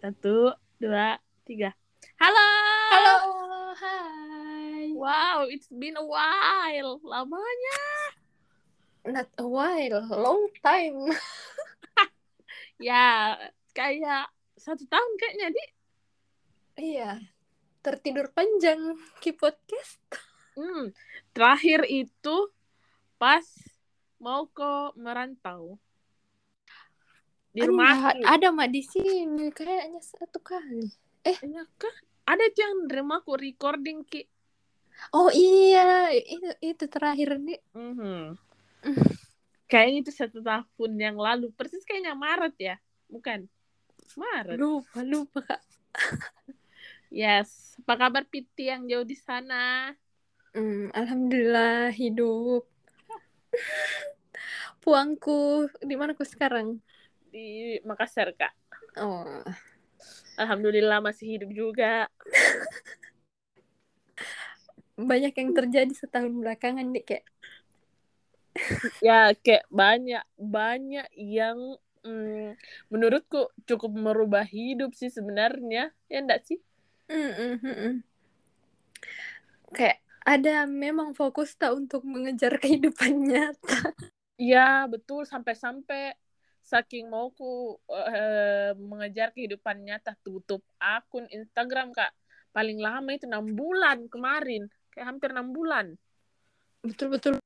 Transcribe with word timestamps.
Satu, 0.00 0.48
dua, 0.80 1.20
tiga. 1.44 1.76
Halo. 2.16 2.48
Halo, 2.88 3.16
hai. 3.76 4.96
Wow, 4.96 5.44
it's 5.44 5.68
been 5.68 5.92
a 5.92 6.00
while. 6.00 6.96
Lamanya. 7.04 7.80
Not 9.04 9.28
a 9.36 9.44
while, 9.44 10.00
long 10.08 10.48
time. 10.64 11.04
Ya, 12.80 13.36
kayak 13.76 14.32
satu 14.56 14.88
tahun 14.88 15.12
kayaknya, 15.20 15.52
Di. 15.52 15.64
Iya, 16.80 17.20
tertidur 17.84 18.32
panjang 18.32 18.96
ki 19.20 19.36
podcast. 19.36 20.00
Hmm, 20.56 20.88
terakhir 21.36 21.84
itu 21.84 22.48
pas 23.20 23.44
mau 24.16 24.48
ke 24.48 24.96
merantau. 24.96 25.76
Di 27.50 27.60
rumah. 27.66 28.14
Enggak, 28.14 28.30
ada 28.30 28.48
mak 28.54 28.68
di 28.70 28.82
sini 28.86 29.50
kayaknya 29.50 30.00
satu 30.02 30.38
kali. 30.38 30.86
Iya 31.26 31.66
kah? 31.76 31.96
Ada 32.30 32.44
tuh 32.54 32.62
yang 32.62 32.74
di 32.86 32.92
rumahku 32.94 33.32
recording, 33.34 34.06
Ki. 34.06 34.22
Oh 35.10 35.32
iya, 35.32 36.12
itu 36.12 36.48
itu 36.62 36.84
terakhir 36.86 37.40
nih. 37.40 37.60
Mhm. 37.74 38.36
Kayaknya 39.70 39.98
itu 40.02 40.12
satu 40.12 40.38
tahun 40.42 40.92
yang 40.98 41.14
lalu. 41.14 41.54
Persis 41.54 41.86
kayaknya 41.86 42.18
Maret 42.18 42.54
ya. 42.58 42.76
Bukan. 43.06 43.46
Maret. 44.18 44.58
Lupa, 44.58 45.00
lupa 45.06 45.40
kak. 45.46 45.62
Yes. 47.10 47.74
Apa 47.82 48.06
kabar 48.06 48.22
Piti 48.22 48.70
yang 48.70 48.86
jauh 48.86 49.02
di 49.02 49.18
sana? 49.18 49.90
Hmm, 50.54 50.94
Alhamdulillah 50.94 51.90
hidup. 51.90 52.70
Puangku 54.82 55.66
di 55.82 55.98
mana 55.98 56.14
ku 56.14 56.22
sekarang? 56.22 56.78
Di 57.30 57.78
Makassar, 57.86 58.34
Kak. 58.34 58.52
Oh, 58.98 59.46
Alhamdulillah 60.34 60.98
masih 60.98 61.38
hidup 61.38 61.50
juga. 61.54 62.10
banyak 65.00 65.32
yang 65.32 65.50
terjadi 65.56 65.92
setahun 65.96 66.28
belakangan 66.28 66.84
nih 66.92 67.04
kayak. 67.06 67.24
Ya, 69.00 69.32
kayak 69.32 69.64
banyak 69.72 70.20
banyak 70.36 71.08
yang 71.16 71.56
mm, 72.04 72.58
menurutku 72.92 73.48
cukup 73.64 73.96
merubah 73.96 74.44
hidup 74.44 74.92
sih 74.92 75.08
sebenarnya. 75.08 75.94
Ya 76.12 76.18
enggak 76.20 76.44
sih? 76.44 76.60
Mm. 77.08 78.04
Kayak 79.72 80.04
ada 80.26 80.68
memang 80.68 81.16
fokus 81.16 81.56
tak 81.56 81.72
untuk 81.72 82.04
mengejar 82.04 82.58
kehidupan 82.62 83.24
nyata. 83.24 83.96
Iya, 84.40 84.88
betul 84.88 85.28
sampai-sampai 85.28 86.16
saking 86.60 87.08
mauku 87.08 87.80
eh, 87.88 88.72
mengejar 88.76 89.32
kehidupan 89.34 89.82
nyata 89.84 90.14
tutup 90.20 90.62
akun 90.76 91.26
Instagram, 91.32 91.90
Kak. 91.90 92.12
Paling 92.50 92.78
lama 92.78 93.10
itu 93.14 93.26
enam 93.26 93.46
bulan 93.54 94.06
kemarin. 94.06 94.66
Kayak 94.90 95.06
hampir 95.16 95.28
enam 95.30 95.54
bulan. 95.54 95.94
Betul-betul. 96.82 97.38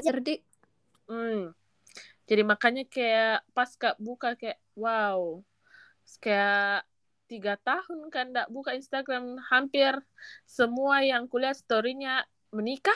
Jadi, 0.00 0.40
Hmm. 1.10 1.50
Jadi 2.30 2.42
makanya 2.46 2.86
kayak 2.86 3.42
pas 3.50 3.74
kak 3.74 3.98
buka 3.98 4.38
kayak 4.38 4.62
wow, 4.78 5.42
kayak 6.22 6.86
tiga 7.26 7.58
tahun 7.58 8.06
kan 8.14 8.30
nggak 8.30 8.46
buka 8.54 8.78
Instagram 8.78 9.34
hampir 9.50 9.98
semua 10.46 11.02
yang 11.02 11.26
kuliah 11.26 11.50
storynya 11.50 12.22
menikah, 12.54 12.94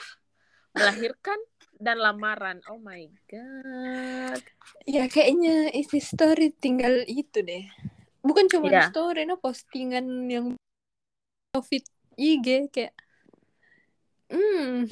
melahirkan 0.71 1.35
dan 1.79 1.97
lamaran. 1.99 2.59
Oh 2.71 2.79
my 2.79 3.07
god. 3.29 4.41
ya 4.85 5.05
kayaknya 5.09 5.69
isi 5.73 5.99
story 6.01 6.53
tinggal 6.53 7.03
itu 7.07 7.41
deh. 7.41 7.65
Bukan 8.25 8.49
cuma 8.49 8.69
Iya. 8.69 8.89
story, 8.89 9.25
no 9.29 9.37
postingan 9.37 10.05
yang 10.29 10.45
COVID 11.53 11.83
IG 12.17 12.47
kayak 12.73 12.93
Hmm, 14.25 14.89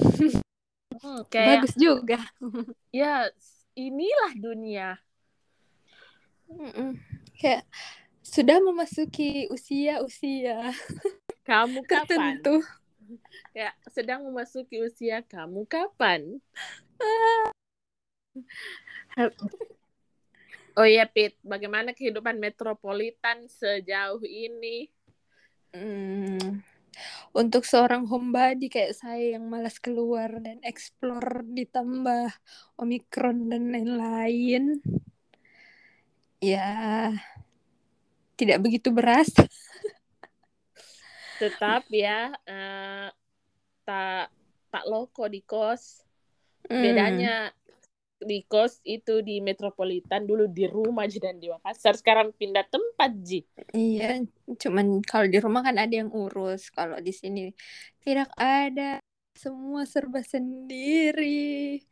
Hmm, 1.02 1.20
kayak 1.28 1.66
bagus 1.66 1.74
juga. 1.74 2.18
ya 2.94 3.28
inilah 3.74 4.32
dunia. 4.38 4.88
Mm-mm. 6.48 6.96
Kayak 7.40 7.66
sudah 8.24 8.58
memasuki 8.62 9.48
usia-usia 9.50 10.72
Kamu 11.44 11.84
kapan? 11.84 12.36
tertentu. 12.38 12.54
Ya 13.54 13.70
sedang 13.94 14.24
memasuki 14.26 14.80
usia 14.82 15.22
kamu 15.22 15.66
kapan? 15.70 16.40
Oh 20.74 20.82
iya 20.82 21.06
Pit, 21.06 21.38
bagaimana 21.46 21.94
kehidupan 21.94 22.34
metropolitan 22.42 23.46
sejauh 23.46 24.18
ini? 24.26 24.90
Hmm. 25.70 26.66
Untuk 27.34 27.62
seorang 27.62 28.06
homebody 28.10 28.66
kayak 28.66 28.98
saya 28.98 29.38
yang 29.38 29.46
malas 29.46 29.78
keluar 29.78 30.34
dan 30.42 30.58
explore 30.66 31.46
ditambah 31.46 32.30
Omikron 32.78 33.50
dan 33.50 33.70
lain-lain. 33.70 34.82
Ya, 36.42 37.10
tidak 38.34 38.62
begitu 38.62 38.90
berasa. 38.90 39.46
Tetap 41.38 41.86
ya, 41.90 42.30
eh, 42.46 43.08
tak 43.82 44.30
tak 44.70 44.84
loko 44.86 45.26
di 45.26 45.42
kos. 45.42 46.03
Hmm. 46.68 46.80
Bedanya 46.82 47.52
di 48.24 48.40
kos 48.48 48.80
itu 48.88 49.20
di 49.20 49.44
metropolitan 49.44 50.24
dulu 50.24 50.48
di 50.48 50.64
rumah 50.64 51.04
aja 51.04 51.20
dan 51.20 51.36
di 51.36 51.52
Makassar 51.52 51.92
sekarang 51.98 52.32
pindah 52.32 52.64
tempat 52.72 53.12
ji. 53.20 53.44
Iya, 53.76 54.24
cuman 54.56 55.04
kalau 55.04 55.28
di 55.28 55.36
rumah 55.42 55.60
kan 55.60 55.76
ada 55.76 55.92
yang 55.92 56.08
urus. 56.08 56.72
Kalau 56.72 56.96
di 57.04 57.12
sini 57.12 57.52
tidak 58.00 58.32
ada. 58.40 58.96
Semua 59.34 59.82
serba 59.84 60.22
sendiri. 60.22 61.82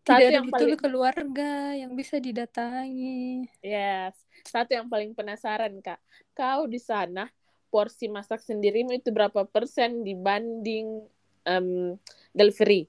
Satu 0.00 0.16
Tidak 0.16 0.16
ada 0.16 0.34
yang 0.38 0.46
betul 0.48 0.74
paling- 0.74 0.80
keluarga 0.80 1.52
yang 1.76 1.92
bisa 1.92 2.16
didatangi. 2.16 3.46
Yes, 3.60 4.16
satu 4.48 4.74
yang 4.74 4.88
paling 4.88 5.12
penasaran 5.12 5.76
kak, 5.84 6.00
kau 6.32 6.64
di 6.64 6.80
sana 6.80 7.28
porsi 7.68 8.08
masak 8.08 8.40
sendirimu 8.40 8.96
itu 8.96 9.12
berapa 9.12 9.44
persen 9.44 10.06
dibanding 10.06 11.04
em, 11.44 11.94
delivery? 12.32 12.88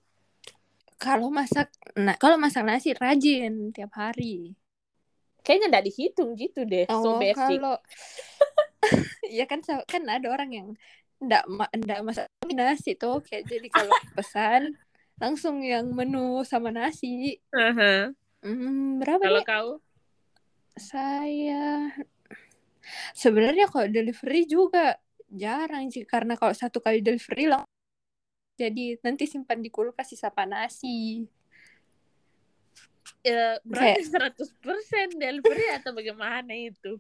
Kalau 0.98 1.30
masak, 1.30 1.70
nah 1.94 2.18
kalau 2.18 2.42
masak 2.42 2.66
nasi 2.66 2.98
rajin 2.98 3.70
tiap 3.70 3.94
hari. 3.94 4.58
Kayaknya 5.46 5.66
nggak 5.72 5.86
dihitung 5.88 6.34
gitu 6.36 6.66
deh, 6.66 6.90
so 6.90 7.16
Oh, 7.16 7.22
basic. 7.22 7.38
kalau 7.38 7.78
ya 9.38 9.46
kan 9.46 9.62
kan 9.64 10.04
ada 10.10 10.28
orang 10.28 10.50
yang 10.52 10.68
ndak 11.18 11.46
ma 11.50 11.66
ndak 11.74 12.02
masak 12.06 12.26
nasi 12.54 12.94
tuh 12.94 13.22
kayak 13.26 13.46
jadi 13.50 13.68
kalau 13.74 13.94
pesan 14.18 14.74
langsung 15.18 15.62
yang 15.66 15.88
menu 15.94 16.42
sama 16.46 16.70
nasi. 16.74 17.42
Aha. 17.54 18.12
Hmm, 18.42 19.02
berapa 19.02 19.22
Kalau 19.22 19.42
nih? 19.42 19.46
kau? 19.46 19.70
Saya 20.78 21.90
sebenarnya 23.18 23.66
kalau 23.70 23.90
delivery 23.90 24.46
juga 24.46 24.98
jarang 25.28 25.90
sih 25.92 26.06
karena 26.08 26.38
kalau 26.40 26.54
satu 26.56 26.80
kali 26.80 27.02
delivery 27.04 27.50
lang 27.50 27.66
jadi 28.58 28.98
nanti 29.06 29.30
simpan 29.30 29.62
di 29.62 29.70
kulkas 29.70 30.10
sisa 30.10 30.34
nasi. 30.50 31.30
Ya, 33.22 33.62
berarti 33.64 34.02
100% 34.04 35.16
delivery 35.16 35.68
atau 35.78 35.94
bagaimana 35.94 36.52
itu? 36.52 36.98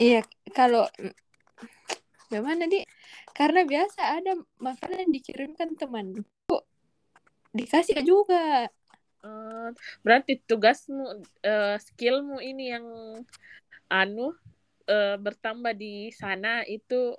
Iya, 0.00 0.24
kalau 0.56 0.88
gimana 2.32 2.64
di? 2.66 2.82
Karena 3.36 3.68
biasa 3.68 4.00
ada 4.16 4.32
makanan 4.58 5.12
dikirimkan 5.12 5.76
teman. 5.76 6.24
Kok 6.48 6.64
dikasih 7.52 8.00
juga. 8.00 8.72
Eh, 9.26 9.68
berarti 10.00 10.40
tugasmu, 10.44 11.20
eh, 11.42 11.76
skillmu 11.80 12.38
ini 12.40 12.72
yang 12.72 12.86
anu 13.90 14.32
eh, 14.86 15.18
bertambah 15.18 15.74
di 15.74 16.14
sana 16.14 16.62
itu 16.62 17.18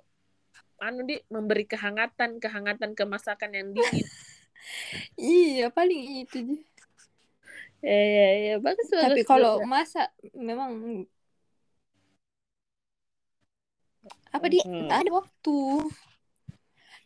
anu 0.78 1.02
di 1.06 1.18
memberi 1.30 1.64
kehangatan 1.66 2.38
kehangatan 2.38 2.94
ke 2.94 3.04
masakan 3.06 3.50
yang 3.54 3.68
dingin. 3.74 4.06
Iya, 5.14 5.70
paling 5.70 6.26
itu. 6.26 6.38
Ji. 6.42 6.56
ya 7.78 7.94
ya 7.94 8.28
ya 8.42 8.54
bagus 8.58 8.90
Tapi 8.90 9.22
bagus 9.22 9.24
kalau 9.24 9.62
juga. 9.62 9.70
masak 9.70 10.08
memang 10.34 10.70
apa 14.34 14.46
di? 14.50 14.58
Mhm. 14.60 14.90
Tak 14.90 14.98
ada 15.06 15.10
waktu. 15.14 15.58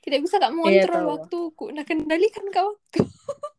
Tidak 0.03 0.19
bisa 0.25 0.41
kak 0.43 0.51
Iya, 0.51 0.57
mengontrol 0.59 1.03
tahu. 1.05 1.11
waktuku. 1.15 1.65
Nah, 1.71 1.85
kendalikan 1.87 2.47
kak 2.51 2.65
waktu. 2.67 3.01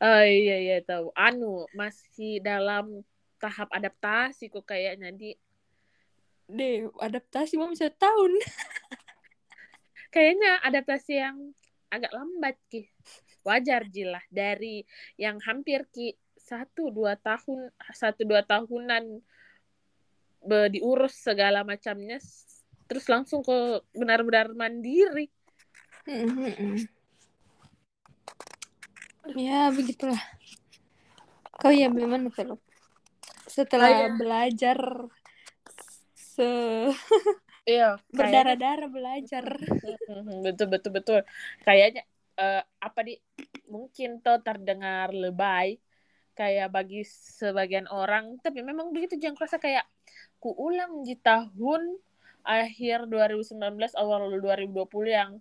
Oh 0.00 0.24
iya 0.24 0.56
iya 0.56 0.76
tahu. 0.80 1.12
Anu 1.12 1.68
masih 1.76 2.40
dalam 2.40 3.04
tahap 3.36 3.68
adaptasi 3.68 4.48
kok 4.48 4.64
kayaknya 4.64 5.12
di 5.12 5.36
Deh, 6.50 6.90
adaptasi 6.98 7.54
mau 7.54 7.70
bisa 7.70 7.86
tahun. 7.94 8.32
kayaknya 10.14 10.58
adaptasi 10.66 11.12
yang 11.22 11.54
agak 11.86 12.10
lambat 12.10 12.58
ki. 12.66 12.90
Wajar 13.46 13.86
jilah 13.88 14.22
dari 14.28 14.84
yang 15.16 15.38
hampir 15.46 15.86
ki 15.88 16.18
satu 16.36 16.90
dua 16.90 17.14
tahun 17.14 17.70
satu 17.94 18.26
dua 18.26 18.42
tahunan 18.42 19.22
be- 20.44 20.70
diurus 20.72 21.14
segala 21.14 21.62
macamnya 21.62 22.18
terus 22.90 23.06
langsung 23.06 23.44
ke 23.44 23.84
benar-benar 23.94 24.50
mandiri 24.56 25.30
Mm-mm. 26.08 26.90
Ya 29.36 29.70
begitulah. 29.70 30.18
Kau 31.60 31.70
ya 31.70 31.86
memang 31.92 32.32
kalau 32.32 32.56
setelah 33.46 34.10
belajar 34.16 34.80
se 36.40 36.50
iya 37.68 38.00
kayaknya 38.16 38.56
berdarah-darah 38.56 38.88
belajar. 38.88 39.44
Betul 40.40 40.66
betul 40.72 40.92
betul. 40.96 41.20
Kayaknya 41.60 42.08
eh, 42.40 42.62
apa 42.80 43.00
di 43.04 43.20
mungkin 43.68 44.24
tuh 44.24 44.40
terdengar 44.40 45.12
lebay 45.12 45.76
kayak 46.32 46.72
bagi 46.72 47.04
sebagian 47.04 47.84
orang 47.92 48.40
tapi 48.40 48.64
memang 48.64 48.96
begitu 48.96 49.20
jangan 49.20 49.36
kerasa 49.36 49.60
kayak 49.60 49.84
ku 50.40 50.56
ulang 50.56 51.04
di 51.04 51.12
tahun 51.20 52.00
akhir 52.40 53.12
2019 53.12 53.60
awal 54.00 54.32
2020 54.40 54.88
yang 55.04 55.36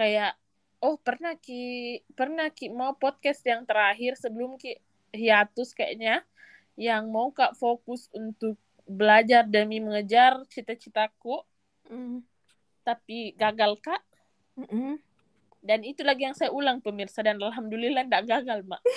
kayak 0.00 0.32
oh 0.80 0.96
pernah 0.96 1.36
ki 1.36 2.00
pernah 2.16 2.48
ki 2.48 2.72
mau 2.72 2.96
podcast 2.96 3.44
yang 3.44 3.68
terakhir 3.68 4.16
sebelum 4.16 4.56
ki 4.56 4.80
hiatus 5.12 5.76
kayaknya 5.76 6.24
yang 6.78 7.12
mau 7.12 7.28
kak 7.34 7.52
fokus 7.58 8.08
untuk 8.16 8.56
belajar 8.88 9.44
demi 9.44 9.78
mengejar 9.78 10.40
cita-citaku 10.48 11.44
Mm. 11.88 12.20
tapi 12.84 13.32
gagal 13.32 13.80
kak 13.80 14.00
Mm-mm. 14.56 15.00
dan 15.60 15.80
itu 15.80 16.04
lagi 16.04 16.28
yang 16.28 16.36
saya 16.36 16.52
ulang 16.52 16.80
pemirsa 16.80 17.24
dan 17.24 17.40
alhamdulillah 17.40 18.04
tidak 18.04 18.24
gagal 18.28 18.60
mak 18.64 18.80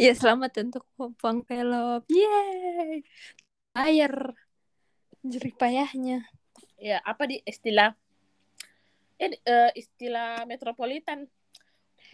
Ya 0.00 0.16
selamat 0.16 0.64
untuk 0.64 0.88
Puang 0.96 1.44
Pelop. 1.44 2.08
Yeay. 2.08 3.04
Air 3.76 4.32
jerih 5.20 5.52
payahnya. 5.52 6.24
ya 6.78 7.02
apa 7.04 7.28
di 7.28 7.36
istilah 7.44 7.92
eh, 9.18 9.36
eh, 9.36 9.70
istilah 9.76 10.46
metropolitan 10.46 11.26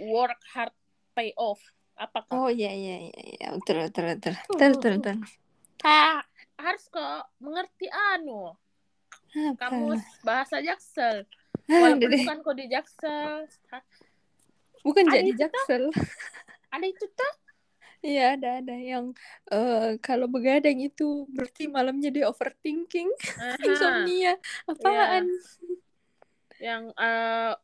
work 0.01 0.41
hard 0.51 0.75
pay 1.13 1.31
off 1.37 1.63
apa 1.95 2.27
kak 2.27 2.35
Oh 2.35 2.51
iya 2.51 2.75
iya 2.75 2.97
iya 3.07 3.21
iya 3.39 3.47
betul 3.55 3.87
betul 3.87 4.05
betul 4.11 4.35
betul 4.51 4.69
betul. 4.75 4.93
betul. 4.99 5.17
Ah, 5.85 6.25
harus 6.59 6.85
kok 6.89 7.27
mengerti 7.43 7.91
anu 7.91 8.55
Apa? 9.35 9.67
kamus 9.71 10.03
bahasa 10.23 10.63
jaksel. 10.63 11.27
Walaupun 11.71 12.11
bukan 12.13 12.39
kok 12.45 12.57
di 12.59 12.67
jaksel. 12.71 13.47
Hah, 13.73 13.83
Bukan 14.85 15.09
Ada 15.09 15.17
jadi 15.25 15.33
jaksel. 15.49 15.89
ada 16.69 16.87
itu 16.87 17.07
tuh 17.09 17.35
Iya 18.05 18.37
ada 18.37 18.61
ada 18.61 18.77
yang 18.77 19.17
eh, 19.49 19.97
kalau 20.05 20.29
begadang 20.29 20.77
itu 20.77 21.25
berarti 21.33 21.73
malamnya 21.73 22.13
dia 22.13 22.29
overthinking, 22.29 23.09
Aha, 23.41 23.65
insomnia, 23.65 24.37
apaan? 24.69 25.25
yang 26.61 26.93
eh 26.93 27.57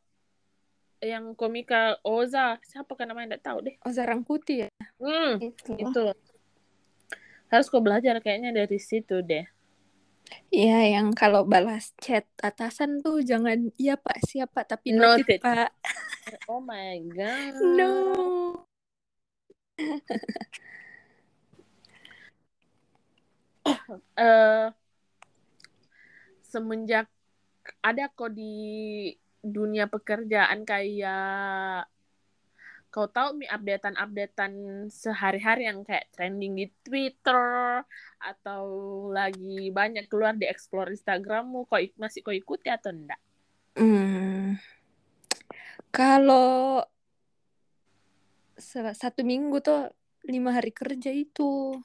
yang 1.01 1.37
komika 1.37 1.97
Oza 2.01 2.57
siapa 2.65 2.97
kan 2.97 3.09
namanya? 3.13 3.37
Tidak 3.37 3.43
tahu 3.45 3.57
deh. 3.69 3.75
Zarang 3.93 4.25
Putih 4.25 4.65
ya? 4.65 4.69
Hmm 4.97 5.37
itu. 5.45 5.71
itu 5.77 6.03
harus 7.51 7.67
kau 7.67 7.83
belajar 7.83 8.23
kayaknya 8.23 8.55
dari 8.55 8.79
situ 8.79 9.19
deh 9.21 9.43
Iya 10.47 10.95
yang 10.95 11.11
kalau 11.11 11.43
balas 11.43 11.91
chat 11.99 12.23
atasan 12.39 13.03
tuh 13.03 13.19
jangan 13.19 13.67
iya 13.75 13.99
Pak 13.99 14.23
siapa 14.23 14.63
tapi 14.63 14.95
noted 14.95 15.27
Noted. 15.27 15.43
Pak. 15.43 15.75
oh 16.51 16.63
my 16.63 17.03
god 17.11 17.51
No. 17.75 17.91
eh 24.15 24.71
semenjak 26.47 27.11
ada 27.83 28.07
kok 28.11 28.31
di 28.31 29.11
dunia 29.43 29.91
pekerjaan 29.91 30.63
kayak 30.63 31.83
kau 32.91 33.07
tahu 33.07 33.39
mi 33.39 33.47
updatean-updatean 33.47 34.51
sehari-hari 34.91 35.63
yang 35.63 35.87
kayak 35.87 36.11
trending 36.11 36.59
di 36.59 36.67
Twitter 36.83 37.79
atau 38.19 38.63
lagi 39.09 39.71
banyak 39.71 40.11
keluar 40.11 40.35
di 40.35 40.43
explore 40.43 40.91
Instagrammu 40.91 41.71
kau 41.71 41.79
ik- 41.79 41.95
masih 41.95 42.19
kau 42.19 42.35
ikuti 42.35 42.67
atau 42.67 42.91
enggak? 42.91 43.21
Hmm. 43.79 44.59
Kalau 45.89 46.83
satu 48.93 49.23
minggu 49.23 49.63
tuh 49.63 49.89
lima 50.27 50.53
hari 50.53 50.69
kerja 50.69 51.09
itu 51.09 51.79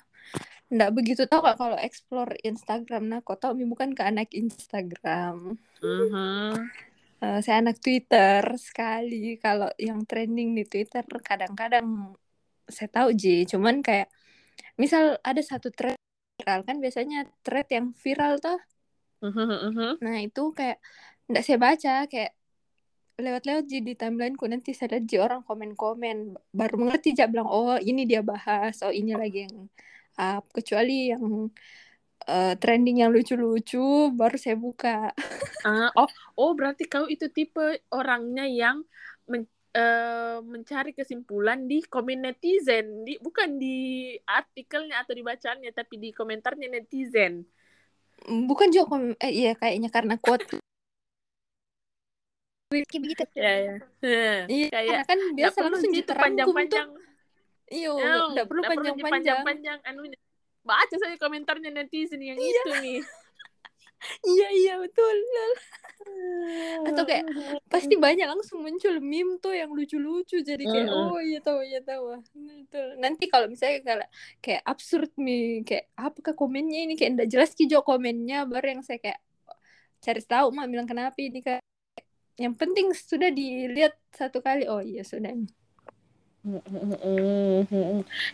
nggak 0.66 0.92
begitu 0.92 1.22
tahu 1.30 1.46
kak 1.46 1.56
kalau 1.56 1.78
explore 1.78 2.34
Instagram 2.42 3.06
nah 3.06 3.22
kok 3.22 3.38
tahu 3.38 3.54
mi 3.54 3.64
bukan 3.64 3.94
ke 3.94 4.02
anak 4.02 4.34
Instagram 4.34 5.54
Mhm. 5.78 6.68
Eh, 7.26 7.40
saya 7.43 7.56
anak 7.62 7.82
Twitter 7.82 8.43
sekali. 8.55 9.34
Kalau 9.43 9.67
yang 9.82 10.06
trending 10.06 10.55
di 10.55 10.62
Twitter 10.62 11.02
kadang-kadang 11.02 12.14
saya 12.67 12.90
tahu 12.90 13.14
Ji 13.14 13.46
cuman 13.46 13.78
kayak 13.82 14.11
misal 14.78 15.19
ada 15.23 15.38
satu 15.43 15.70
thread 15.70 15.99
viral 16.38 16.61
kan 16.67 16.76
biasanya 16.82 17.26
thread 17.43 17.67
yang 17.70 17.87
viral 17.99 18.38
tuh. 18.38 18.58
Mhm, 19.25 19.46
mhm. 19.73 19.90
nah 20.05 20.17
itu 20.20 20.52
kayak 20.52 20.78
nggak 21.26 21.43
saya 21.43 21.58
baca 21.58 21.94
kayak 22.06 22.32
lewat-lewat 23.17 23.64
Ji 23.70 23.78
di 23.81 23.94
timelineku 23.96 24.44
nanti 24.46 24.70
saya 24.76 24.99
lihat 24.99 25.05
Ji 25.08 25.17
orang 25.19 25.40
komen-komen 25.43 26.37
baru 26.52 26.75
mengerti 26.78 27.17
Ji 27.17 27.25
bilang 27.32 27.49
oh 27.49 27.81
ini 27.81 28.05
dia 28.05 28.20
bahas 28.20 28.76
oh 28.87 28.93
ini 28.93 29.17
lagi 29.17 29.49
yang 29.49 29.56
up. 30.20 30.44
Kecuali 30.52 31.12
yang 31.12 31.49
eh, 32.26 32.55
trending 32.58 33.02
yang 33.02 33.11
lucu-lucu 33.14 34.11
baru 34.14 34.37
saya 34.37 34.56
buka 34.58 35.11
Ah, 35.67 35.90
oh, 35.99 36.06
oh 36.38 36.52
berarti 36.55 36.87
kau 36.87 37.11
itu 37.11 37.26
tipe 37.26 37.82
orangnya 37.90 38.46
yang 38.46 38.87
men- 39.26 39.50
eh, 39.75 40.38
mencari 40.46 40.94
kesimpulan 40.94 41.67
di 41.67 41.82
komen 41.82 42.23
netizen, 42.23 43.02
di 43.02 43.19
bukan 43.19 43.58
di 43.58 44.14
artikelnya 44.23 45.02
atau 45.02 45.12
di 45.19 45.26
bacaannya, 45.26 45.70
tapi 45.75 45.94
di 45.99 46.11
komentarnya 46.14 46.70
netizen. 46.70 47.43
bukan 48.26 48.69
juga 48.75 48.84
kom- 48.90 49.19
eh 49.23 49.32
iya 49.32 49.52
kayaknya 49.55 49.90
karena 49.93 50.14
quote 50.19 50.58
Kayak 52.67 53.02
begitu 53.02 53.23
Ya, 53.37 53.52
ya. 53.62 53.75
Iya, 54.50 54.67
Kayak 54.70 54.87
karena 54.87 55.05
kan 55.06 55.19
biasa 55.38 55.58
langsung 55.67 55.93
gitu 55.94 56.12
panjang-panjang. 56.14 56.88
Iya, 57.67 57.90
Oh, 57.90 58.25
nggak 58.34 58.46
perlu 58.46 58.62
nggak 58.62 58.70
perlu 58.70 58.70
panjang-panjang. 58.70 59.12
panjang-panjang 59.14 59.78
anunya. 59.87 60.19
Baca 60.66 60.94
saja 60.98 61.16
komentarnya 61.16 61.70
netizen 61.70 62.18
yang 62.20 62.34
Iya. 62.36 62.50
itu 62.50 62.70
nih. 62.82 63.00
Iya, 64.22 64.48
iya 64.52 64.74
betul. 64.76 65.16
Atau 66.92 67.08
kayak 67.08 67.25
pasti 67.66 67.96
banyak 67.96 68.28
langsung 68.28 68.61
muncul 68.61 69.00
meme 69.00 69.40
tuh 69.40 69.56
yang 69.56 69.73
lucu-lucu 69.73 70.44
jadi 70.44 70.62
kayak 70.62 70.88
Mm-mm. 70.92 71.16
oh 71.16 71.18
iya 71.18 71.40
tahu 71.40 71.64
iya 71.64 71.80
tahu. 71.80 72.20
Betul. 72.37 73.00
Nanti 73.00 73.25
kalau 73.26 73.49
misalnya 73.49 73.80
kayak 73.82 74.08
kayak 74.44 74.62
absurd 74.68 75.11
nih 75.16 75.64
kayak 75.64 75.85
apakah 75.96 76.37
komennya 76.37 76.85
ini 76.87 76.94
kayak 76.94 77.11
enggak 77.18 77.30
jelas 77.32 77.50
ki 77.56 77.66
Jo 77.66 77.80
komennya 77.82 78.44
baru 78.44 78.78
yang 78.78 78.82
saya 78.85 79.00
kayak 79.00 79.18
cari 80.04 80.23
tahu 80.23 80.52
mak 80.52 80.68
bilang 80.68 80.87
kenapa 80.87 81.16
ini 81.18 81.40
kayak 81.40 81.64
yang 82.37 82.52
penting 82.52 82.92
sudah 82.92 83.32
dilihat 83.32 83.96
satu 84.12 84.44
kali 84.44 84.68
oh 84.68 84.85
iya 84.85 85.02
sudah 85.02 85.32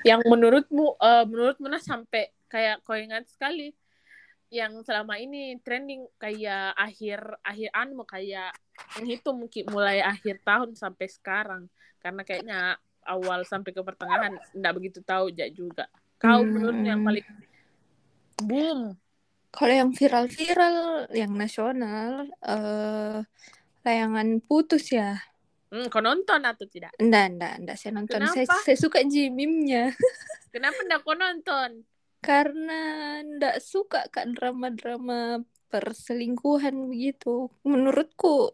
yang 0.05 0.21
menurutmu 0.27 0.97
eh, 1.01 1.25
menurutmu 1.25 1.67
nah 1.69 1.81
sampai 1.83 2.29
kayak 2.53 2.85
kau 2.85 2.97
ingat 2.97 3.25
sekali 3.29 3.73
yang 4.53 4.85
selama 4.85 5.17
ini 5.17 5.57
trending 5.65 6.05
kayak 6.21 6.77
akhir 6.77 7.25
akhir 7.41 7.69
anu 7.73 8.05
kayak 8.05 8.53
menghitung 9.01 9.41
mungkin 9.41 9.65
mulai 9.73 10.05
akhir 10.05 10.45
tahun 10.45 10.77
sampai 10.77 11.09
sekarang 11.09 11.63
karena 12.05 12.21
kayaknya 12.21 12.61
awal 13.09 13.49
sampai 13.49 13.73
ke 13.73 13.81
pertengahan 13.81 14.37
nggak 14.53 14.75
begitu 14.77 15.01
tahu 15.01 15.33
jak 15.33 15.49
juga 15.57 15.89
kau 16.21 16.45
Hmm. 16.45 16.53
menurutmu 16.53 16.85
yang 16.87 17.03
paling 17.03 17.25
boom 18.45 18.81
Kalau 19.53 19.69
yang 19.77 19.93
viral-viral, 19.93 21.13
yang 21.13 21.37
nasional, 21.37 22.25
eh 22.41 23.21
layangan 23.85 24.41
putus 24.41 24.89
ya. 24.89 25.21
Hmm, 25.73 25.89
kau 25.89 26.05
nonton 26.05 26.41
atau 26.45 26.69
tidak 26.69 26.93
Enggak, 27.01 27.25
enggak, 27.33 27.55
enggak 27.65 27.77
saya 27.81 27.93
nonton. 27.97 28.21
Saya, 28.29 28.45
Kenapa? 28.45 28.57
saya 28.61 28.77
suka 28.77 28.99
Jimimnya. 29.03 29.85
kenapa 30.55 30.79
nggak 30.85 31.01
kau 31.01 31.17
nonton 31.17 31.71
Karena 32.21 32.81
enggak 33.25 33.57
suka 33.65 34.07
kak 34.13 34.31
drama-drama 34.37 35.43
perselingkuhan 35.73 36.77
begitu. 36.87 37.49
Menurutku 37.65 38.53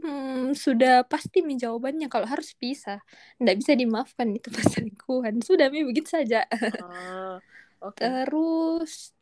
hmm, 0.00 0.56
sudah 0.56 1.04
pasti 1.04 1.44
mi 1.44 1.60
jawabannya 1.60 2.08
kalau 2.08 2.24
harus 2.24 2.56
pisah. 2.56 3.04
Enggak 3.36 3.60
bisa 3.60 3.72
dimaafkan 3.76 4.32
itu 4.32 4.48
perselingkuhan. 4.56 5.44
Sudah 5.44 5.68
mi 5.68 5.84
begitu 5.84 6.16
saja. 6.16 6.48
oh, 6.82 7.36
oke 7.84 8.00
Terus 8.00 9.17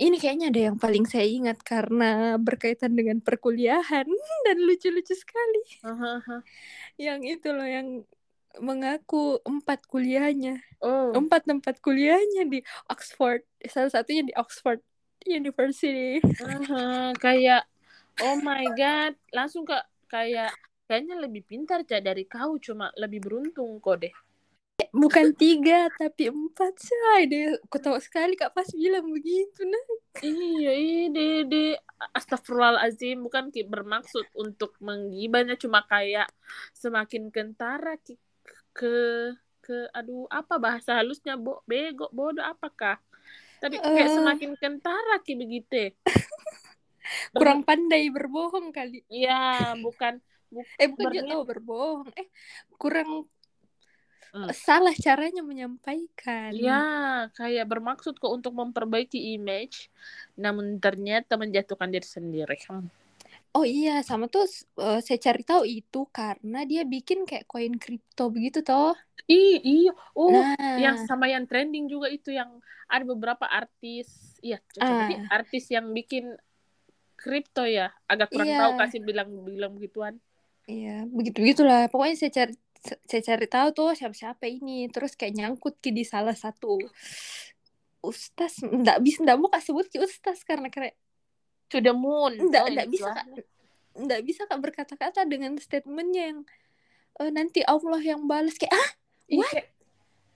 ini 0.00 0.16
kayaknya 0.16 0.48
ada 0.52 0.60
yang 0.72 0.76
paling 0.80 1.04
saya 1.04 1.26
ingat 1.26 1.60
karena 1.60 2.36
berkaitan 2.40 2.92
dengan 2.96 3.20
perkuliahan 3.20 4.06
dan 4.46 4.56
lucu-lucu 4.62 5.14
sekali. 5.16 5.62
Hahaha. 5.84 6.44
Yang 6.96 7.20
itu 7.40 7.48
loh 7.52 7.68
yang 7.68 7.88
mengaku 8.60 9.40
empat 9.48 9.88
kuliahnya 9.88 10.60
Oh, 10.84 11.08
empat 11.16 11.48
tempat 11.48 11.80
kuliahnya 11.80 12.44
di 12.52 12.60
Oxford 12.92 13.40
salah 13.64 13.88
satunya 13.88 14.28
di 14.28 14.34
Oxford 14.36 14.84
University 15.24 16.20
aha, 16.36 17.16
kayak 17.16 17.64
oh 18.20 18.36
my 18.44 18.66
god, 18.76 19.16
langsung 19.32 19.64
kak 19.64 19.88
kayak 20.10 20.52
kayaknya 20.84 21.16
lebih 21.24 21.42
pintar 21.48 21.80
Cak 21.88 22.04
dari 22.04 22.28
kau, 22.28 22.60
cuma 22.60 22.92
lebih 23.00 23.24
beruntung 23.24 23.80
kok 23.80 24.04
deh. 24.04 24.12
Bukan 24.92 25.32
tiga 25.36 25.88
tapi 25.96 26.28
empat 26.28 26.74
say 26.76 27.24
deh 27.24 27.56
aku 27.64 27.76
tahu 27.80 27.96
sekali 27.96 28.36
kak 28.36 28.52
pas 28.52 28.68
bilang 28.72 29.08
begitu 29.08 29.64
nah 29.64 29.84
Iya, 30.20 30.76
ide 31.08 31.48
ide 31.48 31.64
astagfirullahalazim. 32.12 33.24
Bukan 33.24 33.48
ki 33.48 33.64
bermaksud 33.64 34.28
untuk 34.36 34.76
menggibahnya 34.76 35.56
cuma 35.56 35.80
kayak 35.88 36.28
semakin 36.76 37.32
kentara 37.32 37.96
ki 37.96 38.20
ke 38.76 38.92
ke 39.64 39.88
aduh 39.90 40.28
apa 40.28 40.60
bahasa 40.60 41.00
halusnya 41.00 41.40
bo 41.40 41.64
bego 41.64 42.12
bodoh 42.12 42.44
apakah? 42.44 43.00
Tapi 43.56 43.80
kayak 43.80 44.04
Eh. 44.04 44.14
semakin 44.20 44.52
kentara 44.60 45.16
ki 45.24 45.32
begitu. 45.32 45.96
Kurang 47.32 47.64
pandai 47.64 48.12
berbohong 48.12 48.68
kali. 48.68 49.00
Iya, 49.08 49.72
bukan 49.80 50.20
eh 50.76 50.88
bukan 50.92 51.08
Berniat. 51.08 51.24
tahu 51.32 51.42
berbohong. 51.48 52.12
Eh 52.20 52.28
kurang 52.76 53.32
Hmm. 54.32 54.48
salah 54.48 54.96
caranya 54.96 55.44
menyampaikan 55.44 56.56
ya 56.56 56.80
kayak 57.36 57.68
bermaksud 57.68 58.16
kok 58.16 58.32
untuk 58.32 58.56
memperbaiki 58.56 59.36
image 59.36 59.92
namun 60.40 60.80
ternyata 60.80 61.36
menjatuhkan 61.36 61.92
diri 61.92 62.08
sendiri. 62.08 62.56
Hmm. 62.64 62.88
Oh 63.52 63.68
iya, 63.68 64.00
sama 64.00 64.32
tuh 64.32 64.48
eh, 64.80 65.00
saya 65.04 65.20
cari 65.20 65.44
tahu 65.44 65.68
itu 65.68 66.08
karena 66.08 66.64
dia 66.64 66.88
bikin 66.88 67.28
kayak 67.28 67.44
koin 67.44 67.76
kripto 67.76 68.32
begitu 68.32 68.64
toh. 68.64 68.96
Ih, 69.28 69.60
iya. 69.60 69.92
Oh, 70.16 70.32
Nah, 70.32 70.80
yang 70.80 70.96
sama 71.04 71.28
yang 71.28 71.44
trending 71.44 71.84
juga 71.84 72.08
itu 72.08 72.32
yang 72.32 72.48
ada 72.88 73.04
beberapa 73.04 73.44
artis 73.44 74.08
iya 74.40 74.56
Ah. 74.80 75.08
Jadi 75.08 75.28
artis 75.28 75.64
yang 75.68 75.92
bikin 75.92 76.32
kripto 77.20 77.68
ya 77.68 77.92
agak 78.08 78.32
kurang 78.32 78.48
Iya. 78.48 78.60
tahu 78.64 78.72
kasih 78.80 79.00
bilang 79.04 79.28
bilang 79.44 79.72
begituan 79.76 80.16
iya, 80.64 81.04
begitu-begitulah. 81.04 81.92
Pokoknya 81.92 82.16
saya 82.16 82.32
cari 82.32 82.54
saya 82.82 83.22
cari 83.22 83.46
tahu 83.46 83.68
tuh 83.70 83.88
siapa-siapa 83.94 84.44
ini, 84.50 84.90
terus 84.90 85.14
kayak 85.14 85.38
nyangkut 85.38 85.78
ki 85.78 85.94
di 85.94 86.02
salah 86.02 86.34
satu 86.34 86.82
ustaz, 88.02 88.58
nggak 88.58 88.98
bisa 89.00 89.22
nggak 89.22 89.38
mau 89.38 89.46
kak 89.46 89.62
sebut 89.62 89.86
ki 89.86 90.02
ustaz 90.02 90.42
karena 90.42 90.66
kayak 90.66 90.98
the 91.70 91.94
moon. 91.94 92.50
nggak 92.50 92.62
Oh, 92.66 92.68
nggak 92.68 92.90
bisa 92.90 93.08
kak 93.14 93.26
nggak 93.92 94.22
bisa 94.24 94.42
kak 94.48 94.58
berkata-kata 94.58 95.22
dengan 95.28 95.54
statementnya 95.60 96.32
yang 96.34 96.40
"Eh, 97.20 97.30
nanti 97.30 97.60
Allah 97.62 98.00
yang 98.00 98.24
balas. 98.26 98.56
Kayak 98.58 98.74
ah 98.74 98.90
What? 99.32 99.64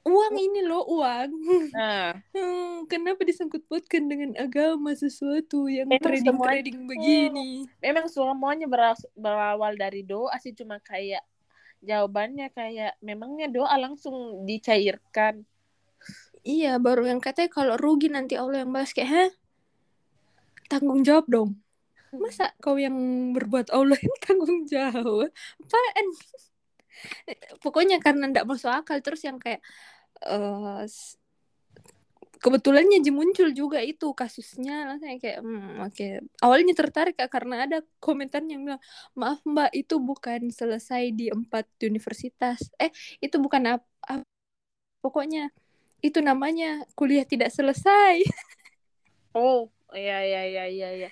uang 0.07 0.35
ini 0.39 0.61
loh 0.63 0.87
uang. 0.87 1.31
Nah. 1.75 2.15
Hmm, 2.37 2.85
kenapa 2.87 3.25
disangkut 3.25 3.65
pautkan 3.67 4.07
dengan 4.07 4.37
agama 4.37 4.93
sesuatu 4.93 5.67
yang 5.67 5.89
Memang 5.89 6.39
trading 6.39 6.85
begini? 6.85 7.65
Memang 7.81 8.07
semuanya 8.07 8.69
berawal 9.17 9.73
dari 9.75 10.05
doa 10.05 10.37
sih 10.39 10.53
cuma 10.53 10.77
kayak 10.85 11.25
jawabannya 11.85 12.53
kayak 12.55 12.97
memangnya 13.05 13.49
doa 13.53 13.77
langsung 13.77 14.45
dicairkan 14.49 15.45
Iya, 16.47 16.79
baru 16.79 17.11
yang 17.11 17.19
katanya 17.19 17.51
kalau 17.51 17.75
rugi 17.75 18.07
nanti 18.07 18.39
Allah 18.39 18.63
yang 18.63 18.71
balas 18.71 18.95
kayak, 18.95 19.11
hah? 19.11 19.31
Tanggung 20.71 21.03
jawab 21.03 21.27
dong. 21.27 21.59
Masa 22.15 22.55
kau 22.63 22.79
yang 22.79 22.95
berbuat 23.35 23.75
Allah 23.75 23.99
yang 23.99 24.17
tanggung 24.25 24.63
jawab? 24.71 25.27
Apaan? 25.59 26.07
Pokoknya 27.67 27.99
karena 27.99 28.31
ndak 28.31 28.47
masuk 28.47 28.71
akal 28.71 29.03
terus 29.03 29.27
yang 29.27 29.43
kayak 29.43 29.59
eh 30.23 30.87
kebetulannya 32.41 33.01
ji 33.01 33.11
muncul 33.13 33.49
juga 33.53 33.81
itu 33.83 34.13
kasusnya. 34.13 34.87
Langsung 34.89 35.11
kayak 35.19 35.41
hmm, 35.41 35.85
oke. 35.87 36.09
Awalnya 36.45 36.75
tertarik 36.77 37.17
karena 37.17 37.65
ada 37.69 37.79
komentar 37.99 38.45
yang 38.45 38.65
bilang 38.65 38.83
maaf 39.17 39.41
mbak 39.43 39.73
itu 39.73 39.97
bukan 39.99 40.53
selesai 40.53 41.13
di 41.13 41.33
empat 41.33 41.67
universitas. 41.85 42.71
Eh 42.77 42.93
itu 43.21 43.37
bukan 43.41 43.81
apa 43.81 44.23
pokoknya 45.01 45.55
itu 46.05 46.19
namanya 46.21 46.85
kuliah 46.99 47.25
tidak 47.25 47.51
selesai. 47.53 48.23
Oh 49.37 49.69
iya 49.93 50.25
iya 50.25 50.43
iya 50.49 50.65
iya 50.69 50.89
iya. 51.05 51.11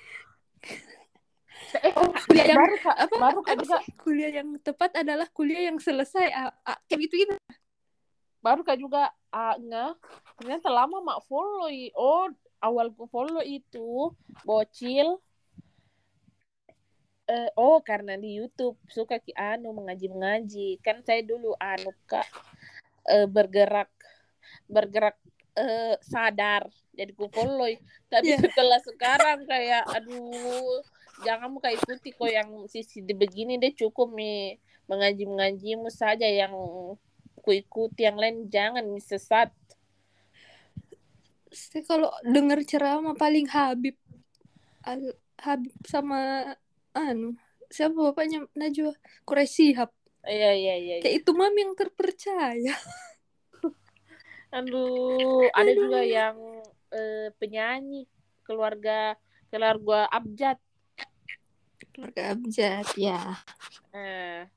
Eh 1.83 1.93
kuliah 1.95 2.47
yang 2.55 2.59
baru 2.61 2.77
kak. 2.81 2.97
apa 2.97 3.15
baru 3.19 3.41
kak 3.43 3.57
apa 3.67 3.79
kuliah 4.01 4.31
yang 4.31 4.49
tepat 4.63 4.91
adalah 5.01 5.27
kuliah 5.31 5.69
yang 5.69 5.79
selesai 5.81 6.31
kayak 6.89 7.01
gitu 7.09 7.15
gitu 7.27 7.35
baru 8.45 8.61
kak 8.61 8.77
juga 8.77 9.09
ah 9.35 9.59
nge 9.59 9.87
ternyata 10.39 10.69
lama 10.71 11.03
mak 11.03 11.21
follow 11.27 11.67
i- 11.67 11.91
oh 11.99 12.31
awal 12.63 12.95
ku 12.95 13.11
follow 13.11 13.43
itu 13.43 14.15
bocil. 14.47 15.19
Eh 17.25 17.51
oh 17.57 17.81
karena 17.81 18.15
di 18.15 18.37
YouTube 18.39 18.77
suka 18.87 19.17
ki 19.19 19.33
anu 19.35 19.73
mengaji 19.73 20.07
mengaji 20.13 20.69
kan 20.85 21.01
saya 21.03 21.25
dulu 21.25 21.57
anu 21.57 21.91
kak 22.05 22.29
eh, 23.11 23.27
bergerak 23.27 23.91
bergerak 24.71 25.17
eh, 25.57 25.97
sadar. 26.05 26.69
Jadi 26.95 27.11
ku 27.17 27.27
follow 27.33 27.67
tapi 28.13 28.31
Iya. 28.31 28.39
setelah 28.45 28.79
sekarang 28.79 29.49
kayak 29.51 29.83
aduh 29.91 30.85
jangan 31.27 31.49
muka 31.51 31.73
ikuti 31.75 32.15
kok 32.15 32.31
yang 32.31 32.49
sisi 32.71 33.03
begini. 33.03 33.59
Deh 33.59 33.75
cukup 33.75 34.13
mi 34.15 34.55
mengaji 34.85 35.25
mengajimu 35.25 35.89
saja 35.89 36.29
yang 36.29 36.53
ku 37.45 37.53
ikuti 37.53 38.09
yang 38.09 38.17
lain 38.17 38.49
jangan 38.49 38.89
sesat. 38.97 39.53
Saya 41.53 41.85
kalau 41.85 42.09
dengar 42.25 42.65
ceramah 42.65 43.13
paling 43.15 43.47
Habib 43.53 43.95
Al- 44.83 45.21
Habib 45.39 45.77
sama 45.85 46.51
anu 46.97 47.37
siapa 47.69 47.95
bapaknya? 47.95 48.49
Najwa 48.57 48.97
Quraisy 49.29 49.77
Shihab 49.77 49.93
iya 50.25 50.57
iya 50.57 50.75
iya 50.81 50.95
iya. 50.99 51.03
kayak 51.05 51.21
itu 51.21 51.31
mam 51.37 51.53
yang 51.53 51.77
terpercaya. 51.77 52.75
Aduh 54.57 55.45
ada 55.53 55.69
Aduh. 55.69 55.85
juga 55.85 56.01
yang 56.01 56.37
eh, 56.89 57.29
penyanyi 57.37 58.09
keluarga 58.41 59.21
keluarga 59.53 60.09
abjad. 60.09 60.57
Keluarga 61.93 62.23
abjad 62.33 62.87
ya. 62.97 63.21
Eh, 63.93 64.49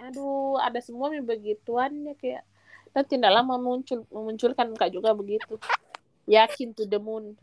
aduh, 0.00 0.58
ada 0.60 0.80
semua 0.80 1.12
nih 1.12 1.24
begituannya 1.24 2.14
kayak 2.18 2.44
dan 2.94 3.04
tidak 3.10 3.30
lama 3.34 3.58
muncul 3.58 4.06
memunculkan 4.08 4.70
kak 4.78 4.94
juga 4.94 5.10
begitu. 5.12 5.58
Yakin 6.30 6.72
to 6.72 6.86
the 6.86 7.02
moon. 7.02 7.34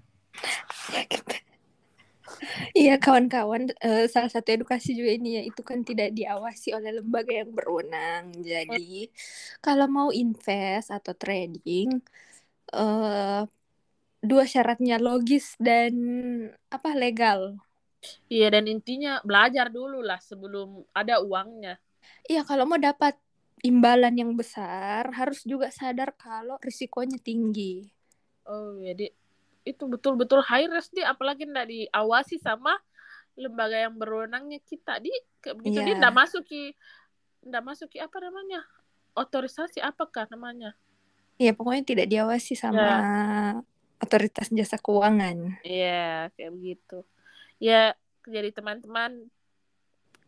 Iya 2.72 2.96
kawan-kawan 2.98 3.76
eh, 3.84 4.08
salah 4.08 4.32
satu 4.32 4.56
edukasi 4.56 4.96
juga 4.96 5.12
ini 5.14 5.30
ya 5.38 5.44
itu 5.46 5.62
kan 5.62 5.84
tidak 5.84 6.16
diawasi 6.16 6.72
oleh 6.74 7.04
lembaga 7.04 7.44
yang 7.44 7.52
berwenang 7.52 8.32
jadi 8.40 9.12
kalau 9.60 9.86
mau 9.92 10.10
invest 10.16 10.90
atau 10.90 11.12
trading 11.12 12.00
eh 12.72 13.44
dua 14.24 14.44
syaratnya 14.48 14.96
logis 14.98 15.60
dan 15.60 15.94
apa 16.72 16.96
legal 16.96 17.60
Iya 18.32 18.50
dan 18.58 18.66
intinya 18.66 19.22
belajar 19.22 19.70
dulu 19.70 20.02
lah 20.02 20.18
sebelum 20.18 20.82
ada 20.90 21.22
uangnya. 21.22 21.78
Iya, 22.28 22.42
kalau 22.46 22.66
mau 22.70 22.78
dapat 22.80 23.18
imbalan 23.62 24.14
yang 24.18 24.32
besar, 24.34 25.10
harus 25.14 25.46
juga 25.46 25.70
sadar 25.70 26.14
kalau 26.18 26.58
risikonya 26.62 27.18
tinggi. 27.22 27.90
Oh 28.46 28.74
jadi 28.82 29.14
itu 29.62 29.84
betul-betul 29.86 30.42
high 30.42 30.66
risk 30.66 30.90
dia 30.98 31.14
apalagi 31.14 31.46
tidak 31.46 31.70
diawasi 31.70 32.42
sama 32.42 32.74
lembaga 33.38 33.78
yang 33.78 33.94
berwenangnya 33.94 34.58
kita 34.66 34.98
di 34.98 35.14
begitu 35.54 35.86
dia 35.86 35.94
Iya. 35.94 36.02
tidak 36.02 36.14
masuk 36.18 36.42
ki 36.50 36.74
tidak 37.46 37.64
masuk 37.70 37.88
ki 37.94 38.02
apa 38.02 38.18
namanya 38.18 38.66
otorisasi 39.14 39.78
apakah 39.78 40.26
namanya 40.34 40.74
Iya, 41.38 41.54
pokoknya 41.54 41.86
tidak 41.86 42.08
diawasi 42.10 42.54
sama 42.58 42.94
otoritas 44.02 44.50
jasa 44.50 44.78
keuangan. 44.82 45.62
Iya, 45.62 46.30
kayak 46.38 46.52
begitu. 46.54 46.98
Ya, 47.58 47.94
jadi 48.30 48.54
teman-teman 48.54 49.30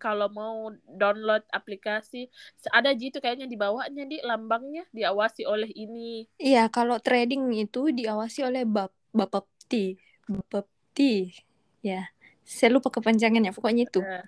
kalau 0.04 0.28
mau 0.28 0.76
download 0.84 1.48
aplikasi 1.48 2.28
ada 2.76 2.92
gitu 2.92 3.24
kayaknya 3.24 3.48
di 3.48 3.56
bawahnya 3.56 4.04
di 4.04 4.20
lambangnya 4.20 4.84
diawasi 4.92 5.48
oleh 5.48 5.72
ini. 5.72 6.28
Iya, 6.36 6.68
kalau 6.68 7.00
trading 7.00 7.56
itu 7.56 7.96
diawasi 7.96 8.44
oleh 8.44 8.68
Bap 8.68 8.92
Bapepti. 9.16 9.96
Bapepti. 10.28 11.32
Ya, 11.80 12.12
saya 12.44 12.76
lupa 12.76 12.92
kepanjangannya, 12.92 13.56
pokoknya 13.56 13.88
itu. 13.88 14.04
Nah, 14.04 14.24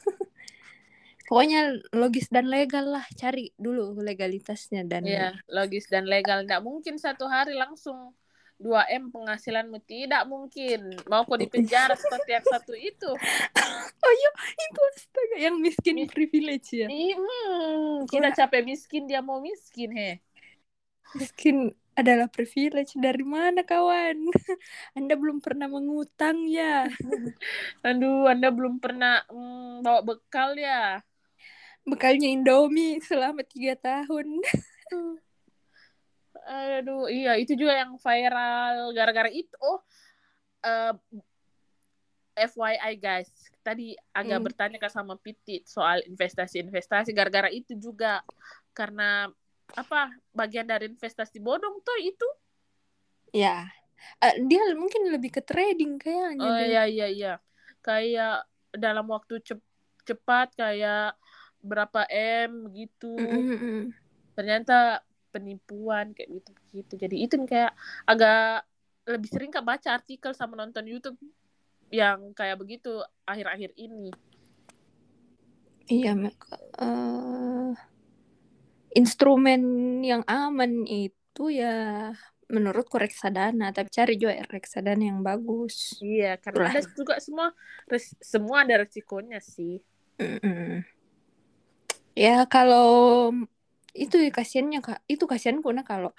Pokoknya 1.28 1.78
logis 1.94 2.26
dan 2.26 2.50
legal 2.50 2.90
lah, 2.90 3.04
cari 3.14 3.54
dulu 3.54 3.94
legalitasnya 4.02 4.82
dan 4.82 5.06
Iya, 5.06 5.38
logis 5.46 5.86
dan 5.86 6.08
legal. 6.08 6.42
Nggak 6.42 6.62
mungkin 6.64 6.98
satu 6.98 7.30
hari 7.30 7.54
langsung 7.54 8.16
2M 8.60 9.08
penghasilanmu? 9.08 9.80
Tidak 9.88 10.28
mungkin. 10.28 11.00
Mau 11.08 11.24
kau 11.24 11.40
dipenjara 11.40 11.96
seperti 11.96 12.30
yang 12.36 12.46
satu 12.46 12.76
itu. 12.76 13.10
Oh 14.00 14.12
iya. 14.16 14.30
Itu 14.56 14.80
astaga 14.96 15.36
yang 15.36 15.56
miskin 15.60 16.00
Mis- 16.00 16.08
privilege 16.08 16.72
ya. 16.72 16.88
Hmm, 16.88 18.08
kita 18.08 18.32
capek 18.32 18.64
miskin 18.64 19.04
dia 19.04 19.20
mau 19.20 19.44
miskin 19.44 19.92
he. 19.92 20.24
Miskin 21.12 21.76
adalah 22.00 22.32
privilege. 22.32 22.96
Dari 22.96 23.20
mana 23.20 23.60
kawan? 23.60 24.16
Anda 24.98 25.14
belum 25.20 25.44
pernah 25.44 25.68
mengutang 25.68 26.48
ya? 26.48 26.88
Aduh 27.86 28.24
anda 28.24 28.48
belum 28.48 28.80
pernah 28.80 29.20
mm, 29.28 29.84
bawa 29.84 30.00
bekal 30.00 30.56
ya? 30.56 31.04
Bekalnya 31.84 32.28
Indomie 32.28 33.00
selama 33.04 33.44
tiga 33.44 33.76
tahun 33.76 34.40
aduh 36.46 37.06
iya 37.10 37.36
itu 37.36 37.52
juga 37.56 37.76
yang 37.76 37.96
viral 38.00 38.92
gara-gara 38.96 39.30
itu. 39.32 39.56
Oh 39.60 39.80
eh, 40.64 40.94
FYI 42.40 42.96
guys. 42.96 43.28
Tadi 43.60 43.92
agak 44.16 44.38
Hmm. 44.40 44.46
bertanya 44.48 44.78
kan 44.80 44.92
sama 44.92 45.14
Pitit 45.20 45.68
soal 45.68 46.00
investasi-investasi. 46.08 47.12
Gara-gara 47.12 47.52
itu 47.52 47.76
juga 47.76 48.24
karena 48.72 49.28
apa 49.76 50.10
bagian 50.34 50.66
dari 50.66 50.90
investasi 50.90 51.38
bodong 51.38 51.78
tuh 51.84 51.98
itu. 52.00 52.28
Ya. 53.30 53.68
Eh, 54.24 54.40
dia 54.48 54.64
mungkin 54.74 55.12
lebih 55.12 55.28
ke 55.28 55.42
trading 55.44 56.00
kayaknya 56.00 56.48
oh 56.48 56.56
iya 56.56 56.82
iya 56.88 57.06
iya. 57.06 57.32
Kayak 57.84 58.48
dalam 58.72 59.04
waktu 59.12 59.44
cep- 59.44 59.68
cepat 60.08 60.56
kayak 60.56 61.14
berapa 61.60 62.08
m 62.48 62.72
gitu. 62.72 63.12
Mm, 63.20 63.44
mm, 63.44 63.58
mm. 63.60 63.84
ternyata 64.32 65.04
penipuan 65.30 66.12
kayak 66.12 66.30
gitu 66.42 66.50
gitu 66.74 66.92
jadi 66.98 67.16
itu 67.16 67.34
kayak 67.46 67.72
agak 68.04 68.66
lebih 69.06 69.28
sering 69.30 69.50
kak 69.50 69.64
baca 69.64 69.88
artikel 69.96 70.34
sama 70.36 70.54
nonton 70.58 70.84
YouTube 70.86 71.16
yang 71.90 72.34
kayak 72.34 72.58
begitu 72.58 73.02
akhir-akhir 73.26 73.74
ini 73.74 74.10
Iya. 75.90 76.14
Eh, 76.78 77.74
instrumen 78.94 79.62
yang 80.06 80.22
aman 80.26 80.86
itu 80.86 81.50
ya 81.50 82.14
menurutku 82.50 82.94
reksadana, 82.98 83.70
tapi 83.70 83.90
cari 83.90 84.14
juga 84.18 84.38
reksadana 84.50 85.02
yang 85.02 85.22
bagus. 85.22 85.98
iya 85.98 86.38
karena 86.38 86.66
Itulah. 86.66 86.74
ada 86.78 86.82
juga 86.94 87.14
semua 87.18 87.46
res- 87.86 88.18
semua 88.22 88.62
ada 88.66 88.82
resikonya 88.86 89.38
sih 89.42 89.82
Mm-mm. 90.18 90.82
Ya 92.14 92.44
kalau 92.46 93.30
itu 93.94 94.16
ya 94.22 94.30
kasihannya 94.30 94.80
kak, 94.82 95.00
itu 95.10 95.24
kasihanku 95.26 95.70
nah 95.74 95.86
kalau 95.86 96.10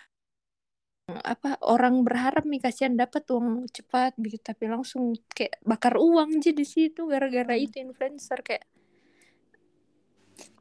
apa 1.11 1.59
orang 1.67 2.07
berharap 2.07 2.47
nih 2.47 2.63
kasihan 2.63 2.95
dapat 2.95 3.27
uang 3.27 3.67
cepat 3.67 4.15
begitu 4.15 4.47
tapi 4.47 4.71
langsung 4.71 5.11
kayak 5.35 5.59
bakar 5.67 5.99
uang 5.99 6.39
aja 6.39 6.55
di 6.55 6.63
situ 6.63 7.03
gara-gara 7.09 7.51
Hmm. 7.51 7.65
itu 7.67 7.75
influencer 7.83 8.39
kayak 8.39 8.63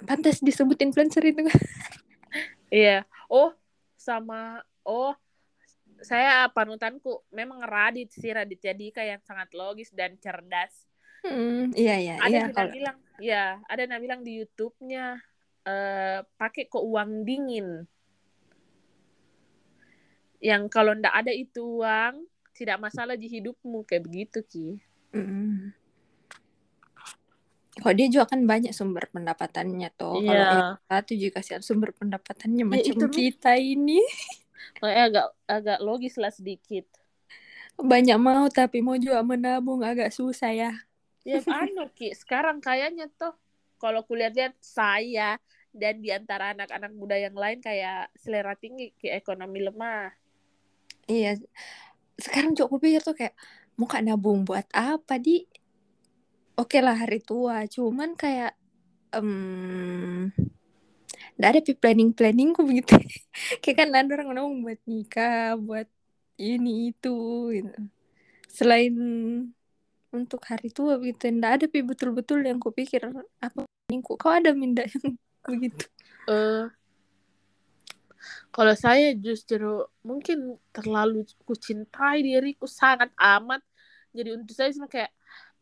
pantas 0.02 0.42
disebut 0.42 0.74
influencer 0.82 1.22
itu 1.22 1.46
kan. 1.46 1.60
iya 2.72 3.06
oh 3.30 3.54
sama 3.94 4.64
oh 4.82 5.14
saya 6.00 6.48
panutanku 6.50 7.22
memang 7.30 7.60
Radit 7.62 8.10
sih 8.10 8.32
Radit 8.32 8.58
Dika 8.58 9.04
yang 9.04 9.20
sangat 9.22 9.52
logis 9.54 9.92
dan 9.94 10.16
cerdas 10.18 10.90
Hmm, 11.20 11.68
iya 11.76 12.00
iya 12.00 12.14
ada 12.16 12.32
iya 12.32 12.40
yang 12.48 12.52
kalau 12.56 12.72
bilang 12.72 12.98
ya 13.20 13.44
ada 13.68 13.80
yang 13.84 14.00
bilang 14.00 14.20
di 14.24 14.40
YouTube-nya 14.40 15.20
eh 15.70 16.18
pakai 16.34 16.66
kok 16.66 16.82
uang 16.82 17.22
dingin 17.22 17.86
yang 20.40 20.66
kalau 20.72 20.96
ndak 20.96 21.12
ada 21.12 21.30
itu 21.30 21.60
uang 21.78 22.24
tidak 22.56 22.80
masalah 22.80 23.14
di 23.14 23.28
hidupmu 23.28 23.86
kayak 23.86 24.04
begitu 24.04 24.38
ki 24.42 24.68
Mm. 25.10 25.74
Kok 27.82 27.94
dia 27.98 28.06
juga 28.06 28.30
kan 28.30 28.46
banyak 28.46 28.70
sumber 28.70 29.10
pendapatannya 29.10 29.90
tuh. 29.98 30.22
Kalau 30.22 30.38
Iya. 30.38 30.54
yang 30.54 30.70
satu 30.86 31.12
juga 31.18 31.42
kasihan 31.42 31.62
sumber 31.66 31.90
pendapatannya 31.90 32.62
Ya, 32.62 32.70
macam 32.78 32.94
itu, 32.94 33.06
kita 33.10 33.58
ini 33.58 33.98
Makanya 34.78 35.02
agak 35.10 35.26
agak 35.50 35.78
logis 35.82 36.14
lah 36.14 36.30
sedikit 36.30 36.86
banyak 37.80 38.18
mau 38.20 38.44
tapi 38.52 38.84
mau 38.84 38.94
juga 39.00 39.24
menabung 39.24 39.80
agak 39.80 40.12
susah 40.12 40.52
ya. 40.52 40.72
ya 41.24 41.40
anu 41.48 41.88
ki 41.96 42.12
sekarang 42.12 42.60
kayaknya 42.60 43.08
tuh 43.16 43.32
kalau 43.80 44.04
kulihat-lihat 44.04 44.52
saya 44.60 45.40
dan 45.70 46.02
di 46.02 46.10
antara 46.10 46.52
anak-anak 46.52 46.92
muda 46.94 47.16
yang 47.16 47.34
lain 47.34 47.62
kayak 47.62 48.10
selera 48.18 48.58
tinggi 48.58 48.90
ki 48.98 49.10
ekonomi 49.10 49.62
lemah 49.62 50.10
Iya. 51.10 51.42
Sekarang 52.14 52.54
aku 52.54 52.78
pikir 52.78 53.02
tuh 53.02 53.18
kayak 53.18 53.34
mau 53.74 53.90
kak 53.90 54.06
nabung 54.06 54.46
buat 54.46 54.66
apa 54.70 55.18
di? 55.18 55.42
Oke 56.54 56.78
lah 56.84 56.94
hari 56.94 57.18
tua, 57.24 57.66
cuman 57.66 58.14
kayak 58.14 58.54
em 59.16 59.30
nggak 61.34 61.50
ada 61.56 61.60
planning 61.74 62.12
planningku 62.12 62.62
begitu. 62.62 62.94
kayak 63.64 63.76
kan 63.80 63.88
ada 63.96 64.10
orang 64.12 64.30
nabung 64.36 64.60
buat 64.62 64.80
nikah, 64.86 65.56
buat 65.58 65.88
ini 66.38 66.92
itu 66.94 67.16
gitu. 67.56 67.80
Selain 68.46 68.94
untuk 70.12 70.42
hari 70.46 70.68
tua 70.70 71.00
begitu, 71.00 71.32
nggak 71.32 71.52
ada 71.58 71.64
pi 71.66 71.80
betul-betul 71.82 72.44
yang 72.44 72.60
kupikir 72.60 73.08
apa 73.40 73.64
planningku. 73.64 74.20
Kau 74.20 74.30
ada 74.30 74.52
minda 74.52 74.84
yang 74.84 75.16
begitu? 75.46 75.84
eh 76.28 76.66
kalau 78.50 78.74
saya 78.76 79.14
justru 79.16 79.86
mungkin 80.04 80.58
terlalu 80.74 81.24
kucintai 81.46 82.20
diriku 82.20 82.66
sangat 82.68 83.08
amat 83.16 83.62
jadi 84.12 84.36
untuk 84.36 84.52
saya 84.52 84.74
kayak 84.90 85.12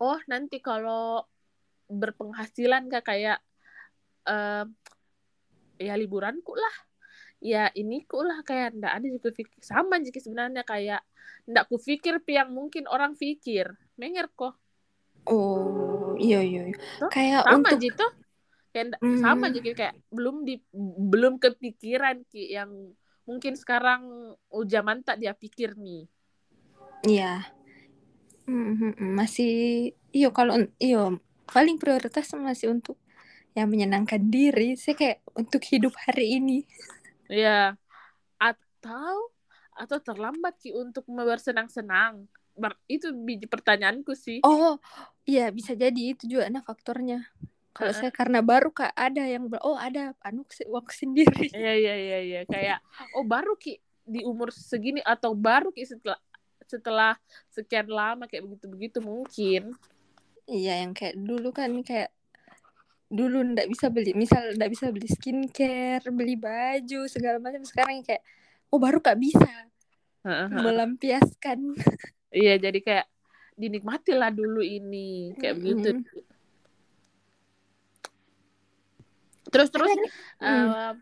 oh 0.01 0.19
nanti 0.27 0.59
kalau 0.59 1.23
berpenghasilan 1.89 2.91
kak 2.91 3.05
kayak 3.07 3.39
eh 4.29 4.65
ya 5.79 5.95
liburanku 5.95 6.59
lah 6.59 6.75
ya 7.39 7.71
ini 7.79 8.03
ku 8.03 8.19
lah 8.27 8.43
kayak 8.43 8.75
ndak 8.75 8.93
ada 8.99 9.07
juga 9.07 9.31
pikir 9.31 9.63
sama 9.63 10.03
jika 10.03 10.19
sebenarnya 10.19 10.67
kayak 10.67 11.07
ndak 11.47 11.71
kupikir 11.71 12.19
pi 12.19 12.35
yang 12.35 12.51
mungkin 12.51 12.91
orang 12.91 13.15
pikir 13.15 13.79
menger 13.95 14.27
kok 14.35 14.59
Oh 15.29 16.17
iya 16.17 16.41
iya. 16.41 16.73
iya. 16.73 16.77
Tuh, 16.97 17.11
Kayak 17.13 17.45
sama 17.45 17.69
untuk 17.69 17.79
gitu 17.85 18.07
kayak 18.79 18.99
Hmm. 19.03 19.19
sama 19.19 19.47
jadi 19.51 19.71
kayak 19.75 19.95
belum 20.15 20.47
di 20.47 20.63
belum 21.11 21.43
kepikiran 21.43 22.23
ki 22.31 22.55
yang 22.55 22.71
mungkin 23.27 23.59
sekarang 23.59 24.03
ujaman 24.49 25.03
tak 25.03 25.19
dia 25.21 25.35
pikir 25.35 25.75
nih 25.75 26.07
Iya. 27.07 27.47
Hmm, 28.49 28.75
hmm, 28.75 28.93
hmm. 28.99 29.11
Masih 29.15 29.53
iyo 30.11 30.35
kalau 30.35 30.59
iyo 30.83 31.23
paling 31.47 31.79
prioritas 31.79 32.33
masih 32.35 32.75
untuk 32.75 32.99
yang 33.55 33.71
menyenangkan 33.71 34.19
diri. 34.19 34.75
Saya 34.75 34.99
kayak 34.99 35.19
untuk 35.37 35.63
hidup 35.69 35.95
hari 36.09 36.39
ini. 36.43 36.67
ya 37.29 37.77
atau 38.41 39.15
atau 39.77 39.99
terlambat 40.01 40.57
ki 40.59 40.73
untuk 40.73 41.05
bersenang-senang 41.07 42.25
Ber- 42.59 42.81
itu 42.91 43.13
biji 43.15 43.47
pertanyaanku 43.47 44.17
sih 44.19 44.43
Oh, 44.43 44.81
iya 45.29 45.53
bisa 45.53 45.77
jadi 45.79 46.17
itu 46.17 46.27
juga 46.27 46.51
nah 46.51 46.65
faktornya. 46.65 47.29
Kalau 47.73 47.93
saya 47.95 48.11
karena 48.11 48.43
baru 48.43 48.75
kak 48.75 48.91
ada 48.91 49.23
yang 49.23 49.47
oh 49.63 49.79
ada 49.79 50.11
anu 50.25 50.43
uang 50.67 50.89
sendiri. 50.91 51.47
Iya 51.55 51.73
iya 51.79 51.95
iya 51.95 52.19
iya 52.23 52.41
kayak 52.43 52.79
oh 53.15 53.23
baru 53.23 53.55
ki 53.55 53.79
di 54.03 54.25
umur 54.25 54.51
segini 54.51 54.99
atau 55.05 55.37
baru 55.37 55.71
ki 55.71 55.85
setelah 55.87 56.19
setelah 56.67 57.15
sekian 57.53 57.89
lama 57.89 58.27
kayak 58.27 58.45
begitu 58.45 58.67
begitu 58.67 58.99
mungkin. 58.99 59.73
Iya 60.49 60.85
yang 60.85 60.93
kayak 60.97 61.17
dulu 61.17 61.55
kan 61.55 61.71
kayak 61.85 62.11
dulu 63.09 63.41
ndak 63.41 63.73
bisa 63.73 63.89
beli 63.89 64.13
misal 64.13 64.53
ndak 64.53 64.69
bisa 64.69 64.93
beli 64.93 65.09
skincare 65.09 66.05
beli 66.13 66.35
baju 66.35 67.07
segala 67.07 67.39
macam. 67.39 67.63
Sekarang 67.63 68.03
kayak 68.03 68.25
oh 68.69 68.81
baru 68.83 68.99
kak 68.99 69.17
bisa 69.17 69.71
heeh. 70.27 70.49
melampiaskan. 70.51 71.79
Iya 72.35 72.59
jadi 72.59 72.81
kayak 72.85 73.07
dinikmatilah 73.59 74.31
dulu 74.31 74.63
ini 74.63 75.35
kayak 75.35 75.59
begitu 75.59 75.89
Mm-mm. 75.99 76.27
Terus 79.49 79.69
terus 79.73 79.91
Hmm. 80.39 80.99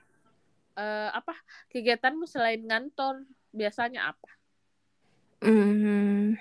eh, 0.76 1.08
apa 1.12 1.34
kegiatanmu 1.72 2.28
selain 2.28 2.60
ngantor 2.62 3.24
biasanya 3.52 4.12
apa? 4.12 4.30
Hmm, 5.40 6.36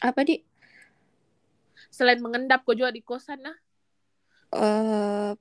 apa 0.00 0.20
di 0.24 0.40
selain 1.92 2.20
mengendap 2.20 2.64
kok 2.64 2.76
juga 2.76 2.92
di 2.92 3.02
kosan 3.04 3.40
nah 3.44 3.56
eh 4.48 5.32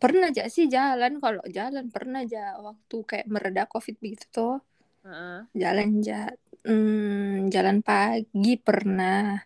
pernah 0.00 0.28
aja 0.28 0.44
sih 0.52 0.68
jalan. 0.68 1.16
Kalau 1.20 1.44
jalan 1.48 1.88
pernah 1.88 2.20
aja 2.24 2.60
waktu 2.60 2.96
kayak 3.04 3.26
mereda 3.28 3.64
covid 3.64 3.96
begitu. 4.00 4.28
Tuh 4.32 4.56
Heeh. 5.04 5.48
jalan 5.56 6.00
ja. 6.04 6.28
Hmm, 6.64 7.48
jalan 7.52 7.80
pagi 7.84 8.56
pernah. 8.60 9.36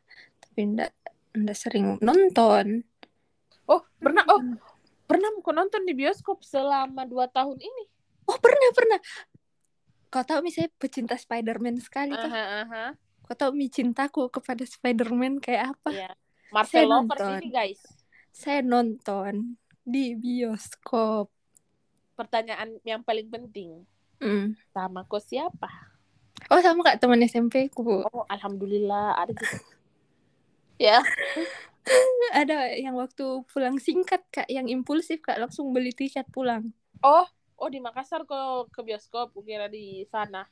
Tapi 0.43 0.61
ndak 0.75 0.91
ndak 1.35 1.57
sering 1.59 1.99
nonton. 2.03 2.83
Oh 3.71 3.83
pernah. 4.03 4.23
Oh 4.27 4.43
pernah 5.09 5.33
kok 5.41 5.55
nonton 5.57 5.83
di 5.89 5.97
bioskop 5.97 6.45
selama 6.45 7.09
dua 7.09 7.27
tahun 7.33 7.57
ini 7.57 7.85
oh 8.29 8.37
pernah 8.37 8.71
pernah 8.77 9.01
kau 10.09 10.25
tahu 10.25 10.41
misalnya 10.41 10.73
pecinta 10.81 11.15
Spider-Man 11.21 11.85
sekali 11.85 12.17
tuh. 12.17 12.33
Aha, 12.33 12.65
aha. 12.65 12.85
Kau 13.29 13.37
tahu 13.37 13.53
mi 13.53 13.69
cintaku 13.69 14.33
kepada 14.33 14.65
Spider-Man 14.65 15.37
kayak 15.37 15.77
apa? 15.77 15.93
Saya 15.93 16.13
Marvel 16.49 16.85
lovers 16.89 17.21
nonton. 17.21 17.41
ini 17.45 17.49
guys. 17.53 17.81
Saya 18.33 18.61
nonton 18.65 19.35
di 19.85 20.17
bioskop. 20.17 21.29
Pertanyaan 22.17 22.81
yang 22.89 23.05
paling 23.05 23.29
penting. 23.29 23.85
Mm. 24.25 24.57
Sama 24.73 25.05
kau 25.05 25.21
siapa? 25.21 25.69
Oh 26.49 26.61
sama 26.65 26.81
kak 26.89 27.05
teman 27.05 27.21
SMP 27.29 27.69
ku. 27.69 27.85
Oh, 27.85 28.25
alhamdulillah 28.33 29.13
ada 29.13 29.37
gitu. 29.37 29.45
ya. 30.89 31.05
Ada 32.45 32.77
yang 32.77 32.95
waktu 32.99 33.45
pulang 33.49 33.81
singkat 33.81 34.23
kak, 34.29 34.49
yang 34.51 34.69
impulsif 34.69 35.25
kak 35.25 35.41
langsung 35.41 35.73
beli 35.73 35.93
tiket 35.97 36.29
pulang. 36.29 36.73
Oh, 37.01 37.27
oh 37.57 37.69
di 37.69 37.81
Makassar 37.81 38.29
kok 38.29 38.71
ke 38.71 38.81
bioskop, 38.85 39.33
kira 39.43 39.67
di 39.71 40.05
sana. 40.09 40.45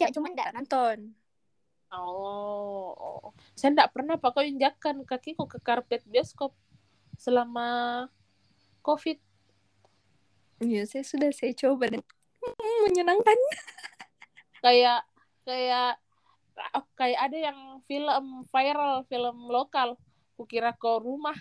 Ya 0.00 0.08
cuman 0.10 0.34
nggak 0.34 0.52
nonton. 0.58 1.14
Oh, 1.92 2.96
oh. 2.96 3.36
saya 3.52 3.76
enggak 3.76 3.92
pernah 3.92 4.16
pak 4.16 4.32
kau 4.32 4.40
injakkan 4.40 5.04
kakiku 5.04 5.44
ke 5.44 5.60
karpet 5.60 6.00
bioskop 6.08 6.56
selama 7.20 8.08
COVID. 8.80 9.20
Ya 10.64 10.88
saya 10.88 11.04
sudah 11.04 11.28
saya 11.36 11.52
coba 11.52 11.92
dan 11.92 12.00
menyenangkan. 12.88 13.36
Kayak 14.64 15.04
kayak 15.44 16.00
oh, 16.76 16.84
kayak 16.96 17.20
ada 17.30 17.38
yang 17.50 17.58
film 17.88 18.46
viral, 18.48 19.04
film 19.08 19.36
lokal. 19.48 19.96
Kukira 20.36 20.72
kau 20.74 20.98
rumah. 20.98 21.36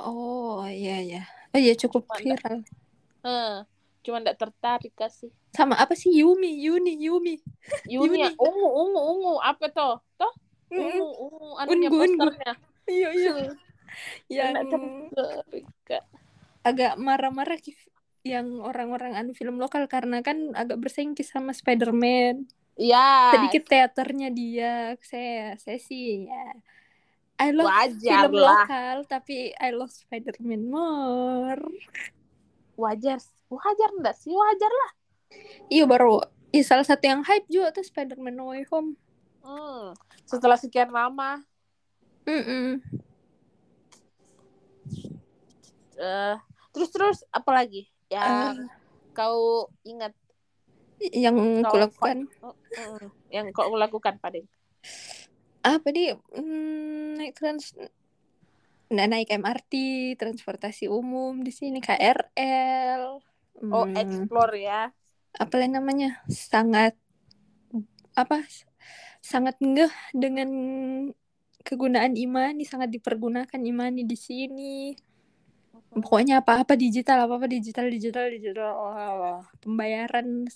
Oh 0.00 0.64
iya 0.64 1.00
ya. 1.02 1.22
Oh 1.52 1.58
iya 1.60 1.74
cukup 1.76 2.06
Cuman 2.08 2.18
viral. 2.20 2.58
Eh, 3.20 3.56
cuma 4.06 4.16
enggak 4.22 4.38
tertarik 4.40 4.92
kasih. 4.96 5.28
Sama 5.52 5.76
apa 5.76 5.92
sih 5.98 6.08
Yumi, 6.14 6.60
Yuni, 6.62 6.96
Yumi. 6.96 7.36
Yuni, 7.90 8.24
Yuni. 8.24 8.36
ungu, 8.38 8.68
ungu, 8.68 9.00
ungu, 9.00 9.32
apa? 9.42 9.68
Toh? 9.68 9.98
Mm-mm. 10.70 10.86
Ungu, 10.86 11.08
ungu, 11.26 11.48
anunya 11.58 11.90
Ungu, 11.90 11.98
posternya. 11.98 12.52
Iya 12.86 13.08
iya. 13.12 13.32
Yang 14.30 14.54
agak 16.62 16.94
marah-marah 17.00 17.58
yang 18.20 18.60
orang-orang 18.60 19.16
anu 19.16 19.32
film 19.32 19.56
lokal 19.56 19.88
karena 19.88 20.20
kan 20.20 20.52
agak 20.52 20.76
bersaing 20.76 21.16
ki 21.16 21.24
sama 21.24 21.56
Spider-Man. 21.56 22.44
Iya. 22.80 23.36
Sedikit 23.36 23.68
teaternya 23.68 24.28
dia. 24.32 24.96
Saya 25.04 25.60
saya 25.60 25.76
sih 25.76 26.24
ya 26.24 26.56
I 27.40 27.52
love 27.52 27.68
Wajar 27.68 28.28
film 28.28 28.40
lah. 28.40 28.64
lokal 28.64 28.96
tapi 29.04 29.52
I 29.56 29.68
love 29.76 29.92
Spider-Man 29.92 30.64
more. 30.68 31.60
Wajar. 32.80 33.20
Wajar 33.52 33.90
enggak 33.96 34.16
sih? 34.16 34.32
Wajar 34.32 34.72
lah. 34.72 34.90
Iya 35.68 35.84
baru 35.84 36.24
Iya 36.50 36.64
salah 36.66 36.82
satu 36.82 37.06
yang 37.06 37.22
hype 37.22 37.46
juga 37.46 37.70
tuh 37.70 37.86
Spider-Man 37.86 38.34
No 38.34 38.50
Way 38.50 38.66
Home. 38.74 38.98
Hmm. 39.40 39.94
Setelah 40.26 40.58
sekian 40.58 40.90
lama, 40.90 41.40
Mm-mm. 42.26 42.82
eh 46.00 46.36
terus 46.74 46.90
terus 46.90 47.18
apa 47.30 47.50
lagi? 47.54 47.86
Ah, 48.10 48.50
Yang 48.54 48.68
kau 49.14 49.70
ingat 49.86 50.10
yang 51.00 51.36
Kau- 51.64 51.72
kulakukan. 51.72 52.28
Oh, 52.44 52.54
mm, 52.76 53.04
yang 53.32 53.46
kau 53.56 53.72
lakukan, 53.76 54.14
Padeng? 54.20 54.46
apa 55.60 55.88
nih 55.92 56.16
Hmm, 56.32 57.20
naik 57.20 57.36
trans 57.36 57.76
nah, 58.90 59.06
naik 59.06 59.28
MRT 59.30 59.72
transportasi 60.18 60.90
umum 60.90 61.40
di 61.46 61.52
sini 61.54 61.78
KRL 61.78 63.22
Oh, 63.60 63.84
Hmm, 63.84 63.92
explore 63.92 64.56
ya. 64.56 64.88
apa 65.36 65.54
lagi 65.60 65.72
namanya? 65.76 66.24
Sangat 66.32 66.96
apa? 68.16 68.40
Sangat 69.20 69.60
ngeh 69.60 69.92
dengan 70.16 70.48
kegunaan 71.60 72.16
imani 72.16 72.64
sangat 72.64 72.88
dipergunakan 72.88 73.60
imani 73.60 74.02
di 74.08 74.16
sini. 74.16 74.96
Pokoknya 75.92 76.40
apa-apa 76.40 76.74
digital 76.78 77.26
apa-apa 77.28 77.46
digital 77.50 77.86
digital 77.90 78.26
digital. 78.32 78.70
Oh, 78.74 79.44
pembayaran 79.62 80.48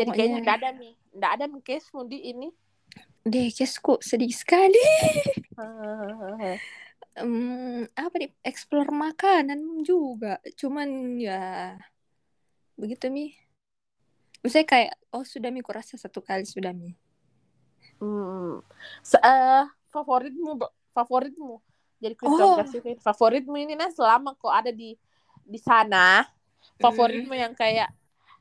Jadi 0.00 0.10
kayaknya 0.16 0.38
enggak 0.40 0.58
ada 0.64 0.70
nih. 0.72 0.92
Enggak 1.12 1.32
ada 1.36 1.44
nih 1.44 1.62
case 1.62 1.88
di 2.08 2.18
ini. 2.32 2.48
deh 3.20 3.52
kok 3.52 4.00
sedih 4.00 4.32
sekali 4.32 4.80
Hmm, 7.20 7.84
apa 7.98 8.14
nih 8.16 8.32
explore 8.46 8.88
makanan 8.94 9.82
juga 9.84 10.38
cuman 10.56 11.18
ya 11.20 11.74
begitu 12.78 13.10
mi 13.12 13.34
Maksudnya 14.40 14.64
kayak 14.64 14.92
oh 15.12 15.20
sudah 15.26 15.52
mi 15.52 15.60
kurasa 15.60 16.00
satu 16.00 16.24
kali 16.24 16.48
sudah 16.48 16.72
mi 16.72 16.96
Hmm. 18.00 18.64
Se- 19.04 19.20
eh, 19.20 19.64
favoritmu 19.92 20.56
favoritmu. 20.96 21.60
Jadi 22.00 22.14
Crystal 22.16 22.56
Oh. 22.56 22.64
Favoritmu 23.04 23.56
ini 23.60 23.76
nah 23.76 23.92
selama 23.92 24.32
kau 24.40 24.48
ada 24.48 24.72
di 24.72 24.96
di 25.44 25.60
sana, 25.60 26.24
favoritmu 26.80 27.36
yang 27.36 27.52
kayak 27.52 27.92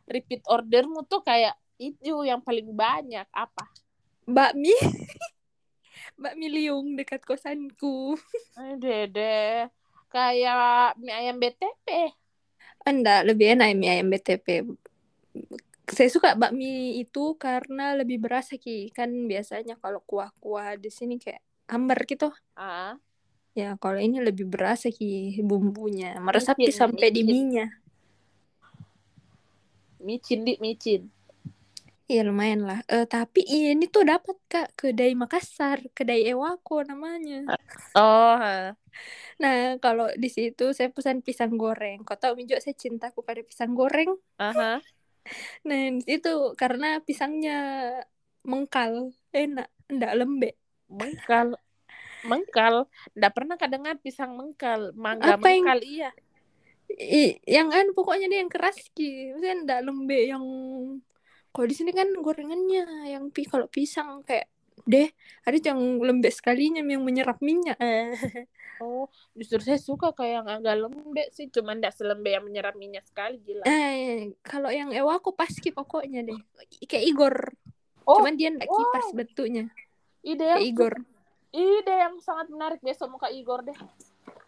repeat 0.09 0.43
ordermu 0.49 1.05
tuh 1.05 1.21
kayak 1.21 1.55
itu 1.79 2.27
yang 2.27 2.43
paling 2.43 2.67
banyak 2.73 3.25
apa? 3.31 3.65
bakmi. 4.29 4.73
Bakmi 6.19 6.51
liung 6.51 6.99
dekat 6.99 7.23
kosanku. 7.23 8.13
Dede, 8.83 9.71
kayak 10.11 10.99
mie 10.99 11.15
ayam 11.15 11.39
BTP. 11.39 12.13
anda 12.87 13.23
lebih 13.27 13.59
enak 13.59 13.75
mie 13.75 13.91
ayam 13.91 14.07
BTP 14.07 14.63
saya 15.89 16.09
suka 16.09 16.37
bakmi 16.37 17.01
itu 17.01 17.33
karena 17.35 17.97
lebih 17.97 18.21
berasa 18.21 18.55
ki. 18.55 18.93
Kan 18.93 19.25
biasanya 19.25 19.75
kalau 19.81 20.01
kuah-kuah 20.05 20.77
di 20.77 20.93
sini 20.93 21.17
kayak 21.17 21.41
hambar 21.65 22.05
gitu. 22.05 22.29
Ah, 22.53 22.97
ya 23.57 23.73
kalau 23.81 23.97
ini 23.97 24.21
lebih 24.21 24.45
berasa 24.45 24.93
ki 24.93 25.41
bumbunya. 25.41 26.17
Meresap 26.21 26.61
sampai 26.69 27.09
di 27.09 27.21
micin. 27.25 27.67
Micin 29.99 30.43
di 30.43 30.55
micin. 30.59 31.07
Iya 32.09 32.25
lumayan 32.25 32.65
lah. 32.65 32.81
Eh, 32.89 33.05
tapi 33.05 33.45
ini 33.45 33.85
tuh 33.85 34.01
dapat 34.01 34.33
kak 34.49 34.73
kedai 34.73 35.13
Makassar, 35.13 35.85
kedai 35.93 36.25
Ewako 36.25 36.81
namanya. 36.81 37.45
Oh, 37.93 38.73
Nah 39.37 39.77
kalau 39.77 40.09
di 40.17 40.25
situ 40.25 40.73
saya 40.73 40.89
pesan 40.89 41.21
pisang 41.21 41.53
goreng. 41.53 42.01
Kau 42.01 42.17
tahu 42.17 42.33
Mijo 42.33 42.57
saya 42.57 42.73
cintaku 42.73 43.21
pada 43.21 43.45
pisang 43.45 43.77
goreng. 43.77 44.09
aha. 44.41 44.81
Nah 45.69 45.81
itu 46.09 46.33
karena 46.57 46.97
pisangnya 47.05 47.59
mengkal, 48.41 49.13
enak, 49.29 49.69
enggak 49.85 50.13
lembek. 50.17 50.55
Mengkal. 50.89 51.53
Mengkal. 52.25 52.89
Nggak 53.13 53.33
pernah 53.37 53.55
kedengar 53.55 53.95
pisang 54.01 54.33
mengkal. 54.33 54.97
Mangga 54.97 55.37
Apa 55.37 55.53
yang- 55.53 55.61
mengkal, 55.61 55.81
iya. 55.85 56.09
I, 56.89 57.37
yang 57.45 57.69
anu 57.69 57.93
pokoknya 57.93 58.25
dia 58.25 58.41
yang 58.41 58.51
keras 58.51 58.81
ki, 58.97 59.37
maksudnya 59.37 59.55
enggak 59.61 59.81
lembek 59.85 60.23
yang 60.33 60.45
kalau 61.49 61.65
di 61.65 61.75
sini 61.77 61.91
kan 61.93 62.09
gorengannya 62.17 63.09
yang 63.09 63.29
pi 63.33 63.45
kalau 63.45 63.65
pisang 63.69 64.21
kayak 64.25 64.49
deh 64.89 65.09
ada 65.45 65.57
yang 65.57 66.01
lembek 66.01 66.33
sekalinya 66.33 66.81
yang 66.81 67.03
menyerap 67.05 67.37
minyak. 67.41 67.77
Oh, 68.79 69.11
justru 69.35 69.59
saya 69.59 69.75
suka 69.75 70.15
kayak 70.15 70.39
yang 70.39 70.47
agak 70.47 70.75
lembek 70.87 71.27
sih. 71.35 71.51
Cuman 71.51 71.83
nggak 71.83 71.99
selembek 71.99 72.31
yang 72.39 72.45
menyerap 72.47 72.79
minyak 72.79 73.03
sekali, 73.03 73.35
gila. 73.43 73.67
Eh, 73.67 74.31
kalau 74.39 74.71
yang 74.71 74.95
Ewa 74.95 75.19
aku 75.19 75.35
pasti 75.35 75.75
pokoknya 75.75 76.23
deh. 76.23 76.39
Kayak 76.87 77.03
Igor. 77.03 77.35
Oh, 78.07 78.23
Cuman 78.23 78.39
dia 78.39 78.55
enggak 78.55 78.71
wow. 78.71 78.79
kipas 78.79 79.07
bentuknya. 79.11 79.67
ide 80.23 80.47
Kayak 80.47 80.63
yang, 80.63 80.63
Igor. 80.63 80.93
ide 81.51 81.95
yang 82.07 82.15
sangat 82.23 82.47
menarik 82.47 82.79
besok 82.79 83.11
mau 83.11 83.19
ke 83.19 83.27
Igor 83.35 83.67
deh. 83.67 83.75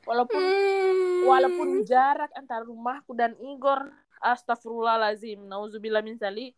Walaupun 0.01 0.41
Hmm. 0.41 1.29
walaupun 1.29 1.69
jarak 1.85 2.33
antara 2.33 2.65
rumahku 2.65 3.13
dan 3.13 3.37
Igor, 3.37 3.93
astagfirullahalazim, 4.17 5.45
nauzubillah 5.45 6.01
min 6.01 6.17
zalik. 6.17 6.57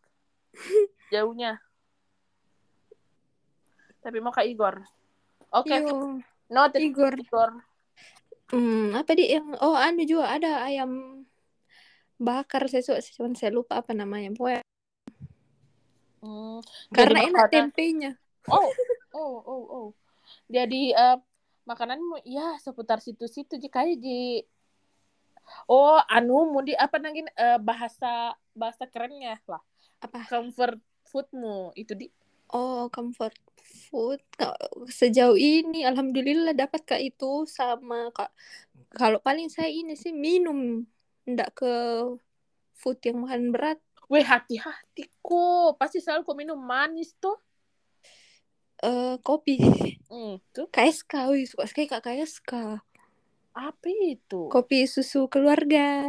Jauhnya. 1.12 1.60
Tapi 4.00 4.20
mau 4.20 4.32
ke 4.32 4.44
Igor. 4.48 4.84
Oke, 5.52 5.76
Yo, 5.80 6.20
noted 6.48 6.80
Igor. 6.80 7.14
Igor. 7.16 7.50
Hmm, 8.52 8.92
apa 8.92 9.16
di 9.16 9.32
yang 9.32 9.56
oh 9.64 9.72
anu 9.72 10.04
juga 10.04 10.28
ada 10.36 10.60
ayam 10.68 11.24
bakar 12.20 12.68
saya 12.68 13.00
cuman 13.00 13.32
saya 13.36 13.52
lupa 13.52 13.80
apa 13.80 13.96
namanya. 13.96 14.32
Pokoknya 14.36 14.60
Hmm, 16.24 16.64
karena 16.88 17.28
enak 17.28 17.52
tempenya. 17.52 18.16
Oh, 18.48 18.72
oh, 19.12 19.34
oh, 19.44 19.62
oh. 19.68 19.86
Jadi 20.48 20.96
eh, 20.96 21.16
makanan 21.64 22.00
ya 22.28 22.56
seputar 22.60 23.00
situ-situ 23.00 23.56
jika 23.60 23.84
di 23.84 24.44
Oh, 25.68 26.00
anu 26.08 26.48
mau 26.48 26.64
di 26.64 26.72
apa 26.72 26.96
lagi 26.96 27.20
eh, 27.20 27.60
bahasa 27.60 28.32
bahasa 28.56 28.88
kerennya 28.88 29.36
lah. 29.44 29.60
Apa? 30.00 30.24
Comfort 30.24 30.80
foodmu 31.04 31.76
itu 31.76 31.92
di 31.92 32.08
Oh, 32.54 32.86
comfort 32.92 33.34
food. 33.88 34.20
Sejauh 34.86 35.34
ini 35.34 35.82
alhamdulillah 35.82 36.54
dapat 36.54 36.86
kak 36.86 37.02
itu 37.02 37.48
sama 37.50 38.12
kak. 38.14 38.30
Kalau 38.94 39.18
paling 39.18 39.50
saya 39.50 39.66
ini 39.72 39.98
sih 39.98 40.14
minum, 40.14 40.86
ndak 41.26 41.50
ke 41.58 41.72
food 42.78 43.00
yang 43.02 43.24
makan 43.26 43.50
berat. 43.50 43.80
Weh 44.06 44.22
hati-hati 44.22 45.08
kok. 45.18 45.80
Pasti 45.80 45.98
selalu 45.98 46.22
kok 46.22 46.38
minum 46.38 46.60
manis 46.60 47.16
tuh. 47.18 47.34
Eh 48.80 49.14
kopi. 49.20 49.60
Hmm, 50.06 50.38
tuh. 50.50 50.66
KSK, 50.68 51.30
wih 51.30 51.44
suka 51.44 51.64
sekali 51.66 51.86
kak 51.86 52.02
KSK. 52.02 52.52
Apa 53.52 53.86
itu? 53.86 54.48
Kopi 54.48 54.84
susu 54.84 55.26
keluarga. 55.26 56.02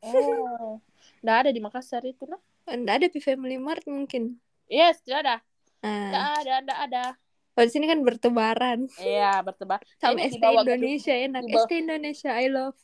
Oh. 0.00 0.80
Nggak 1.20 1.36
ada 1.36 1.50
di 1.50 1.58
Makassar 1.58 2.00
itu 2.02 2.24
nah. 2.24 2.40
Nggak 2.64 2.96
ada 2.96 3.08
di 3.08 3.18
Family 3.18 3.56
Mart 3.56 3.84
mungkin. 3.84 4.38
Yes, 4.66 5.00
tidak 5.00 5.20
ada. 5.22 5.36
Nggak 5.80 6.22
Nah, 6.22 6.36
ada, 6.38 6.54
nggak 6.60 6.80
ada. 6.86 7.04
kalau 7.52 7.66
di 7.66 7.72
sini 7.72 7.86
kan 7.86 8.00
bertebaran. 8.00 8.78
Iya, 8.96 9.42
bertebak. 9.42 9.82
Sama 9.98 10.22
dibawa 10.22 10.62
ke- 10.62 10.70
Indonesia 10.70 11.10
enak. 11.12 11.42
dibawa- 11.42 11.66
ST 11.66 11.72
Indonesia 11.76 12.30
I 12.32 12.46
love. 12.46 12.78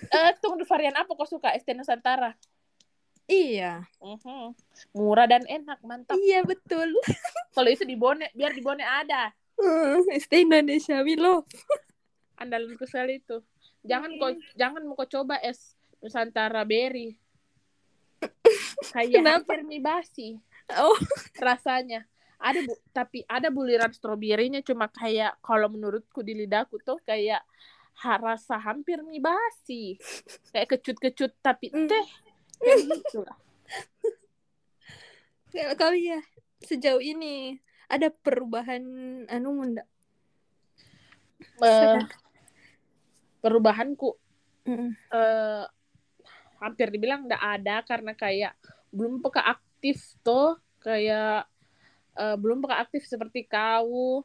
Eh, 0.00 0.30
tunggu 0.38 0.62
varian 0.62 0.94
apa 0.94 1.10
kau 1.10 1.22
suka? 1.22 1.50
ST 1.52 1.70
Nusantara. 1.72 2.34
Iya. 3.28 3.84
Mhm. 4.00 4.56
Murah 4.96 5.28
dan 5.28 5.44
enak, 5.44 5.78
mantap. 5.84 6.16
Iya 6.16 6.40
betul. 6.42 6.88
Kalau 7.54 7.68
itu 7.68 7.84
di 7.84 7.92
Bone, 7.92 8.32
biar 8.32 8.56
di 8.56 8.64
Bone 8.64 8.80
ada. 8.80 9.28
Hmm, 9.54 10.06
ST 10.08 10.32
Indonesia 10.32 11.04
we 11.04 11.14
love. 11.14 11.44
Andalanku 12.40 12.88
sekali 12.88 13.20
itu. 13.20 13.44
Jangan 13.84 14.16
kau 14.16 14.30
jangan 14.54 14.82
mau 14.82 14.94
kau 14.94 15.06
coba 15.06 15.36
es 15.38 15.76
Nusantara 16.00 16.64
berry. 16.64 17.18
Kayak 18.94 19.12
Kenapa? 19.12 19.36
hampir 19.44 19.60
mie 19.62 19.82
basi 19.82 20.28
Oh, 20.76 20.96
rasanya. 21.36 22.04
Ada 22.38 22.62
bu, 22.62 22.76
tapi 22.92 23.26
ada 23.26 23.50
buliran 23.50 23.90
stroberinya 23.90 24.62
cuma 24.62 24.86
kayak 24.86 25.40
kalau 25.42 25.66
menurutku 25.66 26.22
di 26.22 26.38
lidahku 26.38 26.78
tuh 26.78 27.00
kayak 27.02 27.42
ha- 27.98 28.20
rasa 28.20 28.54
hampir 28.56 29.02
mie 29.02 29.18
basi. 29.18 29.98
Kayak 30.54 30.78
kecut-kecut 30.78 31.34
tapi 31.40 31.72
Hmm. 31.74 31.90
teh. 31.90 32.06
Kayak 32.58 32.78
gitu 32.90 33.18
lah. 33.24 33.36
kalau 35.54 35.74
kau 35.78 35.94
ya 35.96 36.20
sejauh 36.62 37.02
ini 37.02 37.58
ada 37.88 38.12
perubahan 38.12 38.82
anu 39.30 39.64
enggak? 39.64 39.88
Eh, 41.62 42.02
perubahanku 43.42 44.14
Mm. 44.68 44.92
eh 44.92 45.64
hampir 46.60 46.92
dibilang 46.92 47.24
nggak 47.24 47.40
ada 47.40 47.80
karena 47.88 48.12
kayak 48.12 48.52
belum 48.92 49.24
peka 49.24 49.40
aktif 49.40 50.12
tuh 50.20 50.60
kayak 50.84 51.48
eh, 52.12 52.36
belum 52.36 52.60
peka 52.60 52.84
aktif 52.84 53.08
seperti 53.08 53.48
kau 53.48 54.20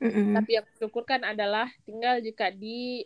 Mm-mm. 0.00 0.32
tapi 0.32 0.56
yang 0.56 0.64
syukurkan 0.80 1.28
adalah 1.28 1.68
tinggal 1.84 2.24
jika 2.24 2.48
di 2.48 3.04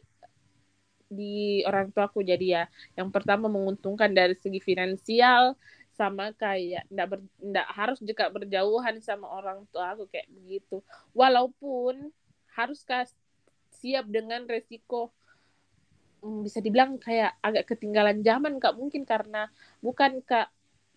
di 1.12 1.60
orang 1.68 1.92
tuaku 1.94 2.24
jadi 2.24 2.46
ya 2.46 2.64
yang 2.98 3.08
pertama 3.12 3.46
menguntungkan 3.52 4.10
dari 4.10 4.34
segi 4.40 4.58
finansial 4.58 5.54
sama 5.92 6.32
kayak 6.32 6.88
ndak 6.88 7.06
ber, 7.12 7.20
ndak 7.38 7.68
harus 7.68 7.98
juga 8.00 8.32
berjauhan 8.32 8.96
sama 9.04 9.28
orang 9.28 9.68
tua 9.68 9.92
aku 9.92 10.08
kayak 10.08 10.28
begitu. 10.32 10.80
Walaupun 11.12 12.08
harus 12.56 12.80
kas- 12.82 13.16
siap 13.76 14.08
dengan 14.08 14.48
resiko 14.48 15.12
mm, 16.24 16.38
bisa 16.48 16.58
dibilang 16.64 16.96
kayak 16.96 17.36
agak 17.44 17.64
ketinggalan 17.76 18.24
zaman 18.24 18.56
kak. 18.56 18.74
Mungkin 18.76 19.04
karena 19.04 19.52
bukan 19.84 20.24
kak 20.24 20.48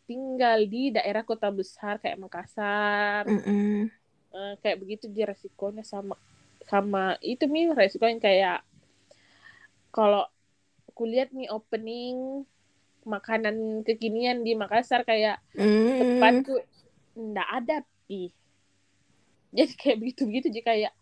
tinggal 0.08 0.64
di 0.70 0.94
daerah 0.96 1.26
kota 1.26 1.50
besar 1.50 1.98
kayak 2.00 2.22
Makassar 2.22 3.26
Mm-mm. 3.28 3.90
Eh, 4.36 4.54
kayak 4.60 4.84
begitu 4.84 5.08
dia 5.08 5.32
resikonya 5.32 5.80
sama 5.88 6.20
sama 6.68 7.16
itu 7.24 7.48
mi 7.48 7.72
resikonya 7.72 8.20
kayak 8.20 8.58
kalau 9.96 10.28
kulihat 10.92 11.32
nih 11.32 11.48
opening 11.48 12.44
makanan 13.08 13.80
kekinian 13.88 14.44
di 14.44 14.52
Makassar 14.52 15.08
kayak 15.08 15.40
Mm. 15.56 15.96
tempatku 15.96 16.56
ndak 17.16 17.48
ada 17.48 17.78
pi 18.04 18.28
jadi 19.56 19.72
kayak 19.80 19.98
begitu 20.04 20.28
begitu 20.28 20.48
jadi 20.52 20.64
kayak 20.68 20.94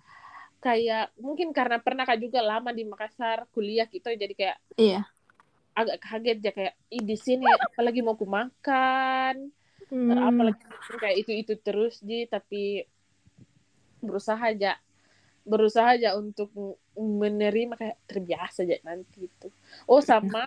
kayak 0.62 1.10
mungkin 1.18 1.50
karena 1.52 1.82
pernah 1.82 2.06
kak 2.06 2.22
juga 2.22 2.46
lama 2.46 2.70
di 2.70 2.86
Makassar 2.86 3.50
kuliah 3.50 3.90
gitu 3.90 4.14
jadi 4.14 4.34
kayak 4.38 4.58
Iya. 4.78 5.10
agak 5.74 5.98
kaget 6.06 6.38
ya 6.46 6.52
kayak 6.54 6.74
Ih, 6.94 7.02
di 7.02 7.18
sini 7.18 7.50
apalagi 7.50 8.06
mau 8.06 8.14
ku 8.14 8.30
makan 8.30 9.50
Mm. 9.90 10.10
apalagi 10.20 10.62
kayak 11.02 11.18
itu 11.26 11.32
itu 11.34 11.54
terus 11.58 11.98
ji 12.02 12.26
tapi 12.28 12.86
berusaha 14.02 14.42
aja 14.42 14.76
berusaha 15.46 15.96
aja 15.96 16.14
untuk 16.20 16.52
menerima 16.98 17.74
kayak 17.80 17.98
terbiasa 18.10 18.64
aja 18.66 18.78
nanti 18.86 19.26
itu 19.30 19.48
oh 19.90 20.02
sama 20.02 20.46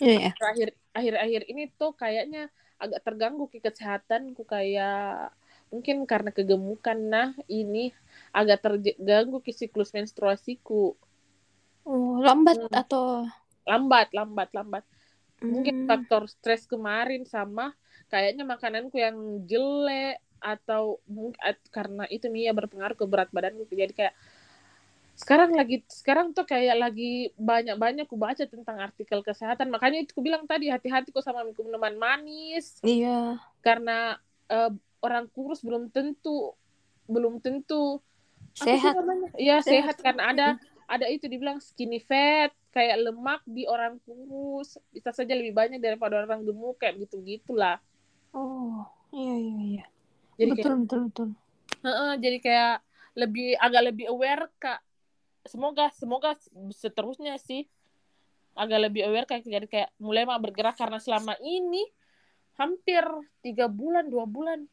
Iya, 0.00 0.12
ya. 0.20 0.30
terakhir 0.36 0.68
akhir-akhir 0.92 1.42
ini 1.52 1.62
tuh 1.80 1.92
kayaknya 1.96 2.52
agak 2.76 3.00
terganggu 3.06 3.44
ke 3.48 3.58
kesehatanku 3.64 4.44
kayak 4.44 5.32
mungkin 5.72 6.04
karena 6.04 6.30
kegemukan 6.30 6.98
nah 7.00 7.28
ini 7.48 7.90
agak 8.36 8.58
terganggu 8.64 9.40
ke 9.40 9.52
siklus 9.56 9.90
menstruasiku 9.96 10.94
Oh, 11.86 12.18
lambat 12.18 12.58
Hmm. 12.58 12.68
atau 12.74 13.24
lambat 13.66 14.10
lambat 14.10 14.48
lambat 14.54 14.84
mungkin 15.46 15.74
Mm. 15.74 15.86
faktor 15.86 16.26
stres 16.26 16.66
kemarin 16.66 17.22
sama 17.26 17.74
kayaknya 18.10 18.42
makananku 18.42 18.96
yang 18.98 19.16
jelek 19.46 20.18
atau 20.42 20.98
mungkin 21.06 21.38
karena 21.70 22.04
itu 22.10 22.26
Mia 22.30 22.52
berpengaruh 22.54 22.96
ke 22.98 23.06
berat 23.06 23.30
badanku 23.30 23.66
jadi 23.70 23.92
kayak 23.94 24.14
sekarang 25.16 25.56
lagi 25.56 25.80
sekarang 25.88 26.30
tuh 26.30 26.44
kayak 26.44 26.76
lagi 26.76 27.32
banyak-banyak 27.34 28.04
ku 28.04 28.14
baca 28.14 28.44
tentang 28.44 28.76
artikel 28.76 29.24
kesehatan 29.24 29.72
makanya 29.72 30.04
itu 30.04 30.12
ku 30.12 30.20
bilang 30.20 30.44
tadi 30.44 30.68
hati-hati 30.68 31.08
kok 31.08 31.24
sama 31.24 31.40
minuman 31.42 31.96
manis 31.96 32.76
Iya. 32.84 33.40
karena 33.60 34.20
eh, 34.46 34.70
orang 35.00 35.26
kurus 35.32 35.64
belum 35.64 35.88
tentu 35.88 36.52
belum 37.08 37.40
tentu 37.40 38.04
Sehat. 38.52 38.96
Iya 39.36 39.60
sehat. 39.60 39.96
Sehat. 39.96 39.96
karena 40.00 40.22
ada 40.32 40.46
ada 40.86 41.06
itu 41.08 41.28
dibilang 41.28 41.60
skinny 41.60 42.00
fat 42.00 42.52
kayak 42.70 43.04
lemak 43.04 43.40
di 43.44 43.64
orang 43.64 43.96
kurus 44.00 44.76
bisa 44.88 45.12
saja 45.12 45.32
lebih 45.32 45.52
banyak 45.52 45.76
daripada 45.76 46.20
orang 46.20 46.40
gemuk 46.40 46.76
kayak 46.76 47.00
gitu 47.04 47.20
gitulah 47.20 47.80
Oh, 48.32 48.84
iya 49.12 49.32
iya 49.34 49.56
iya. 49.60 49.84
jadi 50.36 50.50
betul 50.52 50.60
kayak 50.68 50.80
betul 50.84 51.00
betul. 51.08 51.28
Heeh, 51.80 52.12
jadi 52.20 52.38
kayak 52.40 52.74
lebih 53.16 53.48
agak 53.56 53.82
lebih 53.88 54.06
aware 54.12 54.44
kak 54.56 54.80
semoga 55.48 55.90
semoga 55.94 56.34
seterusnya 56.74 57.38
sih 57.40 57.66
agak 58.56 58.88
lebih 58.88 59.04
aware 59.04 59.28
kayak 59.28 59.44
jadi 59.44 59.68
kayak 59.68 59.90
mulai 60.00 60.24
mah 60.24 60.40
bergerak 60.40 60.80
karena 60.80 60.96
selama 60.96 61.36
ini 61.44 61.84
hampir 62.56 63.04
tiga 63.44 63.68
bulan 63.68 64.08
dua 64.08 64.24
bulan 64.24 64.64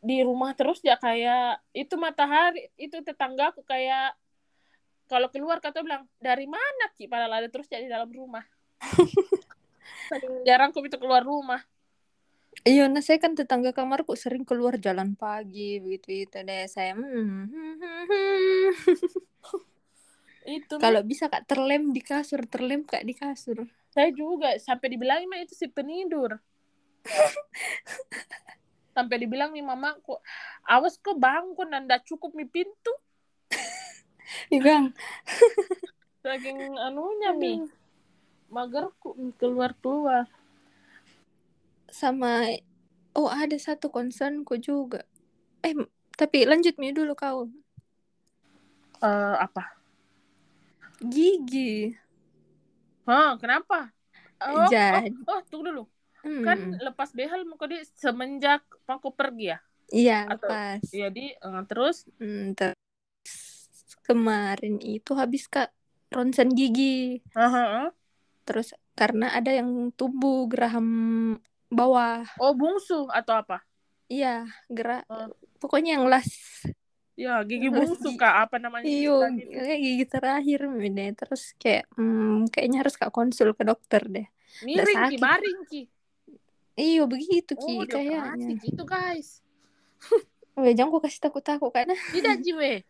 di 0.00 0.22
rumah 0.22 0.54
terus 0.54 0.80
ya 0.80 0.96
kayak 0.96 1.60
itu 1.74 1.92
matahari 1.98 2.70
itu 2.78 3.02
tetanggaku 3.02 3.66
kayak 3.66 4.14
kalau 5.10 5.26
keluar 5.28 5.58
kata 5.58 5.82
bilang 5.82 6.06
dari 6.22 6.46
mana 6.46 6.86
Ki 6.94 7.10
padahal 7.10 7.42
ada 7.44 7.48
terus 7.50 7.66
jadi 7.66 7.90
dalam 7.90 8.08
rumah 8.08 8.46
jarang 10.48 10.70
aku 10.70 10.86
itu 10.86 10.96
keluar 10.96 11.26
rumah 11.26 11.60
Iya, 12.60 12.92
nah 12.92 13.00
saya 13.00 13.16
kan 13.16 13.32
tetangga 13.32 13.72
kamarku 13.72 14.12
sering 14.20 14.44
keluar 14.44 14.76
jalan 14.76 15.16
pagi 15.16 15.80
begitu 15.80 16.28
itu 16.28 16.38
deh 16.44 16.68
saya. 16.68 16.92
hmm, 16.92 17.08
hmm, 17.08 17.74
hmm, 17.80 18.04
hmm. 18.04 19.64
itu 20.48 20.80
Kalau 20.80 21.04
bisa 21.04 21.28
kak 21.28 21.44
terlem 21.44 21.92
di 21.92 22.00
kasur, 22.00 22.40
terlem 22.48 22.84
kak 22.88 23.04
di 23.04 23.12
kasur. 23.12 23.68
saya 23.90 24.14
juga 24.14 24.54
sampai 24.62 24.86
dibilang 24.94 25.26
mah 25.26 25.42
itu 25.42 25.52
si 25.58 25.66
penidur. 25.66 26.38
Sampai 28.94 29.22
dibilang 29.22 29.54
nih 29.54 29.62
mamaku 29.62 30.18
awas 30.66 30.98
kok 30.98 31.16
bangun 31.18 31.70
dan 31.70 31.86
ndak 31.86 32.06
cukup 32.06 32.34
mi 32.34 32.46
pintu. 32.46 32.92
Iya 34.50 34.90
saking 36.22 36.78
anunya 36.78 37.34
mi. 37.34 37.66
Magerku 38.50 39.14
keluar 39.38 39.74
keluar. 39.78 40.26
Sama 41.90 42.46
oh 43.14 43.30
ada 43.30 43.56
satu 43.58 43.90
concernku 43.90 44.58
juga. 44.58 45.02
Eh 45.66 45.74
tapi 46.14 46.46
lanjut 46.46 46.78
mi 46.78 46.94
dulu 46.94 47.14
kau. 47.14 47.50
Eh 49.00 49.34
apa 49.38 49.79
Gigi. 51.00 51.96
Hah, 53.04 53.34
kenapa 53.36 53.90
oh, 54.38 54.68
Jadi. 54.68 55.16
oh, 55.24 55.36
oh 55.36 55.40
tunggu 55.48 55.66
dulu 55.68 55.84
Hmm. 56.20 56.44
kan 56.44 56.58
lepas 56.84 57.16
behel 57.16 57.48
mau 57.48 57.56
di 57.64 57.80
semenjak 57.96 58.60
aku 58.84 59.08
pergi 59.08 59.56
ya 59.56 59.58
Iya 59.88 60.28
atau- 60.28 60.52
lepas. 60.52 60.84
jadi 60.86 61.32
eh, 61.32 61.62
terus 61.64 62.04
Hmm, 62.20 62.52
terus 62.52 62.76
kemarin 64.04 64.76
itu 64.78 65.16
habis 65.16 65.48
kak 65.48 65.72
ronsen 66.12 66.52
gigi. 66.52 67.24
Aha, 67.32 67.88
Terus 68.44 68.76
karena 68.92 69.32
ada 69.32 69.48
yang 69.48 69.88
tumbuh 69.90 70.44
geraham 70.44 70.84
bawah. 71.68 72.20
oh 72.36 72.52
bungsu 72.52 73.08
atau 73.08 73.40
apa 73.40 73.64
Iya, 74.04 74.44
gerak. 74.68 75.08
Oh. 75.08 75.32
Pokoknya 75.56 75.96
yang 75.96 76.04
las 76.04 76.28
Ya, 77.20 77.44
gigi 77.44 77.68
gi- 77.68 78.16
kak, 78.16 78.34
apa 78.48 78.56
namanya? 78.56 78.88
iyo 78.88 79.20
gitu. 79.36 79.52
gigi 79.60 80.04
terakhir 80.08 80.60
deh 80.64 81.10
terus 81.12 81.52
kayak 81.60 81.84
hmm, 82.00 82.48
kayaknya 82.48 82.78
harus 82.80 82.96
kak 82.96 83.12
konsul 83.12 83.52
ke 83.52 83.60
dokter 83.68 84.00
deh 84.08 84.24
Miring 84.64 85.12
ki, 85.12 85.16
baring 85.20 85.60
ki. 85.68 85.82
iyo 86.80 87.04
begitu 87.04 87.52
Oh, 87.60 87.64
ki 87.64 87.84
dioperasi 87.84 87.92
kayaknya 87.92 88.48
gitu 88.64 88.82
guys. 88.88 89.44
Weh, 90.56 90.72
jangan 90.72 90.90
kau 90.96 91.02
kasih 91.04 91.20
takut 91.20 91.44
takut 91.44 91.70
karena 91.70 91.92
Tidak 92.16 92.36
Jiwe. 92.40 92.84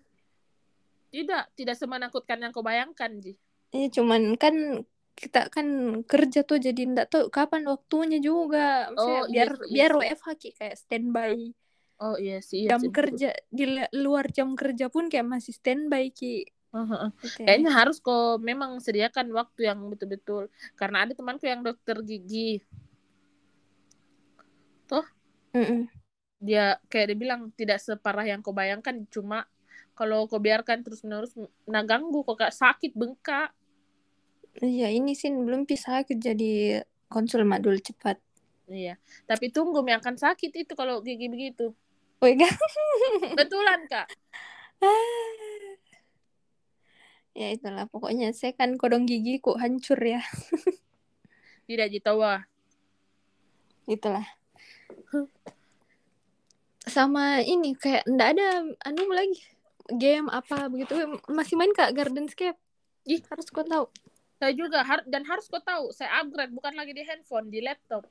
Tidak, 1.11 1.43
tidak 1.59 1.75
semenakutkan 1.75 2.39
yang 2.39 2.55
kau 2.55 2.63
bayangkan 2.63 3.11
Ji. 3.19 3.35
Iya 3.75 3.91
cuman 3.99 4.39
kan 4.39 4.87
kita 5.19 5.51
kan 5.53 5.67
kerja 6.07 6.47
tuh 6.47 6.63
jadi 6.63 6.87
ndak 6.87 7.07
tahu 7.13 7.25
kapan 7.29 7.67
waktunya 7.69 8.19
juga 8.23 8.89
Maksudnya 8.95 9.21
Oh, 9.21 9.27
iya 9.27 9.31
biar 9.31 9.49
sih, 9.53 9.67
iya 9.75 9.87
biar. 9.91 9.93
WFH 10.17 10.29
ki 10.39 10.49
kayak 10.55 10.77
standby 10.79 11.35
Oh 12.01 12.17
iya 12.17 12.41
sih. 12.41 12.65
Iya 12.65 12.77
jam 12.77 12.81
sih, 12.81 12.91
kerja 12.91 13.29
di 13.53 13.65
luar 14.01 14.33
jam 14.33 14.57
kerja 14.57 14.89
pun 14.89 15.13
kayak 15.13 15.29
masih 15.29 15.53
standby 15.53 16.09
ki. 16.09 16.49
Heeh. 16.73 17.09
Gitu 17.21 17.39
ya. 17.45 17.47
Kayaknya 17.47 17.71
harus 17.77 17.97
kok 18.01 18.41
memang 18.41 18.81
sediakan 18.81 19.29
waktu 19.37 19.69
yang 19.69 19.85
betul-betul. 19.93 20.49
Karena 20.81 21.05
ada 21.05 21.13
temanku 21.13 21.45
yang 21.45 21.61
dokter 21.61 22.01
gigi. 22.01 22.65
Mm-mm. 25.55 25.91
Dia 26.41 26.79
kayak 26.89 27.07
dia 27.13 27.19
bilang 27.19 27.41
tidak 27.59 27.83
separah 27.83 28.25
yang 28.25 28.41
kau 28.41 28.55
bayangkan. 28.55 28.95
Cuma 29.11 29.45
kalau 29.93 30.25
kau 30.25 30.41
biarkan 30.41 30.81
terus-menerus 30.81 31.37
nah 31.69 31.85
ganggu 31.85 32.25
kok 32.25 32.39
kak 32.39 32.55
sakit 32.55 32.97
bengkak. 32.97 33.53
Iya 34.65 34.91
ini 34.91 35.15
sih 35.15 35.31
belum 35.31 35.69
bisa 35.69 36.03
jadi 36.07 36.83
konsul 37.07 37.47
mak 37.47 37.63
dulu 37.63 37.79
cepat 37.79 38.19
Iya. 38.71 38.95
Tapi 39.27 39.51
tunggu 39.51 39.83
yang 39.83 39.99
akan 39.99 40.15
sakit 40.15 40.55
itu 40.55 40.73
kalau 40.79 41.03
gigi 41.03 41.27
begitu. 41.27 41.75
Kan 42.21 42.37
Betulan 43.33 43.81
kak. 43.89 44.07
ya 47.41 47.49
itulah. 47.57 47.89
Pokoknya 47.89 48.37
saya 48.37 48.53
kan 48.53 48.77
kodong 48.77 49.09
gigi 49.09 49.41
kok 49.41 49.57
hancur 49.57 49.97
ya. 49.97 50.21
Tidak 51.69 51.89
jitawa. 51.89 52.45
itulah. 53.91 54.23
Sama 56.87 57.43
ini 57.43 57.75
kayak 57.75 58.07
ndak 58.07 58.29
ada 58.37 58.47
anu 58.85 59.09
lagi. 59.11 59.41
Game 59.91 60.29
apa 60.31 60.69
begitu. 60.69 60.95
Masih 61.27 61.57
main 61.59 61.73
kak 61.75 61.97
Gardenscape 61.97 62.61
Ih. 63.09 63.25
harus 63.27 63.49
kau 63.49 63.65
tahu. 63.65 63.89
Saya 64.41 64.53
juga 64.57 64.81
har 64.85 65.05
dan 65.05 65.25
harus 65.29 65.49
kau 65.53 65.61
tahu, 65.61 65.93
saya 65.93 66.25
upgrade 66.25 66.53
bukan 66.57 66.73
lagi 66.73 66.97
di 66.97 67.05
handphone, 67.05 67.53
di 67.53 67.61
laptop. 67.61 68.09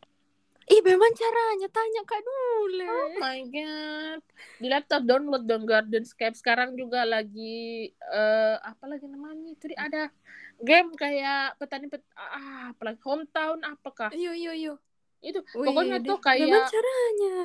Ih 0.70 0.82
memang 0.86 1.12
caranya 1.18 1.68
tanya 1.74 2.02
kak 2.06 2.22
dulu 2.22 2.86
Oh 2.86 3.10
my 3.18 3.40
god. 3.50 4.22
Di 4.62 4.68
laptop 4.70 5.02
download 5.04 5.50
dong 5.50 5.66
Gardenscape. 5.66 6.38
Sekarang 6.38 6.78
juga 6.78 7.04
lagi 7.04 7.90
eh 7.90 8.56
apa 8.62 8.86
lagi 8.86 9.10
namanya? 9.10 9.50
Itu 9.50 9.66
di- 9.66 9.78
ada 9.78 10.14
game 10.62 10.94
kayak 10.94 11.58
petani 11.58 11.90
pet 11.90 12.06
ah 12.14 12.70
apalagi 12.70 13.02
hometown 13.02 13.60
apakah? 13.66 14.14
Iyo 14.14 14.32
iyo 14.38 14.54
iyo. 14.54 14.74
Itu 15.20 15.42
Wih, 15.58 15.68
pokoknya 15.68 15.98
deh. 16.00 16.08
tuh 16.14 16.20
kayak 16.22 16.70
caranya? 16.70 17.36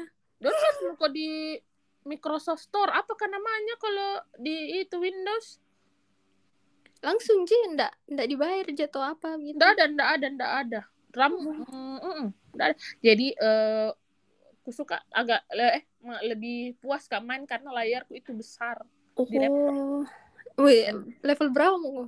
download 0.45 0.93
kok 1.01 1.13
di 1.17 1.57
Microsoft 2.05 2.61
Store 2.61 2.93
apakah 2.93 3.25
namanya 3.33 3.75
kalau 3.81 4.21
di 4.37 4.85
itu 4.85 5.01
Windows? 5.01 5.65
Langsung 7.01 7.49
sih 7.49 7.73
ndak 7.73 7.93
ndak 8.09 8.27
dibayar 8.29 8.69
jatuh 8.69 9.17
apa 9.17 9.37
gitu. 9.41 9.57
Nggak 9.57 9.71
ada, 9.77 9.85
nggak 9.89 10.09
ada, 10.13 10.27
nggak 10.29 10.53
ada. 10.69 10.81
RAM, 11.14 11.33
mm, 11.38 11.64
mm, 11.70 11.98
mm. 12.03 12.29
Jadi 13.03 13.35
eh 13.38 13.90
aku 14.64 14.70
suka 14.72 15.05
agak 15.12 15.44
eh 15.53 15.85
lebih 16.24 16.77
puas 16.81 17.05
kak 17.05 17.20
main 17.20 17.44
karena 17.44 17.68
layarku 17.72 18.16
itu 18.16 18.33
besar. 18.33 18.81
di 19.14 19.38
Oh. 19.46 20.03
Wih, 20.55 20.87
level 21.22 21.50
berapa 21.50 21.77
mau? 21.77 22.07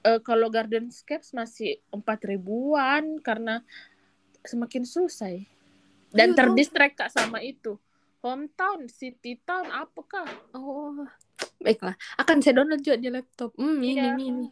Eh, 0.00 0.20
kalau 0.24 0.48
Gardenscapes 0.48 1.36
masih 1.36 1.76
empat 1.92 2.24
ribuan 2.24 3.20
karena 3.20 3.60
semakin 4.40 4.88
susah. 4.88 5.36
Dan 6.10 6.32
Aduh. 6.32 6.56
terdistract 6.56 6.96
kak 6.96 7.12
sama 7.12 7.44
itu. 7.44 7.76
Hometown, 8.20 8.84
city 8.92 9.40
town, 9.48 9.64
apakah? 9.72 10.28
Oh. 10.52 11.08
Baiklah, 11.60 11.96
akan 12.20 12.44
saya 12.44 12.60
download 12.60 12.84
juga 12.84 13.00
di 13.00 13.08
laptop. 13.08 13.52
Hmm, 13.56 13.80
ini 13.80 13.96
Iya. 13.96 14.12
ini. 14.16 14.24
ini. 14.28 14.46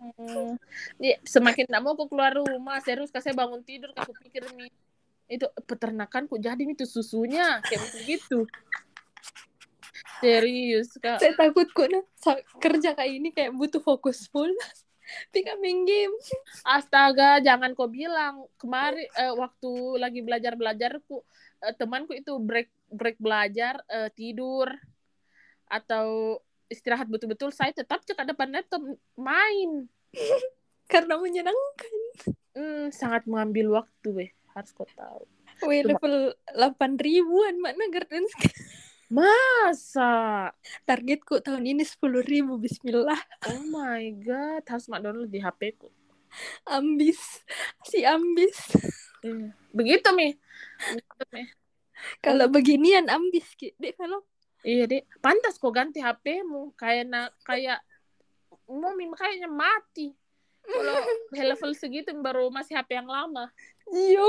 Iya, 1.00 1.16
semakin 1.24 1.68
tidak 1.68 1.80
mau 1.84 1.92
aku 1.92 2.08
keluar 2.08 2.32
rumah, 2.32 2.80
serius 2.80 3.12
kak 3.12 3.20
saya 3.20 3.36
bangun 3.36 3.60
tidur 3.64 3.92
aku 3.92 4.12
pikir 4.24 4.44
nih 4.56 4.72
itu 5.28 5.44
peternakanku 5.68 6.40
jadi 6.40 6.64
itu 6.64 6.88
susunya 6.88 7.60
kayak 7.60 7.84
begitu. 8.00 8.48
Serius 10.24 10.96
kak. 10.98 11.20
Saya 11.20 11.36
takut 11.36 11.68
kok 11.70 11.86
nah 11.92 12.02
kerja 12.58 12.96
kayak 12.96 13.12
ini 13.12 13.28
kayak 13.30 13.52
butuh 13.54 13.84
fokus 13.84 14.26
full. 14.32 14.50
Pika 15.32 15.56
main 15.60 15.88
game. 15.88 16.12
Astaga, 16.64 17.40
jangan 17.40 17.72
kau 17.72 17.88
bilang 17.88 18.44
kemarin 18.60 19.08
eh, 19.16 19.32
waktu 19.32 19.70
lagi 19.96 20.20
belajar 20.20 20.52
belajarku 20.56 21.24
temanku 21.76 22.14
itu 22.14 22.38
break 22.38 22.70
break 22.88 23.16
belajar 23.18 23.82
eh, 23.90 24.10
tidur 24.14 24.70
atau 25.68 26.38
istirahat 26.68 27.08
betul-betul 27.08 27.52
saya 27.52 27.72
tetap 27.72 28.04
cek 28.04 28.24
depan 28.24 28.52
laptop 28.52 28.80
main. 29.16 29.88
Karena 30.92 31.20
menyenangkan. 31.20 31.94
Hmm, 32.56 32.88
sangat 32.88 33.28
mengambil 33.28 33.84
waktu 33.84 34.08
weh 34.08 34.30
harus 34.56 34.72
kau 34.72 34.88
tahu. 34.96 35.22
Coba. 35.58 35.74
level 35.74 36.14
8 36.54 37.02
ribuan 37.02 37.58
mana 37.58 37.84
Gardenscape. 37.90 38.54
Masa? 39.08 40.52
Targetku 40.84 41.40
tahun 41.40 41.64
ini 41.64 41.82
10 41.82 42.22
ribu. 42.22 42.60
Bismillah. 42.60 43.18
Oh 43.48 43.62
my 43.72 44.04
god, 44.22 44.62
harus 44.68 44.86
mak 44.86 45.02
download 45.02 45.32
di 45.32 45.40
HP 45.42 45.80
ku. 45.80 45.90
Ambis. 46.68 47.42
Si 47.88 48.04
ambis. 48.04 48.54
Iya. 49.24 49.57
Begitu 49.72 50.08
mi. 50.16 50.34
Begitu, 50.78 51.24
Mi. 51.34 51.44
Kalau 52.22 52.46
beginian 52.48 53.06
ambis 53.10 53.46
ki. 53.58 53.74
Dek 53.76 53.98
kalau 53.98 54.22
Iya 54.66 54.90
deh, 54.90 55.06
pantas 55.22 55.54
kok 55.54 55.70
ganti 55.70 56.02
HP-mu 56.02 56.74
kayak 56.74 57.06
na, 57.06 57.30
kayak 57.46 57.78
mau 58.66 58.90
mi 58.98 59.06
kayaknya 59.14 59.46
mati. 59.46 60.10
Kalau 60.66 60.98
level 61.54 61.72
segitu 61.78 62.10
baru 62.18 62.50
masih 62.50 62.74
HP 62.74 62.98
yang 62.98 63.06
lama. 63.06 63.46
iyo. 63.94 64.26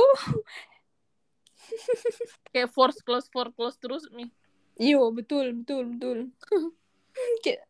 Kayak 2.56 2.72
force 2.72 3.02
close 3.04 3.28
force 3.30 3.54
close 3.54 3.78
terus 3.78 4.08
mi. 4.14 4.32
Iyo, 4.80 5.12
betul, 5.12 5.60
betul, 5.60 5.98
betul. 5.98 6.20
kayak 7.44 7.68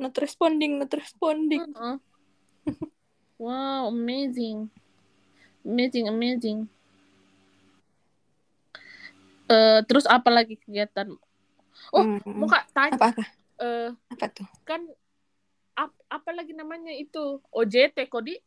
not 0.00 0.16
responding, 0.16 0.80
not 0.80 0.90
responding. 0.94 1.62
Heeh. 1.62 1.96
Wow, 3.36 3.92
amazing. 3.92 4.72
Amazing, 5.64 6.06
amazing. 6.08 6.58
Eh, 9.44 9.80
terus 9.88 10.04
apa 10.08 10.28
lagi 10.32 10.56
kegiatan? 10.56 11.08
Oh, 11.92 12.04
Hmm, 12.04 12.20
Mau 12.24 12.48
kak 12.48 12.64
tanya, 12.72 12.96
apa 12.96 13.06
apa 13.12 13.24
eh, 13.60 13.90
apa 14.08 14.26
tuh? 14.32 14.46
kan 14.64 14.80
ap, 15.76 15.92
apa 16.08 16.30
lagi 16.32 16.56
namanya 16.56 16.92
itu 16.96 17.40
OJT 17.52 18.08
kodi? 18.08 18.40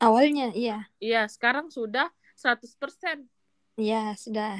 Awalnya 0.00 0.50
iya. 0.56 0.88
Iya, 0.98 1.28
sekarang 1.30 1.68
sudah 1.70 2.10
100%. 2.34 3.28
Iya, 3.76 4.12
sudah. 4.18 4.56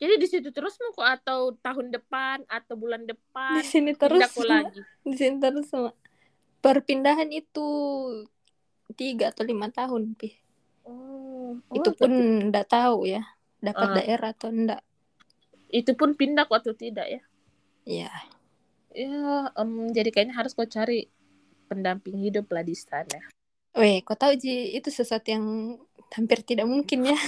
Jadi 0.00 0.14
di 0.16 0.26
situ 0.28 0.48
terus 0.54 0.76
mau 0.80 0.92
kok 0.92 1.08
atau 1.20 1.40
tahun 1.60 1.92
depan 1.92 2.44
atau 2.48 2.74
bulan 2.78 3.04
depan 3.04 3.60
Di 3.60 3.62
sini 3.66 3.92
terus 3.92 4.22
pindah 4.32 4.60
lagi. 4.64 4.80
di 5.04 5.14
sini 5.16 5.36
terus 5.40 5.66
sama. 5.68 5.90
Perpindahan 6.62 7.28
itu 7.30 7.68
tiga 8.94 9.34
atau 9.34 9.42
lima 9.42 9.66
tahun, 9.72 10.14
pi. 10.14 10.36
Oh, 10.86 11.58
itu 11.74 11.90
oh, 11.90 11.94
pun 11.98 12.12
ndak 12.52 12.70
tahu 12.70 13.10
ya, 13.10 13.26
dapat 13.58 13.86
Ah. 13.90 13.94
daerah 13.98 14.30
atau 14.30 14.50
ndak. 14.54 14.82
itu 15.66 15.98
pun 15.98 16.14
pindah 16.14 16.46
atau 16.46 16.78
tidak 16.78 17.10
ya? 17.10 17.22
Iya. 17.82 18.10
Ya, 18.94 19.50
em, 19.58 19.90
jadi 19.90 20.14
kayaknya 20.14 20.38
harus 20.38 20.54
kau 20.54 20.62
cari 20.62 21.10
pendamping 21.66 22.22
hidup 22.22 22.46
lah 22.54 22.62
di 22.62 22.78
sana. 22.78 23.18
Weh, 23.74 23.98
kau 24.06 24.14
tahu 24.14 24.38
Ji, 24.38 24.78
itu 24.78 24.88
sesuatu 24.94 25.26
yang 25.26 25.76
hampir 26.14 26.46
tidak 26.46 26.70
mungkin 26.70 27.10
ya. 27.10 27.18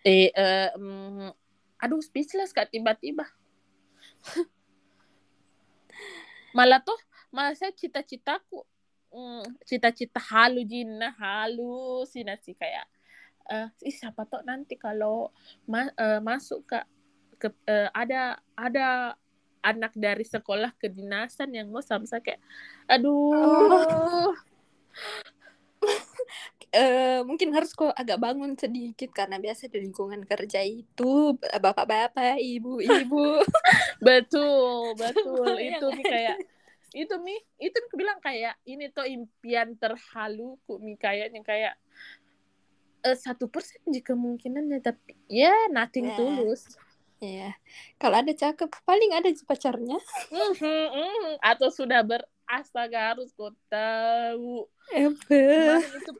Eh, 0.00 0.32
em, 0.32 1.28
aduh 1.76 2.00
speechless 2.00 2.56
kak 2.56 2.72
tiba-tiba. 2.72 3.28
malah 6.56 6.80
tuh, 6.80 6.96
malah 7.28 7.52
saya 7.52 7.70
cita-citaku, 7.72 8.64
mm, 9.10 9.44
cita-cita 9.66 10.18
halu 10.22 10.62
jinna, 10.66 11.14
halusinasi 11.18 12.54
kayak, 12.56 12.86
eh, 13.50 13.68
ih 13.86 13.94
siapa 13.94 14.26
tuh 14.26 14.42
nanti 14.46 14.74
kalau 14.78 15.30
ma- 15.66 15.94
eh, 15.94 16.20
masuk 16.22 16.66
ke, 16.66 16.78
ke 17.40 17.48
eh, 17.66 17.90
ada 17.94 18.38
ada 18.54 19.14
anak 19.60 19.92
dari 19.92 20.24
sekolah 20.24 20.72
kedinasan 20.80 21.52
yang 21.52 21.68
mau 21.68 21.84
sama 21.84 22.08
saya 22.08 22.24
kayak, 22.24 22.40
aduh, 22.88 24.32
eh, 26.70 27.20
mungkin 27.26 27.50
harus 27.50 27.74
kok 27.74 27.92
agak 27.92 28.18
bangun 28.22 28.54
sedikit 28.54 29.10
karena 29.10 29.36
biasa 29.42 29.66
di 29.66 29.78
lingkungan 29.82 30.22
kerja 30.24 30.62
itu 30.62 31.34
bapak-bapak, 31.40 32.38
ibu-ibu. 32.38 33.42
betul, 34.06 34.94
betul. 34.94 35.58
Itu 35.68 35.86
kan? 35.90 36.04
kayak 36.06 36.38
itu 36.90 37.14
mi, 37.22 37.38
itu 37.56 37.76
mi 37.76 37.90
bilang 37.94 38.18
kayak 38.18 38.58
ini 38.66 38.90
tuh 38.90 39.06
impian 39.06 39.78
terhalu 39.78 40.58
ku 40.66 40.82
mi 40.82 40.98
kayaknya 40.98 41.40
kayak 41.46 41.74
eh, 43.00 43.16
satu 43.16 43.46
persen 43.46 43.80
jika 43.88 44.12
kemungkinannya 44.12 44.82
tapi 44.82 45.16
ya 45.30 45.54
nothing 45.70 46.10
Ya. 46.10 46.16
tulus. 46.18 46.62
Iya. 47.20 47.52
Kalau 48.00 48.16
ada 48.24 48.32
cakep, 48.32 48.68
paling 48.88 49.12
ada 49.12 49.28
pacarnya. 49.44 50.00
Mhm, 50.32 50.64
mhm. 50.88 51.32
Atau 51.44 51.68
sudah 51.68 52.00
ber 52.00 52.24
astaga 52.48 53.12
harus 53.12 53.28
kau 53.36 53.52
tahu. 53.68 54.64
Kemarin 54.90 55.92
itu 56.00 56.12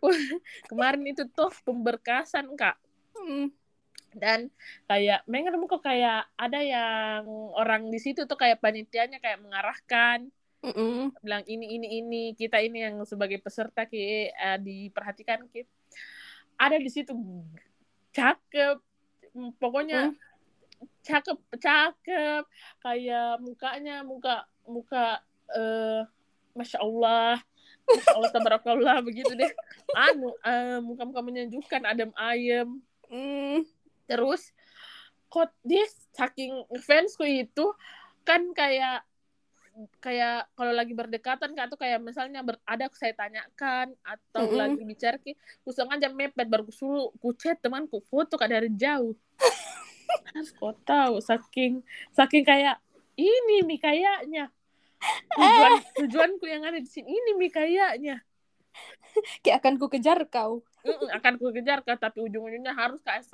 kemarin 0.69 1.03
itu 1.09 1.25
tuh 1.33 1.51
pemberkasan 1.65 2.53
kak. 2.55 2.77
Hmm. 3.17 3.51
dan 4.11 4.51
kayak 4.91 5.23
mengen 5.31 5.55
kok 5.71 5.87
kayak 5.87 6.27
ada 6.35 6.59
yang 6.59 7.23
orang 7.55 7.87
di 7.95 7.99
situ 8.03 8.27
tuh 8.27 8.35
kayak 8.35 8.59
panitianya 8.59 9.23
kayak 9.23 9.39
mengarahkan 9.39 10.35
Mm-mm. 10.61 11.17
bilang 11.25 11.41
ini 11.49 11.81
ini 11.81 11.89
ini 12.05 12.23
kita 12.37 12.61
ini 12.61 12.85
yang 12.85 13.01
sebagai 13.09 13.41
peserta 13.41 13.89
ki. 13.89 14.29
Eh, 14.29 14.59
diperhatikan 14.61 15.49
ki. 15.49 15.65
Ada 16.61 16.77
di 16.77 16.91
situ. 16.93 17.17
Cakep. 18.13 18.77
Mm, 19.33 19.51
pokoknya 19.57 20.13
Hmm. 20.13 20.17
cakep 21.01 21.39
cakep. 21.57 22.45
Kayak 22.85 23.41
mukanya 23.41 24.05
muka 24.05 24.45
muka 24.69 25.25
eh 25.57 26.05
masya 26.53 26.79
Allah. 26.85 27.41
Masya 27.89 28.13
Allah 28.21 28.31
tabarakallah 28.31 28.97
begitu 29.09 29.33
deh. 29.33 29.49
Anu 29.97 30.37
eh, 30.45 30.79
muka 30.85 31.03
muka 31.09 31.21
menyejukkan 31.25 31.83
adem 31.89 32.13
ayem. 32.17 32.69
Hmm. 33.11 33.67
terus 34.11 34.55
kok 35.31 35.55
dia 35.63 35.87
saking 36.15 36.67
fansku 36.83 37.23
itu 37.23 37.63
kan 38.27 38.43
kayak 38.51 39.07
kayak 40.03 40.51
kalau 40.59 40.73
lagi 40.75 40.93
berdekatan 40.93 41.57
kan 41.57 41.65
atau 41.71 41.79
kayak 41.79 42.03
misalnya 42.03 42.45
ber, 42.45 42.61
ada 42.69 42.91
saya 42.93 43.15
tanyakan 43.17 43.95
atau 44.05 44.45
Mm-mm. 44.51 44.59
lagi 44.59 44.83
bicara 44.85 45.17
ki 45.17 45.39
kusang 45.65 45.89
aja 45.89 46.11
mepet 46.13 46.47
baru 46.47 46.67
kusuruh 46.69 47.15
ku 47.23 47.33
chat 47.33 47.57
temanku 47.63 48.03
foto 48.05 48.37
kak 48.37 48.51
dari 48.51 48.69
jauh. 48.75 49.17
Harus 50.35 50.51
kau 50.55 50.75
tahu 50.85 51.23
saking 51.23 51.81
saking 52.13 52.45
kayak 52.45 52.77
ini 53.17 53.65
mi 53.65 53.81
kayaknya. 53.81 54.53
Tujuan 55.33 55.73
tujuanku 55.97 56.45
yang 56.45 56.63
ada 56.67 56.79
di 56.79 56.91
sini 56.91 57.09
ini 57.09 57.33
mi 57.39 57.49
kayaknya. 57.49 58.21
Kayak 59.43 59.65
akan 59.65 59.75
ku 59.83 59.91
kejar 59.91 60.23
kau. 60.31 60.63
Mm-mm, 60.87 61.09
akan 61.19 61.33
ku 61.41 61.51
kejar 61.51 61.83
kak 61.83 61.99
tapi 61.99 62.23
ujung-ujungnya 62.23 62.77
harus 62.77 63.03
kayak 63.03 63.27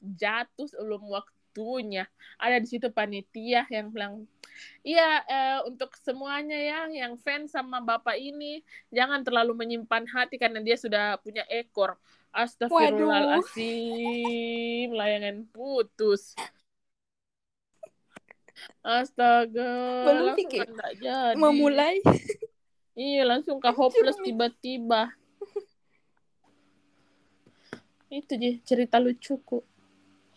jatuh 0.00 0.66
sebelum 0.66 1.06
waktunya 1.50 2.06
ada 2.38 2.62
di 2.62 2.70
situ 2.70 2.94
panitia 2.94 3.66
yang 3.74 3.90
bilang 3.90 4.22
iya 4.86 5.18
eh, 5.26 5.58
untuk 5.66 5.98
semuanya 5.98 6.54
ya 6.54 6.86
yang 6.86 7.18
fans 7.18 7.50
sama 7.50 7.82
bapak 7.82 8.14
ini 8.22 8.62
jangan 8.94 9.26
terlalu 9.26 9.58
menyimpan 9.58 10.06
hati 10.06 10.38
karena 10.38 10.62
dia 10.62 10.78
sudah 10.78 11.18
punya 11.18 11.42
ekor 11.50 11.98
Astagfirullahaladzim 12.30 14.94
layangan 14.94 15.50
putus 15.50 16.38
Astaga 18.86 20.06
Belum 20.06 20.38
pikir. 20.38 20.62
kan 20.68 20.92
jadi. 20.94 21.34
Memulai. 21.34 21.98
Iya 22.92 23.24
langsung 23.24 23.56
ke 23.56 23.72
hopeless 23.72 24.20
tiba-tiba. 24.20 25.16
Itu 28.12 28.36
je 28.36 28.60
cerita 28.66 28.98
lucuku. 29.00 29.64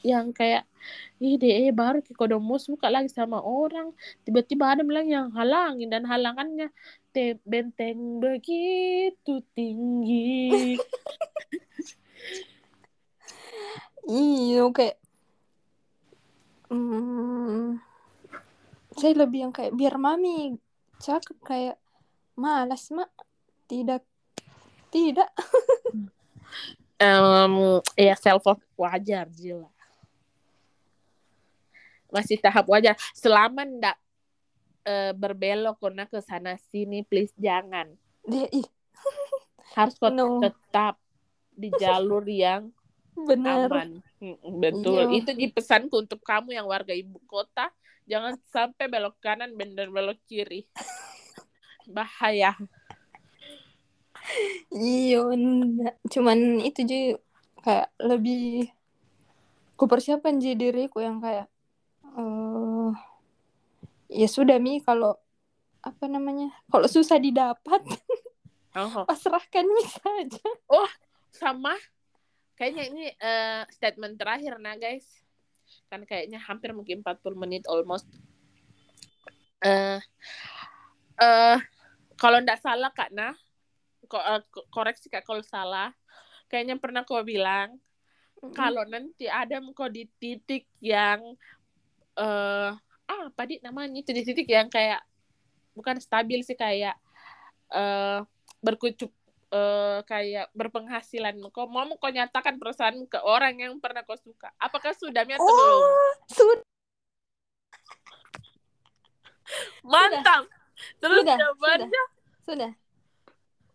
Yang 0.03 0.27
kayak, 0.35 0.63
ih 1.23 1.39
deh 1.39 1.71
baru 1.71 2.03
ke 2.03 2.11
kodomo 2.11 2.59
suka 2.59 2.91
lagi 2.91 3.07
sama 3.07 3.39
orang. 3.39 3.95
Tiba-tiba 4.27 4.75
ada 4.75 4.83
bilang 4.83 5.07
yang 5.07 5.31
halangin 5.31 5.87
dan 5.87 6.03
halangannya 6.03 6.69
te 7.15 7.39
benteng 7.47 8.19
begitu 8.19 9.39
tinggi. 9.55 10.75
Iya 14.03 14.67
kayak. 14.75 14.97
Hmm, 16.67 17.79
saya 18.97 19.13
lebih 19.23 19.47
yang 19.47 19.53
kayak 19.53 19.77
biar 19.77 19.95
mami 20.01 20.57
cakep 20.97 21.37
kayak 21.45 21.77
malas 22.33 22.89
mak 22.89 23.13
tidak 23.69 24.01
tidak 24.89 25.29
Em, 27.03 27.83
ya 27.99 28.15
self 28.15 28.45
love 28.47 28.63
wajar 28.79 29.27
Jila. 29.27 29.72
Masih 32.14 32.38
tahap 32.38 32.70
wajar. 32.70 32.93
Selama 33.18 33.66
ndak 33.66 33.97
eh, 34.86 35.11
berbelok 35.18 35.82
karena 35.82 36.05
ke 36.05 36.22
sana 36.22 36.55
sini 36.70 37.01
please 37.01 37.34
jangan. 37.36 37.89
dia 38.24 38.47
ih 38.55 38.64
Harus 39.76 39.97
No. 39.99 40.39
tetap 40.39 41.01
di 41.51 41.74
jalur 41.76 42.24
yang 42.30 42.70
bener 43.14 43.70
aman. 43.70 43.89
Betul. 44.61 45.09
Iya. 45.09 45.18
Itu 45.22 45.32
di 45.34 45.47
pesanku 45.49 46.05
untuk 46.05 46.22
kamu 46.22 46.53
yang 46.55 46.66
warga 46.70 46.93
ibu 46.93 47.18
kota, 47.26 47.70
jangan 48.05 48.38
sampai 48.49 48.86
belok 48.89 49.18
kanan 49.22 49.53
bener 49.57 49.89
belok 49.89 50.18
kiri. 50.30 50.70
Bahaya. 51.89 52.55
iya 54.72 55.20
cuman 56.07 56.64
itu 56.64 56.80
je 56.88 57.01
kayak 57.59 57.91
lebih 57.99 58.72
ku 59.76 59.84
persiapkan 59.84 60.39
je 60.39 60.55
diriku 60.55 61.03
yang 61.03 61.20
kayak 61.20 61.51
eh 62.14 62.91
ya 64.14 64.28
sudah 64.30 64.61
mi 64.61 64.78
kalau 64.82 65.18
apa 65.84 66.05
namanya 66.07 66.53
kalau 66.70 66.86
susah 66.88 67.18
didapat 67.18 67.82
Oh, 68.74 69.05
pasrahkan 69.05 69.70
mi 69.70 69.86
saja 69.86 70.49
sama 71.30 71.78
kayaknya 72.57 72.84
ini 72.89 73.05
eh, 73.14 73.61
statement 73.70 74.18
terakhir 74.18 74.57
nah 74.57 74.74
guys. 74.74 75.05
Kan 75.93 76.09
kayaknya 76.09 76.41
hampir 76.41 76.74
mungkin 76.74 77.05
40 77.05 77.38
menit 77.38 77.70
almost. 77.70 78.09
Eh 79.61 80.01
eh 81.22 81.57
kalau 82.18 82.41
ndak 82.41 82.66
salah 82.66 82.89
Kak 82.89 83.14
Nah, 83.14 83.38
ko- 84.09 84.26
ko- 84.49 84.68
koreksi 84.74 85.05
Kak 85.05 85.22
kalau 85.22 85.45
salah. 85.45 85.93
Kayaknya 86.49 86.82
pernah 86.82 87.05
kau 87.05 87.22
bilang 87.22 87.78
kalau 88.57 88.84
nanti 88.89 89.30
ada 89.30 89.61
kau 89.74 89.86
di 89.89 90.09
titik 90.18 90.66
yang 90.82 91.22
eh 92.14 92.72
ah 93.03 93.22
apa 93.28 93.41
di 93.49 93.59
namanya 93.59 93.99
itu 93.99 94.14
di 94.16 94.22
titik 94.24 94.47
yang 94.47 94.70
kayak 94.72 95.01
bukan 95.74 95.97
stabil 95.99 96.39
sih 96.45 96.55
kayak 96.55 96.95
eh 97.74 98.20
berkucup 98.64 99.11
eh 99.53 99.99
kayak 100.09 100.49
berpenghasilan. 100.57 101.38
Kau 101.53 101.70
mau 101.70 101.86
kau 102.01 102.09
nyatakan 102.09 102.57
perasaan 102.57 103.05
ke 103.05 103.22
orang 103.22 103.53
yang 103.61 103.78
pernah 103.78 104.01
kau 104.01 104.18
suka. 104.18 104.49
Apakah 104.57 104.97
sudah 104.97 105.22
atau 105.22 105.38
belum? 105.45 105.78
oh 105.78 106.11
sudah. 106.34 106.66
Mantap. 109.86 110.49
Terus 110.97 111.22
Sudah, 111.22 111.38
jawabannya? 111.38 112.03
sudah. 112.41 112.72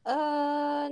Eh 0.08 0.86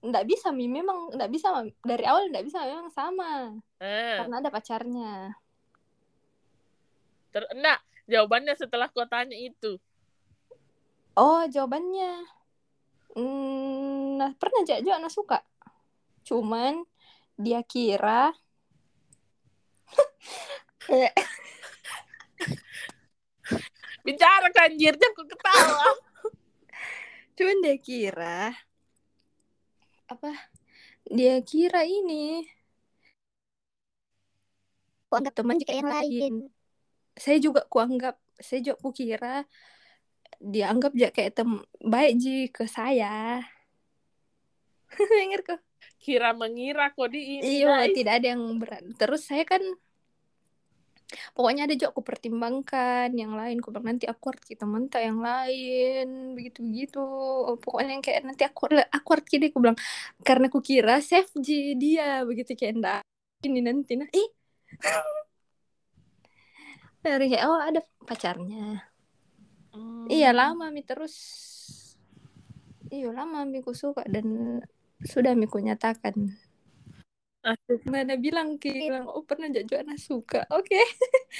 nggak 0.00 0.24
bisa 0.30 0.54
mi. 0.54 0.70
Memang 0.70 1.10
nggak 1.10 1.30
bisa 1.34 1.50
dari 1.82 2.04
awal 2.06 2.30
nggak 2.30 2.46
bisa 2.46 2.62
memang 2.62 2.88
sama. 2.94 3.58
Eh, 3.82 4.16
karena 4.22 4.38
ada 4.38 4.50
pacarnya 4.52 5.34
ter 7.30 7.46
enggak 7.54 7.78
jawabannya 8.10 8.54
setelah 8.58 8.90
kau 8.90 9.06
tanya 9.06 9.38
itu. 9.38 9.78
Oh 11.14 11.46
jawabannya. 11.46 12.26
Hmm, 13.14 14.18
nah 14.18 14.30
pernah 14.38 14.62
jak 14.66 14.82
juga 14.82 14.98
anak 14.98 15.14
suka? 15.14 15.38
Cuman 16.26 16.86
dia 17.38 17.62
kira 17.66 18.34
bicara 24.06 24.48
kanjirnya 24.54 25.06
aku 25.14 25.22
ketawa. 25.26 25.90
Cuman 27.38 27.56
dia 27.62 27.76
kira 27.78 28.54
apa 30.10 30.34
dia 31.06 31.38
kira 31.42 31.86
ini. 31.86 32.46
Kuanggap 35.10 35.34
teman 35.34 35.58
juga 35.58 35.74
yang 35.74 35.90
lain 35.90 36.54
saya 37.20 37.36
juga 37.36 37.68
kuanggap 37.68 38.16
saya 38.40 38.64
juga 38.64 38.80
kukira 38.80 39.36
dianggap 40.40 40.96
juga 40.96 41.10
kayak 41.12 41.32
tem 41.36 41.50
baik 41.84 42.12
ji 42.16 42.48
ke 42.48 42.64
saya. 42.64 43.44
Kok. 45.46 45.60
Kira 46.00 46.32
mengira 46.32 46.88
kok 46.96 47.12
di 47.12 47.40
ini 47.40 47.60
iya 47.60 47.84
tidak 47.92 48.24
ada 48.24 48.32
yang 48.32 48.56
berat 48.56 48.84
terus 48.96 49.28
saya 49.28 49.44
kan 49.44 49.60
pokoknya 51.36 51.68
ada 51.68 51.76
juga 51.76 51.92
aku 51.92 52.00
pertimbangkan 52.00 53.12
yang 53.12 53.36
lain 53.36 53.60
aku 53.60 53.68
bilang 53.68 53.92
nanti 53.92 54.08
aku 54.08 54.32
harus 54.32 54.44
kita 54.48 54.64
minta 54.64 54.96
yang 54.96 55.20
lain 55.20 56.32
begitu 56.32 56.64
begitu 56.64 57.04
pokoknya 57.60 58.00
yang 58.00 58.04
kayak 58.04 58.20
nanti 58.24 58.48
aku 58.48 58.72
aku 58.88 59.08
harus 59.12 59.28
aku 59.28 59.58
bilang. 59.60 59.78
Karena 60.24 60.48
aku 60.48 60.60
kira 60.64 61.04
save 61.04 61.28
G 61.36 61.76
dia 61.76 62.24
begitu 62.24 62.56
kayak 62.56 62.72
enggak 62.80 63.00
ini 63.44 63.60
nanti 63.60 63.92
nah 64.00 64.08
ih 64.08 64.28
dari 67.00 67.32
oh 67.40 67.58
ada 67.60 67.80
pacarnya. 68.04 68.84
Hmm. 69.70 70.10
iya 70.10 70.34
lama 70.34 70.68
mi 70.68 70.82
terus. 70.82 71.14
Iya 72.90 73.14
lama 73.14 73.46
mi 73.46 73.62
ku 73.62 73.70
suka 73.70 74.02
dan 74.10 74.58
sudah 75.06 75.32
mi 75.38 75.46
ku 75.46 75.62
nyatakan 75.62 76.34
Asik. 77.40 77.88
mana 77.88 78.20
bilang 78.20 78.60
ki? 78.60 78.90
Bilang 78.90 79.08
oh 79.08 79.24
pernah 79.24 79.48
jadi 79.48 79.80
anak 79.80 79.96
suka. 79.96 80.44
Oke. 80.52 80.76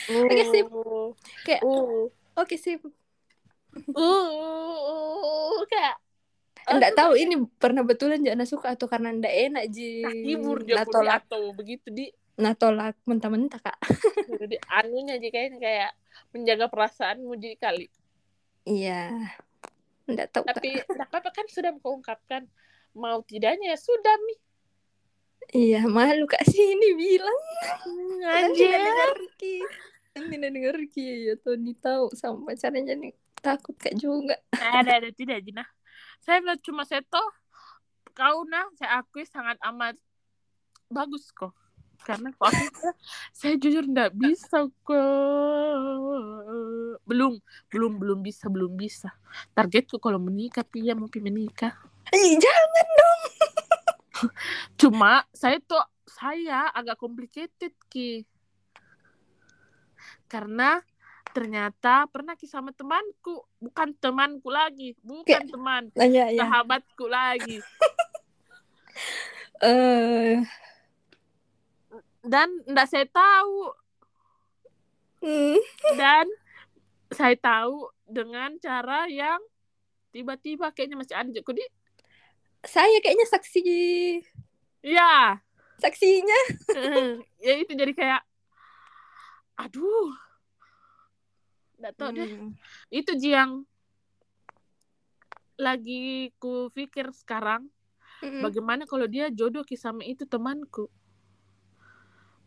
Oke, 0.08 0.42
sip. 0.48 0.66
Uh, 0.72 1.12
kayak 1.44 1.61
uh, 1.61 2.08
oke 2.40 2.56
sih 2.56 2.80
uh, 3.92 5.61
kayak 5.68 5.96
Enggak 6.70 6.92
tahu 6.94 7.12
ini 7.18 7.34
pernah 7.58 7.82
betulan 7.82 8.22
jangan 8.22 8.46
suka 8.46 8.76
atau 8.78 8.86
karena 8.86 9.11
ndak 9.11 9.32
enak 9.32 9.64
ji? 9.74 10.06
Hibur 10.06 10.62
dia 10.62 10.78
nah 10.78 10.84
pun 10.86 10.92
tolak 10.92 11.26
atau 11.26 11.50
begitu 11.56 11.88
di 11.90 12.12
nah 12.41 12.57
tolak 12.57 12.97
mentah-mentah 13.05 13.61
kak. 13.61 13.78
Jadi 14.41 14.57
anunya 14.72 15.20
kayaknya 15.20 15.59
kayak 15.61 15.93
menjaga 16.32 16.66
perasaanmu 16.72 17.36
jadi 17.36 17.57
kali. 17.61 17.86
Iya. 18.64 19.30
Ndak 20.09 20.26
tahu 20.32 20.43
kak. 20.49 20.59
tapi 20.59 20.80
tak 20.82 21.09
apa 21.12 21.28
kan 21.30 21.47
sudah 21.47 21.70
kau 21.78 22.01
ungkapkan 22.01 22.49
mau 22.97 23.20
tidaknya 23.22 23.76
ya 23.76 23.78
sudah 23.78 24.16
mi. 24.24 24.36
Iya 25.51 25.80
malu 25.86 26.24
kak 26.24 26.43
sini 26.49 26.97
bilang. 26.97 27.41
Nanti 28.24 28.64
anjir 28.64 28.68
ndak 28.70 28.82
dengar 28.82 29.12
ki 29.36 29.55
nanti 30.11 30.36
dengar 30.41 30.76
ki 30.91 31.07
ya 31.30 31.34
Tony 31.38 31.72
tahu 31.78 32.11
sama 32.16 32.51
pacarnya 32.51 32.95
jadi 32.97 33.12
takut 33.38 33.76
kak 33.76 33.95
juga. 33.95 34.41
Ada 34.57 35.05
ada 35.05 35.11
tidak 35.12 35.45
Jina 35.45 35.64
saya 36.20 36.45
bilang 36.45 36.61
cuma 36.61 36.84
seto 36.84 37.20
kau 38.12 38.45
nah 38.45 38.68
saya 38.76 39.01
akui 39.01 39.24
sangat 39.24 39.57
amat 39.64 39.97
bagus 40.93 41.32
kok 41.32 41.57
karena 42.03 42.32
kira, 42.32 42.90
saya 43.30 43.55
jujur 43.61 43.84
nggak 43.86 44.12
bisa 44.16 44.66
kok 44.84 45.01
belum 47.05 47.42
belum 47.70 47.92
belum 47.98 48.18
bisa 48.22 48.46
belum 48.46 48.72
bisa. 48.78 49.11
Targetku 49.55 49.98
kalau 49.98 50.22
menikah 50.22 50.62
pia 50.62 50.94
mau 50.94 51.11
pi 51.11 51.18
menikah. 51.18 51.74
Ih, 52.14 52.38
jangan 52.38 52.86
dong. 52.98 53.22
Cuma 54.80 55.26
saya 55.34 55.59
tuh 55.62 55.82
saya 56.07 56.70
agak 56.70 56.98
complicated 56.98 57.74
ki. 57.90 58.26
Karena 60.30 60.78
ternyata 61.30 62.07
pernah 62.11 62.34
ki 62.34 62.46
sama 62.46 62.70
temanku. 62.74 63.42
Bukan 63.59 63.94
temanku 63.98 64.51
lagi 64.51 64.94
bukan 65.03 65.42
teman. 65.51 65.82
Ya 65.98 66.30
sahabatku 66.34 67.07
lagi. 67.11 67.59
Eh 69.61 70.40
dan 72.25 72.49
ndak 72.68 72.89
saya 72.89 73.07
tahu. 73.09 73.73
Hmm, 75.21 75.61
dan 76.01 76.27
saya 77.12 77.37
tahu 77.37 77.93
dengan 78.09 78.57
cara 78.57 79.05
yang 79.12 79.41
tiba-tiba 80.11 80.73
kayaknya 80.73 80.97
masih 80.97 81.16
ada. 81.16 81.29
Jadi 81.29 81.64
saya 82.64 82.97
kayaknya 83.05 83.27
saksi. 83.29 83.68
Ya 84.81 85.41
saksinya. 85.81 86.41
Ya 87.41 87.53
itu 87.57 87.73
jadi 87.73 87.93
kayak 87.93 88.23
aduh. 89.57 90.12
Nggak 91.81 91.95
tahu 91.97 92.11
deh. 92.16 92.29
Hmm. 92.29 92.53
itu 92.93 93.12
Ji, 93.16 93.33
yang 93.33 93.64
lagi 95.61 96.33
ku 96.41 96.73
pikir 96.73 97.12
sekarang. 97.12 97.68
Mm-mm. 98.21 98.45
bagaimana 98.45 98.85
kalau 98.85 99.09
dia 99.09 99.33
jodoh 99.33 99.64
sama 99.81 100.05
itu 100.05 100.29
temanku 100.29 100.93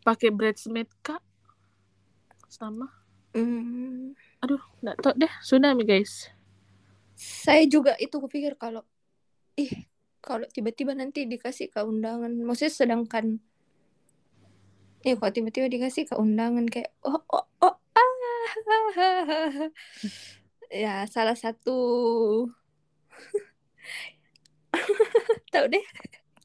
pakai 0.04 0.28
bridesmaid 0.28 0.92
kak. 1.00 1.24
Sama. 2.52 2.86
Hmm. 3.34 4.14
aduh 4.38 4.62
nggak 4.84 4.96
tahu 5.02 5.14
deh. 5.18 5.32
Sudah 5.42 5.74
mi 5.74 5.82
guys. 5.82 6.30
Saya 7.18 7.66
juga 7.66 7.98
itu 7.98 8.14
kupikir 8.20 8.54
kalau 8.54 8.86
ih 9.58 9.90
kalau 10.22 10.46
tiba-tiba 10.52 10.94
nanti 10.94 11.26
dikasih 11.26 11.72
keundangan. 11.72 12.30
Maksudnya 12.30 12.70
sedangkan 12.70 13.42
ya 15.02 15.18
kalau 15.18 15.32
tiba-tiba 15.34 15.66
dikasih 15.66 16.06
keundangan 16.06 16.68
kayak 16.70 16.94
oh 17.02 17.18
oh 17.32 17.46
oh 17.64 17.74
ah. 17.74 18.12
Ya 20.70 21.08
salah 21.10 21.34
satu. 21.34 21.80
Tahu 25.52 25.66
deh 25.70 25.84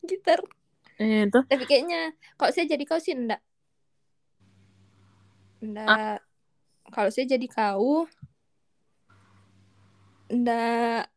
gitar. 0.10 0.42
Eh, 1.00 1.30
itu. 1.30 1.40
Tapi 1.46 1.64
kayaknya 1.70 2.18
kalau 2.34 2.52
saya 2.52 2.66
jadi 2.66 2.84
kau 2.84 2.98
sih 2.98 3.14
enggak 3.14 3.40
enggak 5.60 6.24
kalau 6.90 7.10
saya 7.12 7.26
jadi 7.36 7.48
kau 7.48 8.08
enggak 10.30 11.10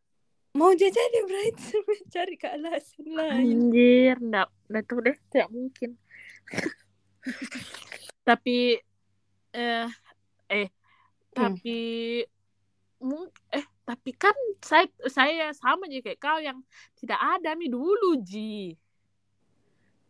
mau 0.53 0.69
jadi 0.77 1.19
bridesmaid 1.25 2.05
cari 2.13 2.35
ke 2.37 2.45
alasan 2.45 3.07
lain 3.09 3.73
Anjir, 3.73 4.15
enggak, 4.21 4.47
enggak 4.69 4.83
tahu 4.85 4.99
deh, 5.01 5.17
tidak 5.33 5.49
mungkin. 5.49 5.89
tapi 8.27 8.77
eh 9.53 9.89
eh 10.49 10.67
Hmm. 11.33 11.57
tapi 11.57 11.77
mung 13.01 13.25
eh 13.49 13.65
tapi 13.81 14.13
kan 14.13 14.37
saya 14.61 14.85
saya 15.09 15.49
sama 15.57 15.89
aja 15.89 15.97
kayak 15.97 16.21
kau 16.21 16.37
yang 16.37 16.61
tidak 16.93 17.17
ada 17.17 17.57
mi 17.57 17.73
dulu 17.73 18.21
Ji. 18.21 18.77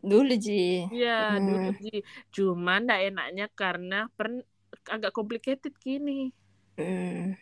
Dulu 0.04 0.32
ji 0.36 0.84
Iya, 0.92 1.40
Hmm. 1.40 1.46
dulu 1.48 1.70
Ji. 1.80 2.04
Cuman 2.30 2.84
enggak 2.84 3.00
enaknya 3.08 3.46
karena 3.52 4.06
pern 4.12 4.44
agak 4.86 5.10
complicated 5.10 5.72
gini. 5.80 6.28
Hmm. 6.76 7.34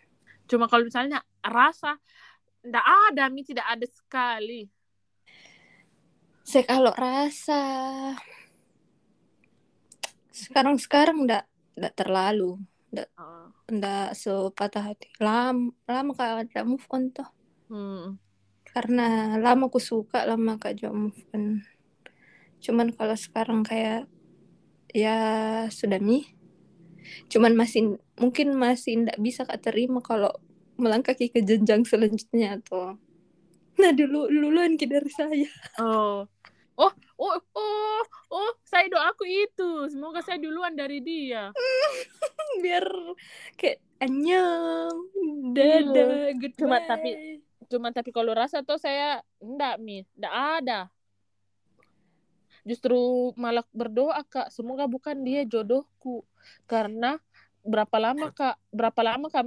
Cuma 0.46 0.70
kalau 0.70 0.86
misalnya 0.86 1.20
rasa 1.42 1.98
enggak 2.62 2.86
ada 3.10 3.24
mi 3.28 3.42
tidak 3.42 3.66
ada 3.66 3.86
sekali. 3.86 4.70
saya 6.42 6.66
kalau 6.66 6.90
rasa 6.92 7.62
sekarang 10.32 10.74
sekarang 10.76 11.22
enggak 11.24 11.44
enggak 11.78 11.94
terlalu 11.94 12.58
Oh. 13.16 13.48
enggak 13.70 14.12
sepatah 14.12 14.92
hati 14.92 15.08
lama 15.16 15.72
lama 15.88 16.12
kak 16.12 16.44
ada 16.44 16.60
move 16.66 16.84
on 16.92 17.08
tuh 17.08 17.24
Hmm. 17.72 18.20
karena 18.68 19.38
lama 19.40 19.70
aku 19.72 19.80
suka 19.80 20.28
lama 20.28 20.60
kak 20.60 20.76
juga 20.76 20.92
move 20.92 21.16
on 21.32 21.64
cuman 22.62 22.94
kalau 22.94 23.18
sekarang 23.18 23.66
kayak 23.66 24.06
ya 24.94 25.16
sudah 25.68 25.98
mi 25.98 26.30
cuman 27.26 27.58
masih 27.58 27.98
mungkin 28.16 28.54
masih 28.54 29.02
ndak 29.02 29.18
bisa 29.18 29.42
kak 29.42 29.58
terima 29.60 29.98
kalau 29.98 30.30
melangkah 30.78 31.12
ke 31.12 31.42
jenjang 31.42 31.82
selanjutnya 31.82 32.62
tuh 32.62 32.94
nah 33.76 33.90
dulu 33.90 34.30
duluan 34.30 34.78
ki 34.78 34.86
dari 34.86 35.10
saya 35.10 35.50
Oh. 35.80 36.24
Oh, 36.72 36.88
oh, 37.20 37.36
oh, 37.52 38.02
oh, 38.32 38.52
saya 38.64 38.88
doaku 38.88 39.28
itu. 39.28 39.92
Semoga 39.92 40.24
saya 40.24 40.40
duluan 40.40 40.72
dari 40.72 41.04
dia. 41.04 41.52
biar 42.64 42.88
kayak 43.60 43.76
anyang 44.00 44.96
dadah 45.52 46.32
goodbye 46.40 46.56
Cuma 46.56 46.76
tapi- 46.80 47.44
Cuma 47.68 47.88
tapi 47.92 48.08
kalau 48.08 48.32
rasa 48.32 48.64
tuh 48.64 48.80
saya 48.80 49.20
enggak, 49.36 49.84
Mi. 49.84 50.08
Enggak 50.16 50.34
ada. 50.64 50.78
Justru 52.62 53.32
malah 53.34 53.66
berdoa, 53.74 54.22
Kak. 54.26 54.54
Semoga 54.54 54.86
bukan 54.86 55.18
dia 55.26 55.42
jodohku. 55.42 56.22
Karena 56.70 57.18
berapa 57.62 57.96
lama, 57.98 58.30
Kak? 58.30 58.58
Berapa 58.70 59.00
lama 59.02 59.26
Kak 59.30 59.42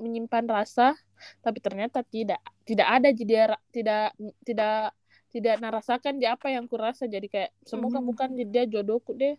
menyimpan 0.00 0.44
rasa, 0.48 0.96
tapi 1.44 1.60
ternyata 1.60 2.00
tidak. 2.04 2.40
Tidak 2.64 2.86
ada 2.86 3.08
jadi 3.12 3.54
ra- 3.56 3.64
tidak 3.72 4.16
tidak 4.44 4.96
tidak 5.30 5.62
narasakan 5.62 6.18
dia 6.18 6.34
apa 6.34 6.50
yang 6.50 6.66
kurasa 6.66 7.06
jadi 7.06 7.22
kayak 7.30 7.50
semoga 7.62 8.02
Mhm. 8.02 8.06
bukan 8.10 8.28
dia 8.50 8.66
jodohku 8.66 9.14
deh 9.14 9.38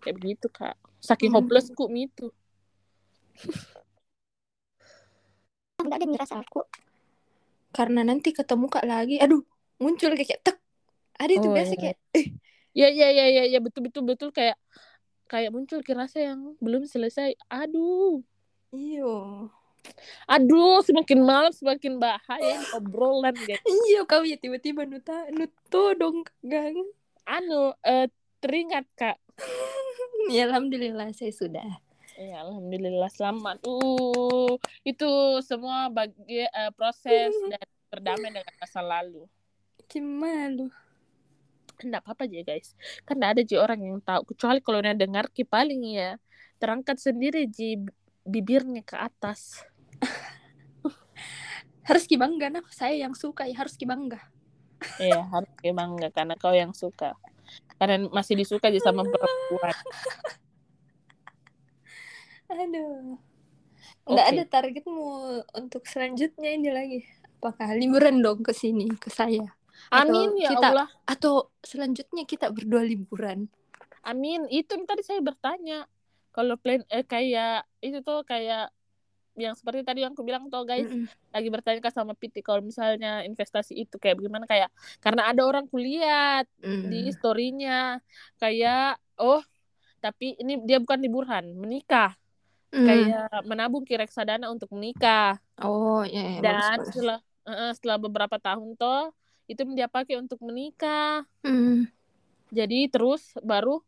kayak 0.00 0.16
begitu 0.16 0.48
kak 0.48 0.80
saking 0.96 1.28
Mhm. 1.28 1.44
hopelessku 1.44 1.84
itu 1.92 2.32
nggak 5.76 5.92
ada 6.02 6.06
merasa 6.08 6.40
aku 6.40 6.64
karena 7.70 8.00
nanti 8.00 8.32
ketemu 8.32 8.66
kak 8.72 8.88
lagi 8.88 9.20
aduh 9.20 9.44
muncul 9.76 10.16
kayak, 10.16 10.24
kayak 10.24 10.40
tek 10.40 10.55
ada 11.16 11.32
itu 11.32 11.48
Oh, 11.48 11.54
biasa 11.54 11.72
iya. 11.76 11.80
kayak 11.82 11.98
eh 12.14 12.26
ya 12.76 12.88
ya 12.92 13.08
ya 13.08 13.24
ya 13.32 13.42
ya 13.48 13.58
betul 13.60 13.88
betul 13.88 14.02
betul 14.04 14.30
kayak 14.32 14.56
kayak 15.26 15.50
muncul 15.50 15.80
rasa 15.82 16.22
yang 16.22 16.54
belum 16.62 16.86
selesai 16.86 17.34
aduh 17.48 18.22
iyo 18.70 19.48
aduh 20.28 20.82
semakin 20.82 21.22
malam 21.22 21.52
semakin 21.54 21.98
bahaya 21.98 22.62
obrolan 22.76 23.34
guys 23.34 23.62
iyo 23.90 24.04
kau 24.04 24.22
ya 24.22 24.36
tiba-tiba 24.38 24.84
nuta 24.84 25.26
nuto 25.32 25.94
dong 25.98 26.26
gang 26.44 26.76
anu 27.26 27.74
eh, 27.82 28.06
teringat 28.38 28.86
kak 28.94 29.18
ya 30.34 30.46
alhamdulillah 30.50 31.10
saya 31.16 31.32
sudah 31.32 31.82
Ya, 32.16 32.40
alhamdulillah 32.48 33.12
selamat. 33.12 33.60
Uh, 33.68 34.56
itu 34.88 35.04
semua 35.44 35.92
bagi 35.92 36.48
uh, 36.48 36.72
proses 36.72 37.28
dan 37.52 37.60
berdamai 37.92 38.32
dengan 38.32 38.56
masa 38.56 38.80
lalu. 38.80 39.28
Cimalu. 39.84 40.72
Enggak 41.82 42.02
apa-apa 42.06 42.24
aja 42.24 42.40
guys. 42.46 42.72
Kan 43.04 43.20
enggak 43.20 43.32
ada 43.36 43.42
ji 43.44 43.56
orang 43.60 43.80
yang 43.82 43.98
tahu 44.00 44.32
kecuali 44.32 44.58
kalau 44.64 44.78
udah 44.80 44.96
dengar 44.96 45.28
ki 45.32 45.44
paling 45.44 45.82
ya 45.84 46.16
terangkat 46.56 46.96
sendiri 46.96 47.44
ji 47.50 47.84
bibirnya 48.24 48.80
ke 48.86 48.96
atas. 48.96 49.64
harus 51.86 52.02
ki 52.10 52.18
bangga 52.18 52.50
nah 52.50 52.66
saya 52.74 52.98
yang 52.98 53.14
suka 53.14 53.46
ya 53.46 53.56
harus 53.60 53.76
ki 53.78 53.86
bangga. 53.86 54.18
Iya, 55.00 55.24
harus 55.32 55.52
ki 55.60 55.72
bangga 55.72 56.08
karena 56.12 56.34
kau 56.36 56.52
yang 56.52 56.72
suka. 56.72 57.14
Karena 57.76 58.08
masih 58.10 58.34
disuka 58.40 58.72
aja 58.72 58.80
sama 58.80 59.04
perempuan. 59.04 59.76
Aduh. 62.50 63.18
Nggak 64.06 64.26
Oke. 64.26 64.34
ada 64.38 64.44
targetmu 64.46 65.06
untuk 65.50 65.82
selanjutnya 65.86 66.50
ini 66.54 66.70
lagi. 66.70 67.00
Apakah 67.38 67.74
liburan 67.74 68.22
dong 68.22 68.42
ke 68.42 68.54
sini 68.54 68.90
ke 68.96 69.10
saya? 69.10 69.50
Atau 69.88 70.10
Amin 70.12 70.30
ya 70.36 70.50
kita- 70.52 70.70
Allah. 70.72 70.88
Atau 71.04 71.32
selanjutnya 71.60 72.22
kita 72.22 72.50
berdua 72.50 72.82
liburan? 72.82 73.46
Amin. 74.02 74.46
Itu 74.46 74.78
tadi 74.82 75.02
saya 75.02 75.18
bertanya. 75.18 75.86
Kalau 76.30 76.54
plan 76.54 76.84
eh, 76.88 77.02
kayak 77.02 77.64
itu 77.80 78.00
tuh 78.00 78.20
kayak 78.22 78.68
yang 79.36 79.52
seperti 79.52 79.84
tadi 79.84 80.00
yang 80.00 80.12
aku 80.12 80.24
bilang 80.24 80.48
tuh 80.48 80.64
guys 80.64 80.88
Mm-mm. 80.88 81.04
lagi 81.28 81.48
bertanya 81.52 81.80
kan 81.80 81.92
sama 81.92 82.16
Piti 82.16 82.40
kalau 82.40 82.64
misalnya 82.64 83.20
investasi 83.20 83.76
itu 83.76 84.00
kayak 84.00 84.16
bagaimana 84.16 84.48
kayak 84.48 84.72
karena 84.98 85.28
ada 85.28 85.44
orang 85.44 85.68
kulihat 85.68 86.48
di 86.56 87.04
Mm. 87.04 87.12
storynya 87.12 88.00
kayak 88.36 88.96
oh 89.20 89.44
tapi 90.00 90.40
ini 90.40 90.64
dia 90.64 90.80
bukan 90.80 90.96
liburan 90.98 91.52
menikah 91.52 92.16
Mm. 92.72 92.86
kayak 92.88 93.28
menabung 93.44 93.84
ki 93.84 94.00
reksadana 94.00 94.48
untuk 94.48 94.72
menikah 94.72 95.36
Oh 95.60 96.00
ya, 96.00 96.40
ya 96.40 96.40
dan 96.40 96.56
bagus, 96.56 96.64
bagus. 96.64 96.86
setelah 96.88 97.18
eh, 97.44 97.72
setelah 97.76 97.98
beberapa 98.00 98.36
tahun 98.40 98.72
toh 98.72 99.12
itu 99.46 99.62
dia 99.74 99.86
pakai 99.86 100.18
untuk 100.18 100.38
menikah. 100.42 101.22
Mm. 101.46 101.86
jadi 102.50 102.86
terus 102.90 103.34
baru 103.42 103.82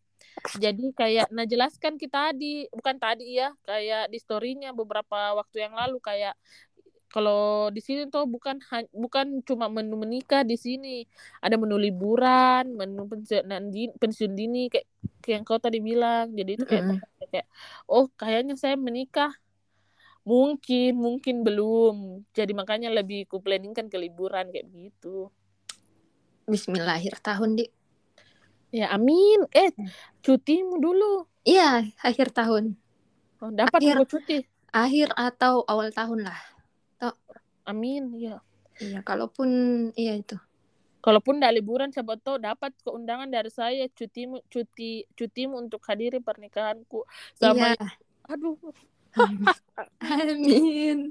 jadi 0.58 0.94
kayak 0.94 1.26
nah 1.34 1.46
jelaskan 1.46 1.98
kita 1.98 2.30
tadi 2.30 2.66
bukan 2.70 2.96
tadi 2.98 3.38
ya 3.38 3.54
kayak 3.66 4.10
di 4.10 4.18
storynya 4.18 4.70
beberapa 4.74 5.34
waktu 5.38 5.66
yang 5.66 5.74
lalu 5.74 5.98
kayak 6.02 6.34
kalau 7.08 7.72
di 7.72 7.80
sini 7.80 8.04
tuh 8.12 8.28
bukan 8.28 8.60
bukan 8.92 9.40
cuma 9.48 9.66
menu 9.72 9.96
menikah 9.96 10.44
di 10.44 10.60
sini. 10.60 11.08
Ada 11.40 11.56
menu 11.56 11.80
liburan 11.80 12.68
menu 12.76 13.08
pensiunan 13.08 13.72
dini, 13.72 13.92
pensiun 13.96 14.32
dini 14.36 14.68
kayak, 14.68 14.86
kayak 15.24 15.34
yang 15.40 15.44
kau 15.48 15.56
tadi 15.56 15.80
bilang. 15.80 16.36
Jadi 16.36 16.50
itu 16.60 16.64
kayak 16.68 16.84
Mm-mm. 16.84 17.00
kayak 17.32 17.46
oh 17.88 18.12
kayaknya 18.12 18.54
saya 18.60 18.76
menikah. 18.76 19.32
Mungkin 20.28 21.00
mungkin 21.00 21.40
belum. 21.48 22.28
Jadi 22.36 22.52
makanya 22.52 22.92
lebih 22.92 23.24
ku 23.24 23.40
planningkan 23.40 23.88
ke 23.88 23.96
liburan 23.96 24.52
kayak 24.52 24.68
begitu 24.68 25.32
Bismillah 26.48 26.96
akhir 26.96 27.20
tahun 27.20 27.60
di. 27.60 27.64
ya 28.68 28.92
amin 28.92 29.48
eh 29.52 29.72
cutimu 30.20 30.76
dulu 30.76 31.24
Iya 31.44 31.88
akhir 32.04 32.36
tahun. 32.36 32.76
oh, 33.40 33.48
dapat 33.52 33.80
Akhir. 33.80 33.96
cuti 34.04 34.38
Akhir 34.68 35.08
atau 35.16 35.64
awal 35.64 35.88
tahun 35.92 36.28
lah. 36.28 36.36
amin 37.64 38.16
ya 38.16 38.40
Iya 38.80 39.00
kalaupun 39.04 39.48
iya 39.96 40.16
itu. 40.16 40.36
kalaupun 41.00 41.40
tidak 41.40 41.54
liburan 41.56 41.88
siapa 41.94 42.16
tahu 42.20 42.36
dapat 42.42 42.72
keundangan 42.84 43.28
dari 43.28 43.48
saya 43.48 43.84
cutimu 43.92 44.44
cuti 44.52 45.04
cutimu 45.16 45.56
untuk 45.56 45.80
hadiri 45.88 46.20
pernikahanku 46.20 47.04
sama 47.36 47.72
Iya. 47.72 47.88
aduh 48.28 48.56
Amin. 50.04 51.10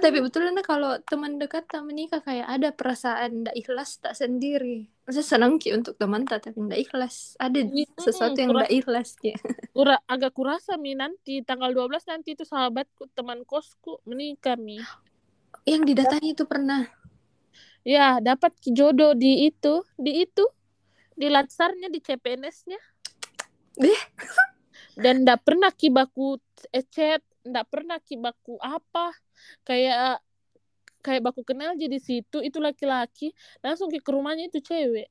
Tapi 0.00 0.18
betulnya 0.18 0.64
kalau 0.64 0.98
teman 1.06 1.38
dekat 1.38 1.68
tak 1.68 1.84
menikah 1.84 2.20
kayak 2.20 2.48
ada 2.48 2.68
perasaan 2.74 3.46
ndak 3.46 3.56
ikhlas 3.56 4.02
tak 4.02 4.16
sendiri. 4.18 4.88
Saya 5.08 5.24
senang 5.24 5.58
ki 5.58 5.74
untuk 5.76 5.96
teman 5.98 6.26
tak 6.26 6.48
tapi 6.48 6.58
ndak 6.62 6.80
ikhlas. 6.88 7.38
Ada 7.38 7.66
sesuatu 8.00 8.38
yang 8.38 8.54
ndak 8.56 8.72
ikhlas 8.72 9.16
ki. 9.18 9.36
Kura, 9.76 9.98
agak 10.04 10.34
kurasa 10.36 10.76
mi 10.76 10.96
nanti 10.96 11.40
tanggal 11.44 11.72
12 11.72 12.02
nanti 12.08 12.34
itu 12.36 12.44
sahabatku 12.44 13.08
teman 13.14 13.44
kosku 13.46 14.02
menikah 14.04 14.58
mi 14.58 14.80
Yang 15.68 15.82
didatangi 15.94 16.34
itu 16.34 16.44
pernah. 16.44 16.86
ya 17.82 18.22
dapat 18.22 18.54
jodoh 18.62 19.10
di 19.10 19.50
itu 19.50 19.82
di 19.98 20.22
itu 20.22 20.46
di 21.18 21.26
latsarnya 21.26 21.90
di 21.90 21.98
CPNS-nya 21.98 22.78
Deh. 23.74 24.00
dan 24.98 25.24
ndak 25.24 25.44
pernah 25.44 25.70
ki 25.72 25.88
baku 25.92 26.36
eh, 26.72 26.84
chat 26.88 27.22
ndak 27.42 27.66
pernah 27.68 27.98
ki 27.98 28.18
baku 28.20 28.56
apa 28.60 29.12
kayak 29.66 30.22
kayak 31.02 31.22
baku 31.24 31.42
kenal 31.42 31.74
jadi 31.74 31.98
situ 31.98 32.38
itu 32.40 32.58
laki-laki 32.62 33.34
langsung 33.64 33.90
ke 33.90 34.10
rumahnya 34.10 34.48
itu 34.48 34.62
cewek 34.62 35.10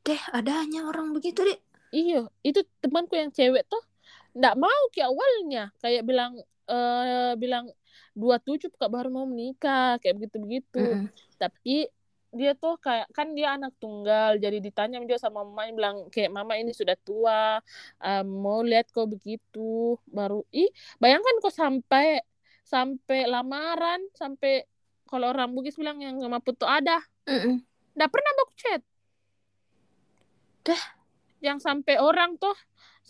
Deh 0.00 0.22
adanya 0.32 0.88
orang 0.88 1.12
begitu 1.12 1.44
deh. 1.44 1.58
Iya, 1.90 2.30
itu 2.40 2.64
temanku 2.80 3.18
yang 3.18 3.34
cewek 3.34 3.66
tuh 3.68 3.82
ndak 4.30 4.54
mau 4.56 4.82
ki 4.94 5.02
awalnya 5.02 5.74
kayak 5.82 6.06
bilang 6.06 6.38
eh 6.70 7.34
bilang 7.34 7.66
dua 8.14 8.38
tujuh 8.38 8.70
kak 8.78 8.86
baru 8.88 9.10
mau 9.10 9.26
menikah 9.26 9.98
kayak 10.00 10.16
begitu 10.16 10.36
begitu. 10.40 10.78
Mm-mm. 10.80 11.10
Tapi 11.36 11.90
dia 12.30 12.54
tuh 12.54 12.78
kayak 12.78 13.10
kan 13.10 13.34
dia 13.34 13.58
anak 13.58 13.74
tunggal 13.82 14.38
jadi 14.38 14.62
ditanya 14.62 15.02
juga 15.02 15.18
sama 15.18 15.42
mamanya 15.42 15.72
bilang 15.74 15.96
kayak 16.14 16.30
mama 16.30 16.54
ini 16.54 16.70
sudah 16.70 16.94
tua 17.02 17.58
eh, 17.98 18.24
mau 18.24 18.62
lihat 18.62 18.90
kok 18.94 19.10
begitu. 19.10 19.98
Baru 20.06 20.46
ih 20.54 20.70
bayangkan 21.02 21.42
kok 21.42 21.54
sampai 21.54 22.22
sampai 22.62 23.26
lamaran 23.26 23.98
sampai 24.14 24.62
kalau 25.10 25.34
orang 25.34 25.50
Bugis 25.50 25.74
bilang 25.74 25.98
yang 25.98 26.22
sama 26.22 26.38
putu 26.38 26.62
ada 26.62 27.02
nggak 27.98 28.10
pernah 28.10 28.32
baku 28.38 28.54
chat. 28.54 28.82
Dah. 30.60 30.82
yang 31.40 31.56
sampai 31.56 31.96
orang 31.96 32.36
tuh 32.36 32.52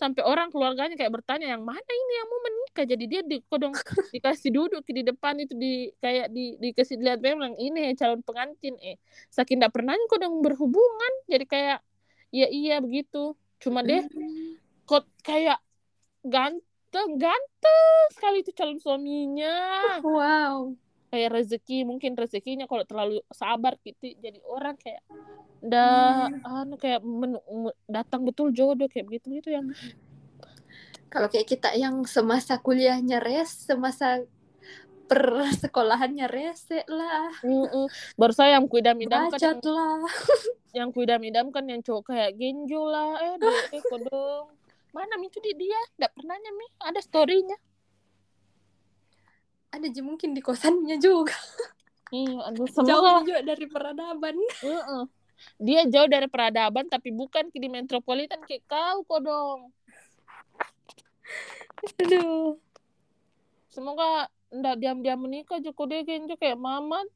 sampai 0.01 0.25
orang 0.25 0.49
keluarganya 0.49 0.97
kayak 0.97 1.13
bertanya 1.13 1.53
yang 1.53 1.61
mana 1.61 1.85
ini 1.85 2.13
yang 2.17 2.27
mau 2.33 2.41
menikah? 2.41 2.85
Jadi 2.89 3.03
dia 3.05 3.21
di 3.21 3.37
kodong 3.45 3.69
dikasih 4.17 4.49
duduk 4.49 4.81
di 4.89 5.05
depan 5.05 5.37
itu 5.37 5.53
di 5.53 5.93
kayak 6.01 6.33
di 6.33 6.57
dikasih 6.57 6.97
lihat 6.97 7.21
memang 7.21 7.53
ini 7.61 7.93
calon 7.93 8.25
pengantin. 8.25 8.73
Eh 8.81 8.97
saking 9.29 9.61
tidak 9.61 9.77
pernah 9.77 9.93
kodong 10.09 10.41
berhubungan. 10.41 11.13
Jadi 11.29 11.45
kayak 11.45 11.79
iya 12.33 12.49
iya 12.49 12.75
begitu. 12.81 13.37
Cuma 13.61 13.85
deh 13.85 14.01
Mm. 14.01 14.57
kok 14.89 15.05
kayak 15.21 15.61
ganteng 16.25 17.09
ganteng 17.21 17.97
sekali 18.17 18.41
itu 18.41 18.51
calon 18.57 18.81
suaminya. 18.81 19.53
Wow. 20.01 20.73
Kayak 21.11 21.29
rezeki 21.35 21.83
mungkin 21.83 22.15
rezekinya 22.15 22.65
kalau 22.65 22.87
terlalu 22.87 23.19
sabar 23.35 23.75
gitu 23.83 24.15
jadi 24.17 24.39
orang 24.47 24.79
kayak 24.79 25.03
dah 25.61 26.31
anu 26.41 26.79
kayak 26.79 27.03
men- 27.05 27.43
me- 27.51 27.77
datang 27.85 28.25
betul 28.25 28.49
jodoh 28.49 28.89
kayak 28.89 29.05
begitu 29.05 29.43
gitu 29.43 29.49
yang 29.53 29.67
Kalau 31.11 31.27
kayak 31.27 31.43
kita 31.43 31.75
yang 31.75 32.07
semasa 32.07 32.55
kuliahnya 32.55 33.19
res, 33.19 33.67
semasa 33.67 34.23
persekolahannya 35.11 36.23
rese 36.31 36.87
lah, 36.87 37.35
Mm-mm. 37.43 37.91
baru 38.15 38.31
saya 38.31 38.55
yang 38.55 38.63
kuidam-idamkan 38.71 39.35
yang, 39.35 39.59
bacot 39.59 39.75
lah. 39.75 39.99
yang 40.79 40.89
kuidam-idamkan 40.95 41.63
yang 41.67 41.81
cowok 41.83 42.15
kayak 42.15 42.31
genjo 42.39 42.87
lah. 42.87 43.19
Eh 43.27 43.35
deh 43.43 43.59
eh, 43.75 43.83
kodong. 43.91 44.55
Mana 44.95 45.19
mi? 45.19 45.27
Itu 45.27 45.43
di 45.43 45.51
dia? 45.59 45.79
Nggak 45.99 46.15
pernahnya 46.15 46.51
mi. 46.55 46.67
Ada 46.79 46.99
storynya 47.03 47.59
Ada 49.71 49.87
aja 49.87 50.01
mungkin 50.03 50.35
di 50.35 50.41
kosannya 50.43 50.99
juga. 50.99 51.35
iya 52.11 52.51
aduh 52.51 52.67
Jauh 52.67 52.83
semoga 52.83 53.23
juga 53.23 53.41
dari 53.43 53.65
peradaban. 53.71 54.35
Dia 55.57 55.87
jauh 55.89 56.09
dari 56.11 56.27
peradaban 56.29 56.85
tapi 56.91 57.09
bukan 57.09 57.49
di 57.49 57.65
metropolitan 57.71 58.43
kayak 58.45 58.61
kau 58.69 59.01
kodong 59.09 59.73
Aduh. 61.97 62.61
semoga 63.73 64.29
ndak 64.53 64.77
diam-diam 64.77 65.17
menikah 65.17 65.57
joko 65.63 65.89
deh 65.89 66.05
genjo 66.05 66.37
kayak 66.37 66.59
mamat 66.59 67.07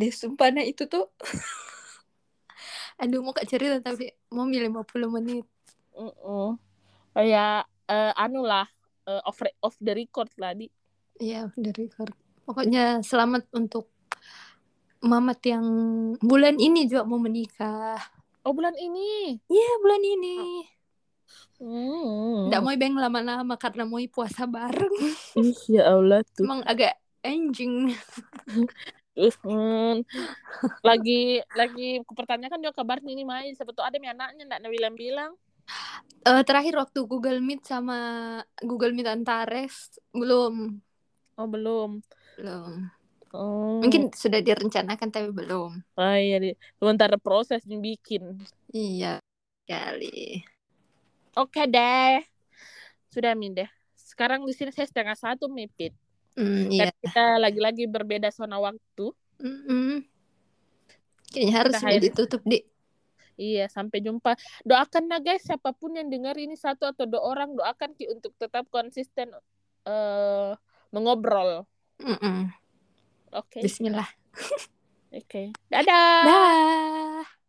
Deh 0.00 0.08
sumpah 0.08 0.48
nah 0.48 0.64
itu 0.64 0.88
tuh. 0.88 1.12
Aduh 3.00 3.20
mau 3.20 3.36
kak 3.36 3.44
cerita 3.44 3.84
tapi 3.84 4.08
mau 4.32 4.48
50 4.48 5.12
menit. 5.12 5.44
Mm-mm. 5.92 6.56
kayak 7.12 7.68
eh, 7.90 8.12
anu 8.16 8.40
lah 8.46 8.64
eh, 9.10 9.20
off 9.26 9.38
re- 9.42 9.58
off 9.58 9.74
the 9.82 9.90
record 9.90 10.30
lah 10.38 10.54
di 10.54 10.70
Iya 11.20 11.50
udah 11.52 11.72
record. 11.76 12.14
Pokoknya 12.46 13.02
selamat 13.04 13.50
untuk 13.52 13.90
Mamat 15.00 15.40
yang 15.48 15.64
bulan 16.20 16.60
ini 16.60 16.84
juga 16.84 17.08
mau 17.08 17.16
menikah. 17.16 17.96
oh 18.44 18.52
bulan 18.52 18.76
ini 18.76 19.40
Iya 19.48 19.70
bulan 19.80 20.02
ini. 20.04 20.36
hmm. 21.56 22.52
Nggak 22.52 22.60
mau 22.60 22.72
beng 22.76 22.96
lama-lama 23.00 23.54
karena 23.56 23.88
mau 23.88 24.00
puasa 24.12 24.44
bareng. 24.44 24.92
Ya 25.72 25.88
Allah 25.88 26.20
tuh 26.36 26.44
Emang 26.44 26.60
agak 26.68 27.00
anjing. 27.24 27.96
Hmm. 29.44 30.00
lagi 30.80 31.44
lagi 31.52 32.00
kupertanyakan 32.08 32.62
juga 32.62 32.80
kabarnya 32.80 33.12
ini 33.12 33.26
main 33.26 33.52
tuh 33.74 33.84
ada 33.84 33.98
anaknya 34.00 34.48
ndak 34.48 34.64
bilang-bilang 34.72 35.36
Eh, 36.20 36.42
terakhir 36.44 36.76
waktu 36.76 37.00
Google 37.04 37.40
Meet 37.40 37.64
sama 37.64 37.98
Google 38.60 38.92
Meet 38.92 39.08
Antares 39.08 39.96
belum 40.12 40.76
Oh 41.34 41.48
belum. 41.48 42.04
belum 42.36 42.92
Oh. 43.30 43.78
mungkin 43.78 44.10
sudah 44.10 44.42
direncanakan 44.42 45.06
tapi 45.08 45.30
belum 45.30 45.70
Oh 45.94 46.16
iya, 46.18 46.42
sementara 46.76 47.14
proses 47.14 47.62
bikin. 47.62 48.42
iya 48.68 49.22
kali 49.64 50.42
Oke 51.32 51.62
deh. 51.64 52.18
Sudah 53.06 53.38
Min 53.38 53.54
deh. 53.54 53.70
Sekarang 53.94 54.42
di 54.42 54.50
sini 54.50 54.74
saya 54.74 54.90
setengah 54.90 55.14
satu 55.14 55.46
mipit. 55.46 55.94
Hmm, 56.34 56.66
Dan 56.68 56.90
iya 56.90 56.94
kita 57.00 57.38
lagi-lagi 57.38 57.86
berbeda 57.86 58.34
zona 58.34 58.58
waktu. 58.58 59.14
Mm-mm. 59.38 60.02
kayaknya 61.30 61.54
harus 61.54 61.72
sudah 61.78 61.86
akhir- 61.86 62.02
ditutup 62.02 62.42
di 62.42 62.66
Iya, 63.40 63.72
sampai 63.72 64.04
jumpa. 64.04 64.36
Doakan 64.68 65.08
nah 65.08 65.16
guys, 65.16 65.40
siapa 65.48 65.72
pun 65.72 65.96
yang 65.96 66.12
dengar 66.12 66.36
ini 66.36 66.60
satu 66.60 66.84
atau 66.92 67.08
dua 67.08 67.24
orang, 67.24 67.56
doakan 67.56 67.96
Ki 67.96 68.12
untuk 68.12 68.36
tetap 68.36 68.68
konsisten 68.68 69.32
eh 69.88 70.52
mengobrol. 70.92 71.64
Mm-mm. 72.04 72.52
Oke. 73.32 73.62
Bismillah 73.64 74.08
Oke. 75.10 75.50
Dadah. 75.66 76.22
dah 76.22 77.39